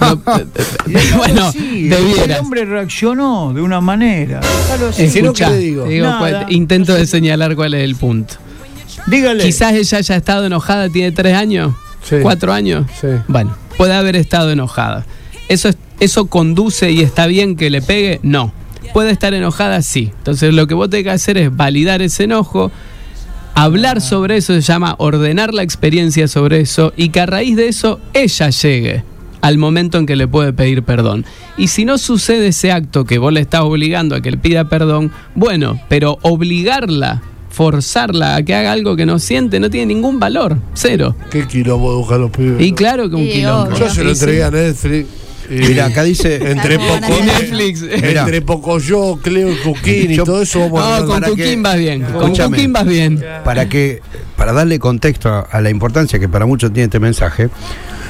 No, 0.00 0.16
bueno, 1.16 1.52
Sí, 1.52 1.90
el 1.92 2.32
hombre 2.38 2.64
reaccionó 2.64 3.52
de 3.54 3.62
una 3.62 3.80
manera. 3.80 4.40
Déjalo 4.40 4.88
así. 4.88 5.08
si 5.10 5.20
no, 5.22 5.26
Escuchá, 5.28 5.46
¿qué 5.48 5.52
le 5.54 5.58
digo? 5.58 5.84
digo, 5.86 6.06
Nada. 6.06 6.18
pues, 6.44 6.56
intento 6.56 6.94
de 6.94 7.06
señalar 7.06 7.54
cuál 7.56 7.74
es 7.74 7.82
el 7.84 7.96
punto. 7.96 8.34
Dígale. 9.06 9.44
Quizás 9.44 9.72
ella 9.74 9.98
haya 9.98 10.16
estado 10.16 10.46
enojada, 10.46 10.88
tiene 10.88 11.12
tres 11.12 11.34
años, 11.36 11.74
Sí. 12.02 12.16
cuatro 12.22 12.52
años. 12.52 12.86
Sí. 13.00 13.08
Bueno, 13.28 13.56
puede 13.76 13.94
haber 13.94 14.16
estado 14.16 14.50
enojada. 14.50 15.04
¿Eso, 15.48 15.68
es- 15.68 15.76
¿Eso 16.00 16.26
conduce 16.26 16.90
y 16.90 17.00
está 17.02 17.26
bien 17.26 17.56
que 17.56 17.70
le 17.70 17.80
pegue? 17.82 18.20
No. 18.22 18.52
¿Puede 18.92 19.10
estar 19.10 19.32
enojada? 19.34 19.80
Sí. 19.82 20.10
Entonces 20.18 20.52
lo 20.54 20.66
que 20.66 20.74
vos 20.74 20.90
tenés 20.90 21.04
que 21.04 21.10
hacer 21.10 21.38
es 21.38 21.54
validar 21.54 22.02
ese 22.02 22.24
enojo, 22.24 22.70
hablar 23.54 24.00
sobre 24.00 24.36
eso, 24.38 24.52
se 24.54 24.60
llama 24.60 24.94
ordenar 24.98 25.54
la 25.54 25.62
experiencia 25.62 26.26
sobre 26.28 26.60
eso 26.60 26.92
y 26.96 27.08
que 27.10 27.20
a 27.20 27.26
raíz 27.26 27.56
de 27.56 27.68
eso 27.68 28.00
ella 28.12 28.50
llegue 28.50 29.04
al 29.44 29.58
momento 29.58 29.98
en 29.98 30.06
que 30.06 30.16
le 30.16 30.26
puede 30.26 30.52
pedir 30.52 30.82
perdón. 30.82 31.24
Y 31.56 31.68
si 31.68 31.84
no 31.84 31.98
sucede 31.98 32.48
ese 32.48 32.72
acto 32.72 33.04
que 33.04 33.18
vos 33.18 33.32
le 33.32 33.40
estás 33.40 33.60
obligando 33.60 34.14
a 34.16 34.20
que 34.22 34.30
le 34.30 34.38
pida 34.38 34.68
perdón, 34.68 35.12
bueno, 35.34 35.78
pero 35.88 36.18
obligarla, 36.22 37.22
forzarla 37.50 38.36
a 38.36 38.42
que 38.42 38.54
haga 38.54 38.72
algo 38.72 38.96
que 38.96 39.06
no 39.06 39.18
siente, 39.18 39.60
no 39.60 39.70
tiene 39.70 39.86
ningún 39.94 40.18
valor, 40.18 40.56
cero. 40.74 41.14
Qué 41.30 41.46
quilombo 41.46 41.90
de 41.92 41.96
buscar 41.98 42.20
los 42.20 42.30
pibes. 42.30 42.60
Y 42.60 42.72
claro 42.72 43.08
que 43.10 43.16
un 43.16 43.24
Sí, 43.26 43.32
quilombo. 43.32 43.64
obvio. 43.74 43.78
Yo 43.78 43.90
se 43.90 44.02
lo 44.04 44.10
entregué 44.10 44.42
a 44.44 44.50
Netflix. 44.50 45.06
y- 45.50 45.54
Mira, 45.54 45.84
acá 45.86 46.02
dice. 46.04 46.36
Entre 46.50 46.78
poco, 46.78 47.22
Netflix. 47.22 47.82
Entre 47.82 48.40
poco 48.40 48.78
yo, 48.78 49.18
Cleo 49.22 49.52
y 49.52 49.56
Cuquín 49.56 50.10
y 50.10 50.16
Yo- 50.16 50.24
todo 50.24 50.40
eso 50.40 50.60
vamos 50.70 50.80
a 50.82 51.00
No, 51.00 51.06
con 51.06 51.20
para 51.20 51.28
Cuquín 51.28 51.62
vas 51.62 51.76
bien. 51.78 52.02
Con. 52.02 52.34
Cuquín 52.34 52.72
vas 52.72 52.86
bien. 52.86 53.22
para 53.44 53.68
que 53.68 54.00
para 54.38 54.52
darle 54.54 54.78
contexto 54.78 55.28
a, 55.28 55.40
a 55.40 55.60
la 55.60 55.68
importancia 55.68 56.18
que 56.18 56.28
para 56.30 56.46
muchos 56.46 56.72
tiene 56.72 56.84
este 56.86 56.98
mensaje, 56.98 57.50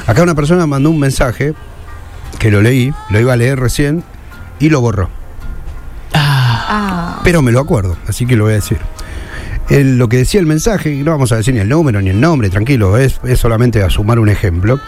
acá 0.06 0.22
una 0.22 0.34
persona 0.34 0.66
mandó 0.66 0.90
un 0.90 0.98
mensaje 0.98 1.54
que 2.38 2.50
lo 2.50 2.60
leí, 2.62 2.92
lo 3.10 3.20
iba 3.20 3.32
a 3.32 3.36
leer 3.36 3.58
recién 3.60 4.02
y 4.58 4.68
lo 4.70 4.80
borró. 4.80 5.08
Ah, 6.12 7.20
Pero 7.24 7.42
me 7.42 7.52
lo 7.52 7.60
acuerdo, 7.60 7.96
así 8.06 8.26
que 8.26 8.36
lo 8.36 8.44
voy 8.44 8.52
a 8.52 8.56
decir. 8.56 8.78
El- 9.70 9.96
lo 9.96 10.08
que 10.08 10.18
decía 10.18 10.40
el 10.40 10.46
mensaje, 10.46 10.92
y 10.92 11.02
no 11.02 11.12
vamos 11.12 11.32
a 11.32 11.36
decir 11.36 11.54
ni 11.54 11.60
el 11.60 11.68
número 11.68 12.00
ni 12.02 12.10
el 12.10 12.20
nombre, 12.20 12.50
tranquilo, 12.50 12.98
es, 12.98 13.18
es 13.24 13.38
solamente 13.40 13.82
a 13.82 13.88
sumar 13.90 14.18
un 14.18 14.28
ejemplo. 14.28 14.78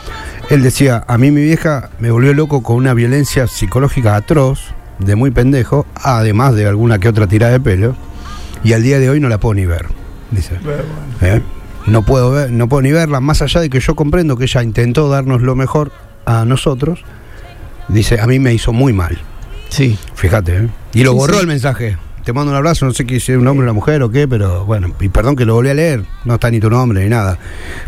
Él 0.50 0.62
decía, 0.62 1.04
a 1.08 1.16
mí 1.18 1.30
mi 1.30 1.42
vieja 1.42 1.90
me 1.98 2.10
volvió 2.10 2.34
loco 2.34 2.62
con 2.62 2.76
una 2.76 2.92
violencia 2.94 3.46
psicológica 3.46 4.16
atroz, 4.16 4.60
de 4.98 5.14
muy 5.16 5.30
pendejo, 5.30 5.86
además 5.94 6.54
de 6.54 6.66
alguna 6.66 6.98
que 6.98 7.08
otra 7.08 7.26
tirada 7.26 7.52
de 7.52 7.60
pelo, 7.60 7.96
y 8.64 8.72
al 8.74 8.82
día 8.82 8.98
de 8.98 9.08
hoy 9.10 9.18
no 9.20 9.28
la 9.28 9.38
puedo 9.38 9.54
ni 9.54 9.64
ver, 9.66 9.86
dice. 10.30 10.58
¿Eh? 11.22 11.40
No 11.86 12.02
puedo 12.04 12.30
ver, 12.32 12.50
no 12.50 12.68
puedo 12.68 12.82
ni 12.82 12.92
verla, 12.92 13.20
más 13.20 13.42
allá 13.42 13.60
de 13.60 13.70
que 13.70 13.80
yo 13.80 13.94
comprendo 13.94 14.36
que 14.36 14.44
ella 14.44 14.62
intentó 14.62 15.08
darnos 15.08 15.40
lo 15.42 15.54
mejor 15.54 15.92
a 16.24 16.44
nosotros, 16.44 17.04
dice, 17.88 18.20
a 18.20 18.26
mí 18.26 18.38
me 18.38 18.52
hizo 18.52 18.72
muy 18.72 18.92
mal. 18.92 19.18
Sí. 19.68 19.98
Fíjate, 20.14 20.56
¿eh? 20.64 20.68
Y 20.94 21.04
lo 21.04 21.12
Sí, 21.12 21.16
borró 21.18 21.34
sí. 21.34 21.40
el 21.40 21.46
mensaje. 21.46 21.96
Te 22.26 22.32
mando 22.32 22.50
un 22.50 22.56
abrazo, 22.56 22.84
no 22.86 22.92
sé 22.92 23.06
si 23.08 23.14
es 23.32 23.38
un 23.38 23.46
hombre 23.46 23.62
o 23.62 23.70
una 23.70 23.72
mujer 23.72 24.02
o 24.02 24.10
qué, 24.10 24.26
pero 24.26 24.64
bueno, 24.64 24.92
y 25.00 25.08
perdón 25.08 25.36
que 25.36 25.44
lo 25.44 25.54
volví 25.54 25.68
a 25.70 25.74
leer, 25.74 26.02
no 26.24 26.34
está 26.34 26.50
ni 26.50 26.58
tu 26.58 26.68
nombre 26.68 27.04
ni 27.04 27.08
nada. 27.08 27.38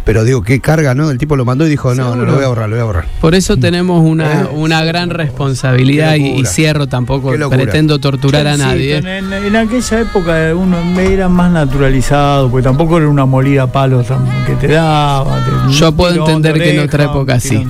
Pero 0.04 0.22
digo, 0.22 0.42
qué 0.42 0.60
carga, 0.60 0.94
¿no? 0.94 1.10
El 1.10 1.18
tipo 1.18 1.34
lo 1.34 1.44
mandó 1.44 1.66
y 1.66 1.70
dijo, 1.70 1.92
no, 1.96 2.14
no, 2.14 2.24
lo 2.24 2.36
voy 2.36 2.44
a 2.44 2.46
borrar, 2.46 2.68
lo 2.68 2.76
voy 2.76 2.82
a 2.82 2.84
borrar. 2.84 3.04
Por 3.20 3.34
eso 3.34 3.56
tenemos 3.56 4.00
una, 4.06 4.42
Eh, 4.42 4.46
una 4.54 4.84
gran 4.84 5.10
responsabilidad 5.10 6.14
y, 6.14 6.44
cierro 6.46 6.86
tampoco, 6.86 7.32
pretendo 7.50 7.98
torturar 7.98 8.46
a 8.46 8.54
Sí, 8.54 8.60
nadie. 8.62 8.96
En, 8.98 9.32
en 9.32 9.56
aquella 9.56 10.00
época 10.02 10.54
uno 10.54 10.78
era 11.00 11.28
más 11.28 11.50
naturalizado, 11.50 12.48
porque 12.48 12.62
tampoco 12.62 12.98
era 12.98 13.08
una 13.08 13.26
molida 13.26 13.64
a 13.64 13.72
palos 13.72 14.06
tam- 14.06 14.24
que 14.46 14.54
te 14.54 14.68
daba. 14.68 15.40
te- 15.66 15.72
Yo 15.72 15.90
puedo 15.90 16.12
tirón 16.12 16.28
entender 16.28 16.52
de 16.54 16.60
que 16.60 16.76
en 16.76 16.84
otra 16.84 17.04
época 17.06 17.40
sí. 17.40 17.66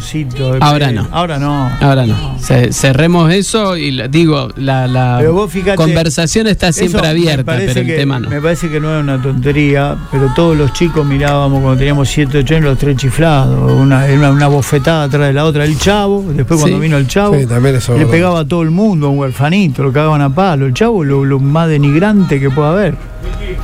Ahora 0.61 0.93
no. 0.93 1.09
Ahora 1.13 1.39
no. 1.39 1.71
Ahora 1.81 2.05
no. 2.05 2.39
Ce- 2.39 2.75
cerremos 2.75 3.33
eso 3.33 3.75
y 3.79 3.93
la- 3.93 4.09
digo, 4.09 4.49
la, 4.57 4.87
la 4.87 5.17
Pero 5.19 5.33
vos 5.33 5.51
fíjate, 5.51 5.77
conversación 5.77 6.47
está 6.59 6.73
siempre 6.73 7.01
Eso 7.01 7.09
abierta, 7.11 7.45
pero 7.57 7.71
el 7.73 7.87
que- 7.87 7.97
tema 7.97 8.19
no. 8.19 8.29
Me 8.29 8.41
parece 8.41 8.69
que 8.69 8.81
no 8.81 8.97
es 8.97 9.03
una 9.03 9.21
tontería, 9.23 9.97
pero 10.11 10.33
todos 10.35 10.57
los 10.57 10.73
chicos 10.73 11.07
mirábamos 11.07 11.61
cuando 11.63 11.79
teníamos 11.79 12.09
7, 12.09 12.39
8 12.39 12.55
años 12.57 12.65
los 12.67 12.79
tres 12.79 12.97
chiflados, 12.97 13.73
una, 13.73 14.05
una, 14.07 14.31
una 14.33 14.49
bofetada 14.49 15.05
atrás 15.05 15.29
de 15.29 15.33
la 15.33 15.45
otra. 15.45 15.65
El 15.65 15.79
chavo, 15.79 16.25
después 16.35 16.59
cuando 16.61 16.81
vino 16.81 16.97
el 16.97 17.07
chavo, 17.07 17.37
Sí, 17.39 17.47
también 17.47 17.77
eso 17.77 17.95
es 17.95 18.01
le 18.01 18.07
pegaba 18.07 18.41
a 18.41 18.45
todo 18.45 18.63
el 18.63 18.71
mundo, 18.71 19.07
a 19.07 19.11
un 19.11 19.19
huerfanito, 19.19 19.83
lo 19.85 19.93
cagaban 19.93 20.21
a 20.21 20.35
palo. 20.35 20.67
El 20.67 20.75
chavo 20.75 21.05
lo, 21.05 21.25
lo 21.25 21.39
más 21.39 21.69
denigrante 21.69 22.41
que 22.41 22.51
pueda 22.51 22.73
haber. 22.73 22.95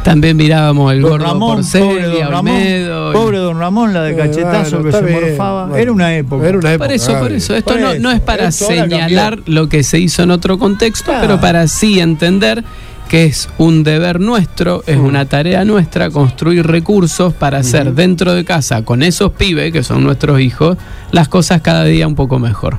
También 0.03 0.37
mirábamos 0.37 0.93
el 0.93 1.01
Don 1.03 1.11
gordo 1.13 1.25
Ramón, 1.27 1.57
Porcel, 1.57 1.83
pobre 1.83 2.03
don 2.07 2.31
Ramón, 2.31 2.53
Olmedo. 2.57 3.11
y- 3.11 3.15
pobre 3.15 3.39
don 3.39 3.59
Ramón, 3.59 3.95
la 3.95 4.03
de 4.03 4.17
cachetazo 4.17 4.79
bueno, 4.83 4.85
que 4.85 4.93
se 4.93 5.05
bien, 5.05 5.21
morfaba. 5.31 5.65
bueno. 5.67 5.77
Era 5.83 5.93
una 5.93 6.15
época. 6.17 6.49
Era 6.49 6.59
una 6.59 6.73
época. 6.73 6.87
Por 6.87 6.95
eso, 6.95 7.19
por 7.19 7.33
eso. 7.33 7.55
Esto 7.57 7.73
Por 7.73 7.81
no, 7.81 7.91
eso. 7.93 8.03
no 8.03 8.11
es 8.11 8.21
para 8.21 8.51
señalar 8.53 9.39
lo 9.47 9.69
que 9.69 9.83
se 9.83 9.99
hizo 9.99 10.23
en 10.23 10.31
otro 10.31 10.59
contexto, 10.59 11.07
Claro. 11.07 11.21
pero 11.27 11.41
para 11.41 11.67
sí 11.69 12.01
entender 12.01 12.65
que 13.09 13.27
es 13.27 13.49
un 13.59 13.85
deber 13.85 14.19
nuestro, 14.19 14.83
es 14.87 14.97
una 14.97 15.27
tarea 15.27 15.65
nuestra 15.65 16.11
construir 16.11 16.67
recursos 16.67 17.33
para 17.35 17.59
hacer 17.59 17.93
dentro 17.95 18.33
de 18.35 18.45
casa 18.45 18.83
con 18.83 19.03
esos 19.03 19.33
pibes, 19.33 19.73
que 19.73 19.83
son 19.83 20.03
nuestros 20.05 20.41
hijos, 20.41 20.79
las 21.13 21.29
cosas 21.29 21.61
cada 21.61 21.85
día 21.85 22.07
un 22.09 22.15
poco 22.15 22.39
mejor. 22.39 22.79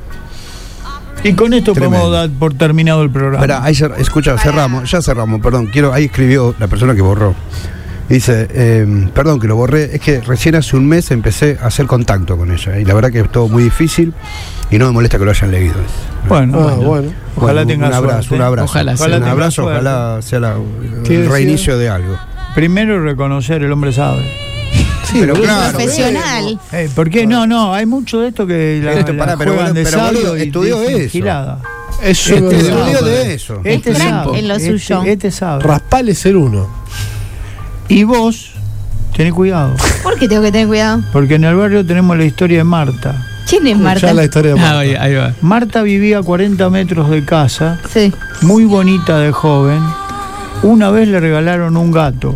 Y 1.28 1.34
con 1.34 1.54
esto 1.54 1.74
Tremendo. 1.74 1.98
podemos 2.00 2.12
dar 2.14 2.30
por 2.40 2.54
terminado 2.54 3.02
el 3.04 3.10
programa. 3.10 3.38
Espera, 3.38 3.64
ahí 3.64 3.74
cer- 3.74 3.96
escucha, 3.98 4.38
cerramos, 4.38 4.90
ya 4.90 5.02
cerramos, 5.02 5.42
perdón, 5.42 5.68
quiero, 5.68 5.92
ahí 5.94 6.06
escribió 6.06 6.54
la 6.60 6.68
persona 6.68 6.94
que 6.96 7.02
borró. 7.02 7.34
Dice, 8.08 8.48
eh, 8.52 9.08
perdón 9.16 9.40
que 9.40 9.48
lo 9.48 9.56
borré, 9.56 9.96
es 9.96 10.00
que 10.00 10.22
recién 10.22 10.54
hace 10.54 10.78
un 10.78 10.88
mes 10.88 11.10
empecé 11.10 11.58
a 11.60 11.66
hacer 11.68 11.88
contacto 11.88 12.38
con 12.38 12.52
ella 12.52 12.78
y 12.80 12.86
la 12.86 12.94
verdad 12.94 13.12
que 13.12 13.22
es 13.22 13.32
todo 13.32 13.48
muy 13.48 13.64
difícil 13.64 14.14
y 14.70 14.78
no 14.78 14.86
me 14.86 14.92
molesta 14.92 15.18
que 15.18 15.26
lo 15.26 15.32
hayan 15.32 15.50
leído. 15.50 15.74
Bueno, 16.30 16.60
Ah, 16.60 16.64
bueno. 16.76 16.82
bueno. 16.84 17.12
Ojalá 17.36 17.64
Bueno, 17.64 17.68
tenga 17.68 17.88
un 17.88 17.94
abrazo, 17.96 18.22
suerte. 18.22 18.36
un 18.36 18.42
abrazo. 18.44 18.66
Ojalá 18.66 18.92
un 18.92 18.98
sea. 19.00 19.06
Ojalá 19.08 19.18
tenga 19.18 19.32
abrazo, 19.32 19.52
suerte. 19.64 19.72
ojalá 19.82 20.22
sea 20.22 20.40
la- 20.40 20.56
¿Qué 21.04 21.16
el 21.16 21.22
decía? 21.24 21.30
reinicio 21.36 21.78
de 21.80 21.90
algo. 21.90 22.16
Primero 22.54 23.02
reconocer, 23.04 23.64
el 23.64 23.72
hombre 23.72 23.92
sabe. 23.92 24.24
Pero 25.14 25.34
boludo. 25.34 25.44
claro. 25.48 25.78
Profesional. 25.78 26.60
Eh, 26.72 26.90
¿Por 26.96 27.10
qué? 27.10 27.26
No, 27.28 27.46
no, 27.48 27.74
hay 27.74 27.86
mucho 27.86 28.20
de 28.22 28.30
esto 28.30 28.46
que 28.48 28.82
la, 28.84 28.94
Esto, 28.94 29.14
la 29.14 29.20
pará, 29.20 29.38
pero 29.38 29.54
juegan 29.54 29.74
boludo, 29.74 29.84
de 29.84 29.84
pero 29.92 29.98
sabio 30.06 30.20
boludo, 30.20 30.38
y 30.38 30.42
estudió 30.42 30.80
dicen 30.82 31.02
eso. 31.02 31.10
gilada. 31.10 31.60
Eso 32.04 32.36
es 32.36 32.42
Este 32.42 32.62
sabe. 32.62 32.92
Estudió 32.92 33.02
de 33.06 33.34
eso. 33.34 33.62
Este 33.64 33.94
crack 33.94 34.10
sabe. 34.26 34.40
en 34.40 34.48
lo 34.48 34.56
este, 34.56 34.72
suyo. 34.80 35.04
Este 35.04 35.32
sabe. 35.32 35.64
Raspal 35.64 36.10
es 36.10 36.26
el 36.26 36.36
uno. 36.36 36.68
Y 37.88 38.04
vos, 38.04 38.52
tenés 39.16 39.34
cuidado. 39.34 39.76
¿Por 40.04 40.18
qué 40.20 40.28
tengo 40.28 40.42
que 40.42 40.52
tener 40.52 40.68
cuidado? 40.68 41.02
Porque 41.14 41.36
en 41.36 41.44
el 41.46 41.56
barrio 41.56 41.86
tenemos 41.86 42.18
la 42.18 42.26
historia 42.26 42.58
de 42.60 42.64
Marta. 42.64 43.26
¿Quién 43.50 43.68
es 43.68 43.78
Marta? 43.78 44.08
Ya 44.08 44.14
la 44.14 44.24
historia 44.24 44.56
de 44.56 44.60
Ah, 44.60 44.64
Marta. 44.64 44.80
ahí, 44.80 44.96
ahí 44.96 45.14
va. 45.16 45.34
Marta 45.42 45.84
vivía 45.84 46.18
a 46.18 46.24
40 46.24 46.70
metros 46.72 47.10
de 47.12 47.24
casa, 47.24 47.80
Sí. 47.94 48.12
muy 48.42 48.66
bonita 48.66 49.20
de 49.20 49.32
joven. 49.32 49.80
Una 50.64 50.90
vez 50.90 51.08
le 51.08 51.20
regalaron 51.20 51.78
un 51.78 51.92
gato. 51.92 52.36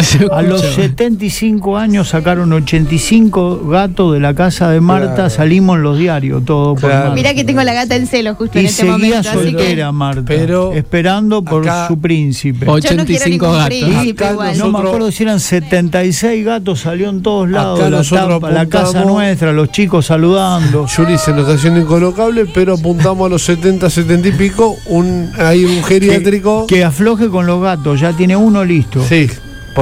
A 0.32 0.42
los 0.42 0.62
escucha. 0.62 0.82
75 0.82 1.76
años 1.76 2.08
sacaron 2.08 2.52
85 2.52 3.66
gatos 3.68 4.12
de 4.14 4.20
la 4.20 4.34
casa 4.34 4.70
de 4.70 4.80
Marta, 4.80 5.14
Claro. 5.14 5.30
salimos 5.30 5.76
en 5.76 5.82
los 5.82 5.98
diarios, 5.98 6.44
todo 6.44 6.74
por 6.74 6.80
Claro. 6.90 6.98
Marta. 7.10 7.14
Mirá 7.14 7.34
que 7.34 7.44
tengo 7.44 7.62
la 7.62 7.72
gata 7.74 7.96
en 7.96 8.06
celo 8.06 8.34
justo 8.34 8.58
en 8.58 8.64
y 8.64 8.68
este 8.68 8.76
seguía 8.82 8.92
momento. 8.92 9.18
Así 9.30 9.38
soltera 9.38 9.86
que 9.86 9.92
Marta, 9.92 10.22
Pero 10.26 10.72
esperando 10.72 11.42
por 11.44 11.62
acá- 11.62 11.88
su 11.88 11.98
príncipe. 12.00 12.66
Ocho. 12.68 12.88
yo 12.90 12.96
no 12.96 13.04
quiero 13.04 13.24
85 13.24 13.28
ningún 13.46 13.58
gatos. 13.58 13.66
príncipe 13.68 14.24
Acá 14.24 14.32
igual. 14.32 14.58
No 14.58 14.64
me 14.66 14.70
nosotros- 14.72 14.88
acuerdo 14.88 15.12
si 15.12 15.22
eran 15.22 15.40
76 15.40 16.44
gatos, 16.44 16.80
salió 16.80 17.08
en 17.10 17.22
todos 17.22 17.48
lados 17.48 17.78
la 17.80 17.90
nosotros 17.90 18.40
tapa, 18.40 18.50
la 18.50 18.66
casa 18.66 19.04
nuestra, 19.04 19.52
los 19.52 19.70
chicos 19.70 20.06
saludando. 20.06 20.86
Yuri 20.86 21.18
se 21.18 21.30
nos 21.32 21.40
está 21.42 21.54
haciendo 21.54 21.80
incolocable, 21.80 22.46
pero 22.52 22.74
apuntamos 22.74 23.26
a 23.26 23.28
los 23.28 23.42
70, 23.42 23.90
70 23.90 24.28
y 24.28 24.32
pico. 24.32 24.76
Un, 24.86 25.30
hay 25.38 25.64
un 25.64 25.82
geriátrico. 25.84 26.66
Que 26.66 26.84
afloje 26.84 27.28
con 27.28 27.46
los 27.46 27.60
gatos, 27.62 28.00
ya 28.00 28.12
tiene 28.12 28.36
uno 28.36 28.64
listo. 28.64 29.02
sí, 29.04 29.28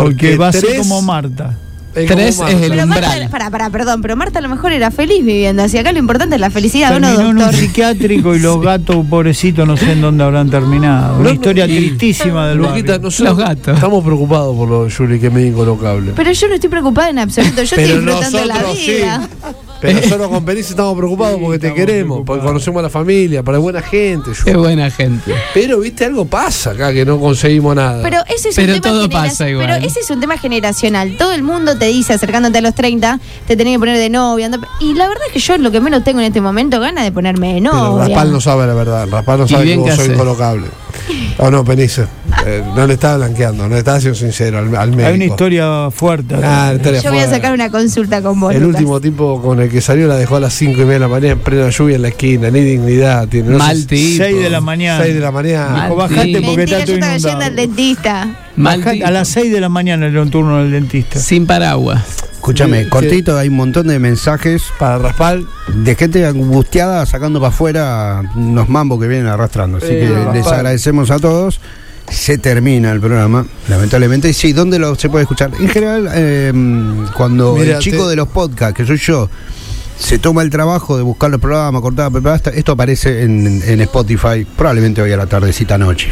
porque, 0.02 0.37
va 0.37 0.48
a 0.48 0.52
ser 0.52 0.78
como 0.78 1.02
Marta. 1.02 1.56
Es 2.04 2.06
Tres 2.11 2.40
es 2.40 2.62
el 2.62 2.70
Pero 2.70 2.82
umbral. 2.84 2.87
Marta, 3.02 3.28
para, 3.30 3.50
para, 3.50 3.70
perdón, 3.70 4.02
pero 4.02 4.16
Marta 4.16 4.38
a 4.38 4.42
lo 4.42 4.48
mejor 4.48 4.72
era 4.72 4.90
feliz 4.90 5.24
viviendo 5.24 5.62
así. 5.62 5.78
Acá 5.78 5.92
lo 5.92 5.98
importante 5.98 6.34
es 6.37 6.40
la 6.40 6.50
felicidad, 6.50 6.94
¿o 6.96 7.00
no, 7.00 7.08
Terminó 7.08 7.30
en 7.30 7.37
un 7.37 7.42
doctor? 7.42 7.54
psiquiátrico 7.61 8.34
y 8.34 8.38
los 8.40 8.61
gatos, 8.61 9.04
pobrecitos, 9.08 9.66
no 9.66 9.76
sé 9.76 9.92
en 9.92 10.00
dónde 10.00 10.24
habrán 10.24 10.50
terminado. 10.50 11.16
Una 11.18 11.28
No, 11.28 11.34
historia 11.34 11.66
tristísima 11.66 12.48
del 12.48 12.61
barrio. 12.61 12.98
nosotros 13.00 13.20
Los 13.20 13.38
gatos. 13.38 13.74
Estamos 13.74 14.04
preocupados 14.04 14.56
por 14.56 14.68
lo 14.68 14.84
de 14.84 14.90
Yuri, 14.90 15.18
que 15.20 15.26
es 15.28 15.32
medio 15.32 15.48
incolocable. 15.48 16.12
Pero 16.14 16.32
yo 16.32 16.48
no 16.48 16.54
estoy 16.54 16.70
preocupada 16.70 17.11
en 17.11 17.18
absoluto. 17.18 17.62
Yo 17.62 17.76
Pero 17.76 17.82
estoy 17.94 18.04
disfrutando 18.04 18.44
la 18.44 18.54
nosotros 18.54 18.78
sí. 18.78 18.90
vida. 18.92 19.28
Pero 19.80 20.00
nosotros 20.00 20.28
con 20.28 20.44
Penice 20.44 20.70
estamos 20.70 20.96
preocupados 20.96 21.38
porque 21.40 21.61
te 21.61 21.72
queremos, 21.72 22.22
porque 22.26 22.44
conocemos 22.44 22.80
a 22.80 22.82
la 22.82 22.90
familia, 22.90 23.44
para 23.44 23.58
buena 23.58 23.80
gente. 23.80 24.30
Yuri. 24.32 24.44
Qué 24.44 24.56
buena 24.56 24.90
gente. 24.90 25.32
Pero, 25.54 25.78
viste, 25.78 26.04
algo 26.04 26.24
pasa 26.24 26.72
acá 26.72 26.92
que 26.92 27.04
no 27.04 27.20
conseguimos 27.20 27.76
nada. 27.76 28.02
Pero 28.02 28.18
ese 28.28 28.48
es 28.48 28.56
Pero 28.56 28.74
un 28.74 28.80
tema 28.80 28.94
todo 28.94 29.08
pasa 29.08 29.48
igual. 29.48 29.66
Pero 29.68 29.87
ese 29.87 30.00
es 30.00 30.11
un 30.11 30.18
tema 30.18 30.37
generacional. 30.37 31.16
Todo 31.16 31.32
el 31.32 31.44
mundo 31.44 31.78
te 31.78 31.88
dice, 31.88 32.12
acercándote 32.14 32.59
a 32.59 32.61
los 32.61 32.74
30, 32.74 33.18
te 33.46 33.57
tenés 33.57 33.74
que 33.74 33.79
poner 33.79 33.96
de 33.98 34.11
novia. 34.11 34.46
anda- 34.46 34.61
Y 34.81 34.94
la 34.94 35.09
verdad 35.09 35.24
es 35.29 35.33
que 35.33 35.38
yo 35.40 35.59
lo 35.59 35.70
que 35.70 35.81
menos 35.81 36.05
tengo 36.05 36.20
en 36.20 36.27
este 36.27 36.40
momento 36.40 36.81
ganas 36.81 37.05
de 37.05 37.12
ponerme 37.12 37.55
de 37.55 37.61
Pero 37.61 37.72
novia. 37.74 38.05
Raspal 38.07 38.33
no 38.33 38.40
sabe 38.40 38.66
la 38.66 38.74
verdad. 38.74 39.09
Raspal 39.11 39.38
no 39.40 39.48
sabe 39.48 39.64
que 39.66 39.77
vos 39.77 39.90
hace. 39.90 40.12
incolocable. 40.12 40.66
O 41.38 41.51
no, 41.51 41.64
Penice. 41.64 42.05
eh, 42.46 42.62
no 42.74 42.87
le 42.87 42.94
estaba 42.94 43.16
blanqueando, 43.18 43.62
no 43.68 43.74
le 43.74 43.79
estaba 43.79 44.01
siendo 44.01 44.18
sincero 44.18 44.59
al, 44.59 44.74
al 44.77 44.90
médico. 44.90 45.09
Hay 45.09 45.14
una 45.14 45.24
historia 45.24 45.90
fuerte. 45.90 46.35
Ah, 46.42 46.72
historia 46.74 47.01
Yo 47.01 47.11
voy 47.11 47.20
a 47.20 47.31
sacar 47.31 47.53
una 47.53 47.70
consulta 47.70 48.20
con 48.20 48.38
vos. 48.40 48.53
El 48.55 48.62
Lucas. 48.62 48.81
último 48.81 49.01
tipo 49.01 49.40
con 49.40 49.61
el 49.61 49.70
que 49.70 49.81
salió 49.81 50.07
la 50.09 50.16
dejó 50.16 50.37
a 50.37 50.40
las 50.40 50.53
5 50.55 50.72
y 50.72 50.85
media 50.85 50.94
de 50.94 50.98
la 51.01 51.09
mañana 51.09 51.33
en 51.33 51.38
plena 51.40 51.70
lluvia 51.70 51.96
en 51.96 52.03
la 52.03 52.09
esquina, 52.09 52.51
ni 52.51 52.61
dignidad 52.61 53.29
tiene. 53.29 53.51
No 53.51 53.59
Mal 53.59 53.77
sé, 53.79 53.87
tipo. 53.87 54.24
6 54.24 54.42
de 54.42 54.51
la 54.51 54.61
mañana. 54.61 55.03
6 55.03 55.14
de 55.14 55.20
la 55.20 55.31
mañana. 55.31 55.85
Dijo, 55.85 55.96
bajate 55.96 56.33
porque 56.33 56.57
Mentira, 56.57 56.64
está 56.64 56.79
yo 56.81 56.85
todo 56.87 56.94
estaba 56.96 57.16
yendo 57.16 57.44
al 57.44 57.57
dentista. 57.57 58.29
A 59.05 59.11
las 59.11 59.29
6 59.29 59.53
de 59.53 59.61
la 59.61 59.68
mañana 59.68 60.07
era 60.07 60.23
un 60.23 60.31
turno 60.31 60.59
del 60.59 60.71
dentista. 60.73 61.18
Sin 61.18 61.47
paraguas. 61.47 62.05
Escúchame, 62.33 62.85
Sí, 62.85 62.88
cortito, 62.90 63.37
hay 63.37 63.49
un 63.49 63.57
montón 63.57 63.88
de 63.88 63.99
mensajes 63.99 64.62
Para 64.79 64.99
Raspal, 64.99 65.47
de 65.75 65.94
gente 65.97 66.25
angustiada 66.25 67.05
sacando 67.05 67.40
para 67.40 67.49
afuera 67.51 68.23
unos 68.37 68.68
mambos 68.68 69.01
que 69.01 69.09
vienen 69.09 69.27
arrastrando. 69.27 69.79
Así 69.79 69.88
Eh, 69.90 70.09
que 70.33 70.38
les 70.38 70.47
agradecemos 70.47 71.11
a 71.11 71.18
todos. 71.18 71.61
Se 72.11 72.38
termina 72.38 72.90
el 72.92 73.01
programa, 73.01 73.44
lamentablemente. 73.68 74.31
Y 74.31 74.33
sí, 74.33 74.53
¿dónde 74.55 74.79
lo 74.79 74.94
se 74.94 75.11
puede 75.11 75.23
escuchar? 75.25 75.51
En 75.61 75.68
general, 75.68 76.09
eh, 76.14 76.53
cuando 77.14 77.55
Mira, 77.55 77.77
el 77.77 77.83
chico 77.83 78.05
te- 78.05 78.11
de 78.11 78.16
los 78.16 78.29
podcasts, 78.29 78.75
que 78.75 78.87
soy 78.87 78.97
yo, 78.97 79.29
se 79.99 80.18
toma 80.18 80.40
el 80.42 80.49
trabajo 80.49 80.97
de 80.97 81.03
buscar 81.03 81.29
los 81.31 81.40
programas, 81.40 81.83
cortar, 81.83 82.11
esto 82.55 82.73
aparece 82.73 83.25
en, 83.25 83.61
en 83.62 83.81
Spotify, 83.83 84.47
probablemente 84.57 85.03
hoy 85.03 85.12
a 85.12 85.18
la 85.18 85.27
tardecita 85.27 85.77
noche. 85.77 86.09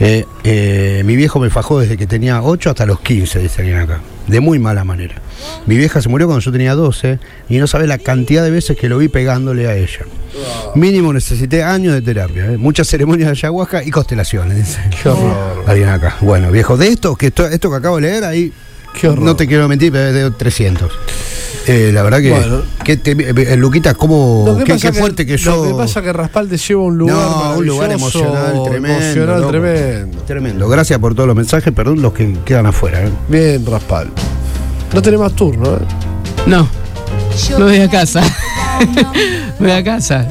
Eh, 0.00 0.24
eh, 0.42 1.02
mi 1.04 1.14
viejo 1.16 1.38
me 1.38 1.50
fajó 1.50 1.78
desde 1.80 1.96
que 1.96 2.06
tenía 2.06 2.42
8 2.42 2.70
hasta 2.70 2.86
los 2.86 3.00
15, 3.00 3.38
dice 3.38 3.60
alguien 3.62 3.78
acá. 3.78 4.00
De 4.26 4.40
muy 4.40 4.58
mala 4.58 4.84
manera. 4.84 5.16
Mi 5.66 5.76
vieja 5.76 6.00
se 6.00 6.08
murió 6.08 6.26
cuando 6.26 6.40
yo 6.40 6.50
tenía 6.50 6.74
12 6.74 7.18
y 7.48 7.58
no 7.58 7.66
sabe 7.66 7.86
la 7.86 7.98
cantidad 7.98 8.42
de 8.42 8.50
veces 8.50 8.76
que 8.76 8.88
lo 8.88 8.98
vi 8.98 9.08
pegándole 9.08 9.68
a 9.68 9.76
ella. 9.76 10.00
Mínimo 10.74 11.12
necesité 11.12 11.62
años 11.62 11.94
de 11.94 12.02
terapia, 12.02 12.46
¿eh? 12.46 12.56
muchas 12.56 12.88
ceremonias 12.88 13.26
de 13.28 13.32
ayahuasca 13.32 13.84
y 13.84 13.90
constelaciones, 13.90 14.56
dice. 14.56 14.80
qué 15.02 15.08
horror. 15.08 15.64
Alguien 15.66 15.88
acá. 15.88 16.16
Bueno, 16.20 16.50
viejo, 16.50 16.76
de 16.76 16.88
esto 16.88 17.14
que 17.14 17.26
esto, 17.28 17.46
esto 17.46 17.70
que 17.70 17.76
acabo 17.76 17.96
de 17.96 18.02
leer 18.02 18.24
ahí, 18.24 18.52
Qué 18.98 19.08
horror. 19.08 19.24
no 19.24 19.36
te 19.36 19.46
quiero 19.46 19.68
mentir, 19.68 19.92
pero 19.92 20.08
es 20.08 20.14
de 20.14 20.30
300. 20.30 20.90
Eh, 21.66 21.90
la 21.94 22.02
verdad 22.02 22.20
que, 22.20 22.30
Bueno. 22.30 22.62
que 22.84 22.96
te- 22.98 23.12
eh, 23.12 23.56
Luquita, 23.56 23.94
cómo 23.94 24.44
Lo 24.46 24.58
que 24.58 24.64
qué, 24.64 24.72
pasa 24.74 24.92
qué 24.92 24.98
fuerte 24.98 25.24
que, 25.26 25.32
Lo 25.32 25.38
yo. 25.38 25.62
que 25.68 25.74
pasa 25.74 26.00
es 26.00 26.04
que 26.06 26.12
Raspal 26.12 26.48
te 26.48 26.58
lleva 26.58 26.82
a 26.82 26.84
un 26.84 26.98
lugar. 26.98 27.16
no, 27.16 27.58
un 27.58 27.66
lugar 27.66 27.90
emocional 27.92 28.62
tremendo. 28.64 29.02
Emocional 29.04 29.36
loco. 29.40 29.50
tremendo. 29.50 30.18
Tremendo. 30.22 30.68
Gracias 30.68 30.98
por 30.98 31.14
todos 31.14 31.26
los 31.26 31.36
mensajes, 31.36 31.72
perdón 31.72 32.02
los 32.02 32.12
que 32.12 32.36
quedan 32.44 32.66
afuera. 32.66 33.02
¿eh? 33.04 33.10
Bien, 33.28 33.64
Raspal. 33.64 34.08
No 34.92 35.00
tenés 35.02 35.18
más 35.20 35.32
turno, 35.34 35.74
¿eh? 35.74 35.78
No. 36.46 36.68
Me 37.58 37.64
voy 37.64 37.78
a 37.80 37.88
casa. 37.90 38.22
me 39.58 39.66
voy 39.68 39.70
a 39.70 39.82
casa. 39.84 40.26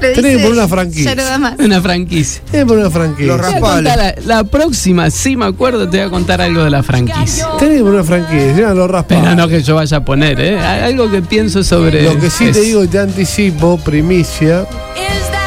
Lo 0.00 0.12
Tenés 0.12 0.36
que 0.36 0.38
poner 0.42 0.52
una 0.52 0.68
franquicia. 0.68 1.14
Ya 1.14 1.22
no 1.22 1.28
da 1.28 1.38
más. 1.38 1.54
Una 1.58 1.80
franquicia. 1.80 2.40
Tenés 2.50 2.64
que 2.64 2.66
poner 2.66 2.84
una 2.86 2.90
franquicia. 2.90 3.26
Los 3.26 3.40
Raspales. 3.40 3.96
la, 3.96 4.14
la 4.36 4.44
próxima, 4.44 5.10
si 5.10 5.36
me 5.36 5.46
acuerdo, 5.46 5.88
te 5.88 5.98
voy 5.98 6.06
a 6.06 6.10
contar 6.10 6.40
algo 6.40 6.62
de 6.64 6.70
la 6.70 6.82
franquicia. 6.82 7.46
Tenés 7.58 7.78
que 7.78 7.82
poner 7.84 7.94
una 8.00 8.04
franquicia. 8.04 8.74
Los 8.74 8.90
Raspal. 8.90 9.18
Pero 9.22 9.34
no 9.34 9.48
que 9.48 9.62
yo 9.62 9.74
vaya 9.74 9.96
a 9.96 10.04
poner, 10.04 10.40
¿eh? 10.40 10.58
Algo 10.60 11.10
que 11.10 11.22
pienso 11.22 11.62
sobre. 11.64 12.02
Lo 12.02 12.18
que 12.18 12.30
sí 12.30 12.50
te 12.52 12.60
digo 12.60 12.84
y 12.84 12.88
te 12.88 12.98
anticipo, 13.00 13.76
primicia, 13.78 14.66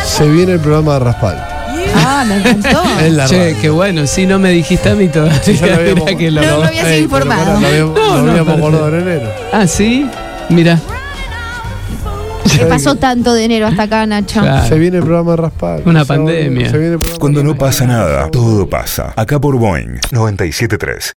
se 0.05 0.27
viene 0.29 0.53
el 0.53 0.59
programa 0.59 0.93
de 0.95 0.99
Raspal. 0.99 1.47
Ah, 1.95 2.23
me 2.27 2.37
encantó. 2.37 2.81
Che, 3.27 3.55
qué 3.61 3.69
bueno, 3.69 4.07
si 4.07 4.25
no 4.25 4.39
me 4.39 4.51
dijiste 4.51 4.89
a 4.89 4.95
mí 4.95 5.07
todavía. 5.07 5.41
Sí, 5.43 5.59
lo 5.61 6.05
que 6.17 6.31
lo- 6.31 6.41
No, 6.41 6.63
habías 6.63 6.97
informado. 6.99 7.59
Lo 7.59 7.67
habíamos, 7.67 7.95
No, 7.95 8.01
lo 8.17 8.21
no, 8.23 8.31
habíamos 8.31 8.37
perfecto. 8.53 8.67
acordado 8.67 8.87
en 8.89 9.01
enero. 9.07 9.29
Ah, 9.51 9.67
sí, 9.67 10.05
mira. 10.49 10.79
¿Qué 12.58 12.65
pasó 12.65 12.95
tanto 12.95 13.34
de 13.34 13.45
enero 13.45 13.67
hasta 13.67 13.84
acá, 13.84 14.06
Nacho? 14.06 14.41
Claro. 14.41 14.67
Se 14.67 14.77
viene 14.77 14.97
el 14.97 15.04
programa 15.04 15.32
de 15.32 15.38
Raspal. 15.38 15.84
Una 15.86 16.01
Se- 16.01 16.08
pandemia. 16.08 16.69
Se 16.69 16.77
viene 16.77 16.93
el 16.93 16.99
programa 16.99 17.19
Cuando 17.19 17.43
no 17.43 17.56
pasa 17.56 17.86
nada, 17.88 18.30
todo 18.30 18.67
pasa. 18.67 19.13
Acá 19.15 19.39
por 19.39 19.58
Boeing 19.58 19.99
973. 20.12 21.13